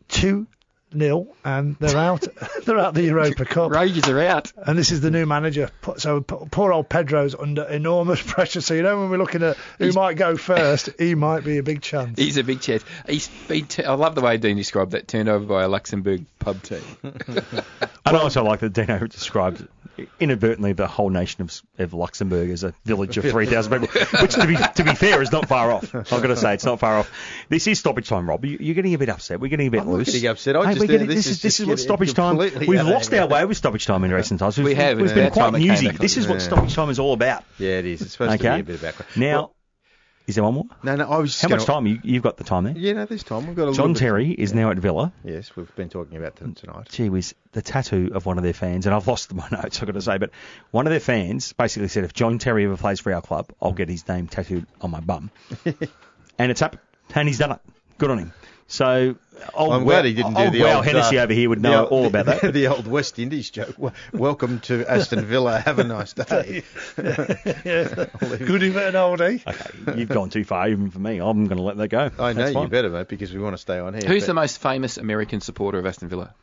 [0.09, 0.47] Two
[0.93, 2.27] nil, and they're out.
[2.65, 3.71] they're out the Europa Cup.
[3.71, 4.53] Rangers are out.
[4.57, 5.71] And this is the new manager.
[5.99, 8.61] So poor old Pedro's under enormous pressure.
[8.61, 11.59] So you know when we're looking at who He's- might go first, he might be
[11.59, 12.19] a big chance.
[12.19, 12.85] He's a big chance.
[13.09, 13.67] He's been.
[13.67, 15.09] T- I love the way Dean described that.
[15.09, 16.83] Turned over by a Luxembourg pub team.
[17.03, 17.63] And
[18.07, 19.67] I also like that Dino described
[20.21, 24.47] inadvertently the whole nation of, of Luxembourg as a village of 3,000 people, which to
[24.47, 25.93] be to be fair is not far off.
[25.95, 27.11] I've got to say it's not far off.
[27.49, 28.45] This is stoppage time, Rob.
[28.45, 29.41] You, you're getting a bit upset.
[29.41, 30.13] We're getting a bit I'm not loose.
[30.13, 30.55] getting upset.
[30.57, 32.39] I Hey, just we're getting- this this is is this just is what stoppage time.
[32.39, 34.57] completely We've lost our way with stoppage time in recent times.
[34.59, 35.01] We've, We have.
[35.01, 35.89] We've been quite time newsy.
[35.91, 36.39] This is what Yeah.
[36.41, 37.43] stoppage time is all about.
[37.59, 38.01] Yeah, it is.
[38.03, 39.11] It's supposed to be a bit of background.
[39.17, 39.55] Now, Well,
[40.29, 40.67] is there one more?
[40.83, 41.87] no, no, I was just How much time?
[41.87, 42.75] You, you've got the time there.
[42.77, 45.11] Yeah, no, this time we've got a John Terry is now at Villa.
[45.25, 46.91] Yes, we've been talking about them tonight.
[46.91, 49.87] Gee whiz, the tattoo of one of their fans, and I've lost my notes, I've
[49.87, 50.31] got to say, but
[50.71, 53.73] one of their fans basically said if John Terry ever plays for our club, I'll
[53.73, 55.31] get his name tattooed on my bum.
[56.39, 56.83] and it's happened.
[57.15, 57.61] And he's done it.
[57.97, 58.33] Good on him.
[58.71, 59.17] So,
[59.55, 61.49] old I'm Wow- glad he didn't do old the Wow old Hennessy uh, over here
[61.49, 62.53] would know old- all about that.
[62.53, 63.75] the old West Indies joke.
[64.13, 65.59] Welcome to Aston Villa.
[65.59, 66.63] Have a nice day.
[66.97, 69.47] Goodie for an oldie.
[69.47, 71.19] Okay, you've gone too far even for me.
[71.19, 72.11] I'm going to let that go.
[72.19, 72.69] I know That's you fine.
[72.69, 74.03] better, mate, because we want to stay on here.
[74.07, 76.35] Who's but- the most famous American supporter of Aston Villa?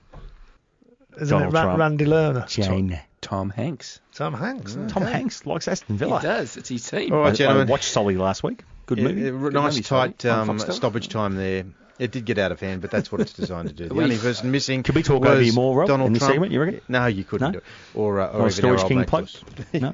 [1.22, 1.80] Isn't Donald it Ra- Trump.
[1.80, 2.48] Randy Lerner?
[2.48, 3.00] Jane.
[3.22, 4.00] Tom Hanks.
[4.16, 4.78] Tom Hanks.
[4.90, 5.04] Tom.
[5.04, 6.22] Hanks likes Aston He Villa.
[6.22, 6.58] does.
[6.58, 7.14] It's his team.
[7.14, 8.64] All I, right, I watched Sully last week.
[8.88, 9.22] Good Yeah, movie.
[9.22, 11.66] yeah, Good nice movie, tight um, stoppage time there.
[11.98, 13.88] It did get out of hand, but that's what it's designed to do.
[13.96, 14.84] The only person missing.
[14.84, 16.34] Could we talk was over you more, Rob, Donald in this Trump.
[16.34, 16.82] segment, you reckon?
[16.90, 17.48] No, you couldn't.
[17.48, 17.52] No?
[17.54, 17.64] Do it.
[17.94, 19.30] Or, uh, or, or Storage King plug.
[19.74, 19.92] No?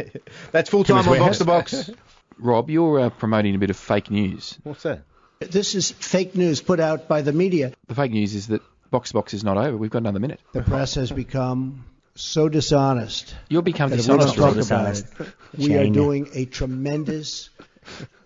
[0.51, 1.89] that's full time on Box to Box.
[2.39, 4.57] Rob, you're uh, promoting a bit of fake news.
[4.63, 5.03] What's that?
[5.39, 7.73] This is fake news put out by the media.
[7.87, 9.77] The fake news is that Box to Box is not over.
[9.77, 10.39] We've got another minute.
[10.53, 14.67] The press has become so dishonest You'll become that it dishonest.
[14.67, 15.33] about it.
[15.57, 17.49] We are doing a tremendous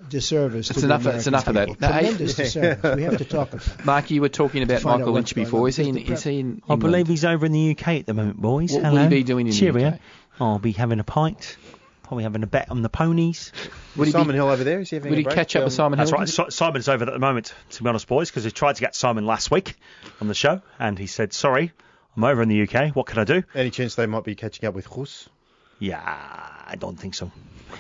[0.10, 1.68] disservice It's to enough- the it's American enough of that.
[1.68, 1.88] people.
[1.90, 2.96] No, Tremendous disservice.
[2.96, 3.86] We have to talk about it.
[3.86, 5.68] Mark, you were talking about Find Michael what's Lynch before.
[5.68, 6.80] Is he in, is he in I England?
[6.82, 8.72] believe he's over in the UK at the moment, boys.
[8.74, 9.04] What will Hello.
[9.04, 10.00] he be doing in the UK?
[10.40, 11.58] I'll be having a pint.
[12.04, 13.52] Probably having a bet on the ponies.
[13.96, 14.80] Would he, Simon be, Hill over there?
[14.82, 15.36] Is he having would a he break?
[15.36, 16.20] catch up with Um, Simon That's Hill?
[16.20, 16.30] right.
[16.30, 18.94] Si- Simon's over at the moment, to be honest, boys, because he tried to get
[18.96, 19.74] Simon last week
[20.22, 21.72] on the show, and he said, "Sorry,
[22.16, 22.92] I'm over in the UK.
[22.96, 25.28] What can I do?" Any chance they might be catching up with Rus?
[25.80, 27.32] Yeah, I don't think so.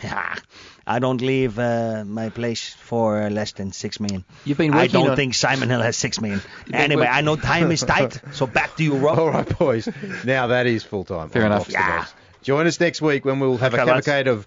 [0.87, 4.23] I don't leave uh, my place for less than six million.
[4.43, 6.41] You've been I don't on- think Simon Hill has six million.
[6.73, 9.19] Anyway, work- I know time is tight, so back to you, Rob.
[9.19, 9.87] All right, boys.
[10.25, 11.29] Now that is full time.
[11.29, 11.69] Fair on enough.
[11.69, 12.05] Yeah.
[12.43, 14.05] Join us next week when we'll have a Okay, lads.
[14.05, 14.45] cavalcade of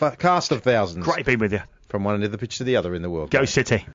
[0.00, 1.60] f- cast of thousands Great being with you.
[1.88, 3.30] from one end of the pitch to the other in the world.
[3.30, 3.86] Go City.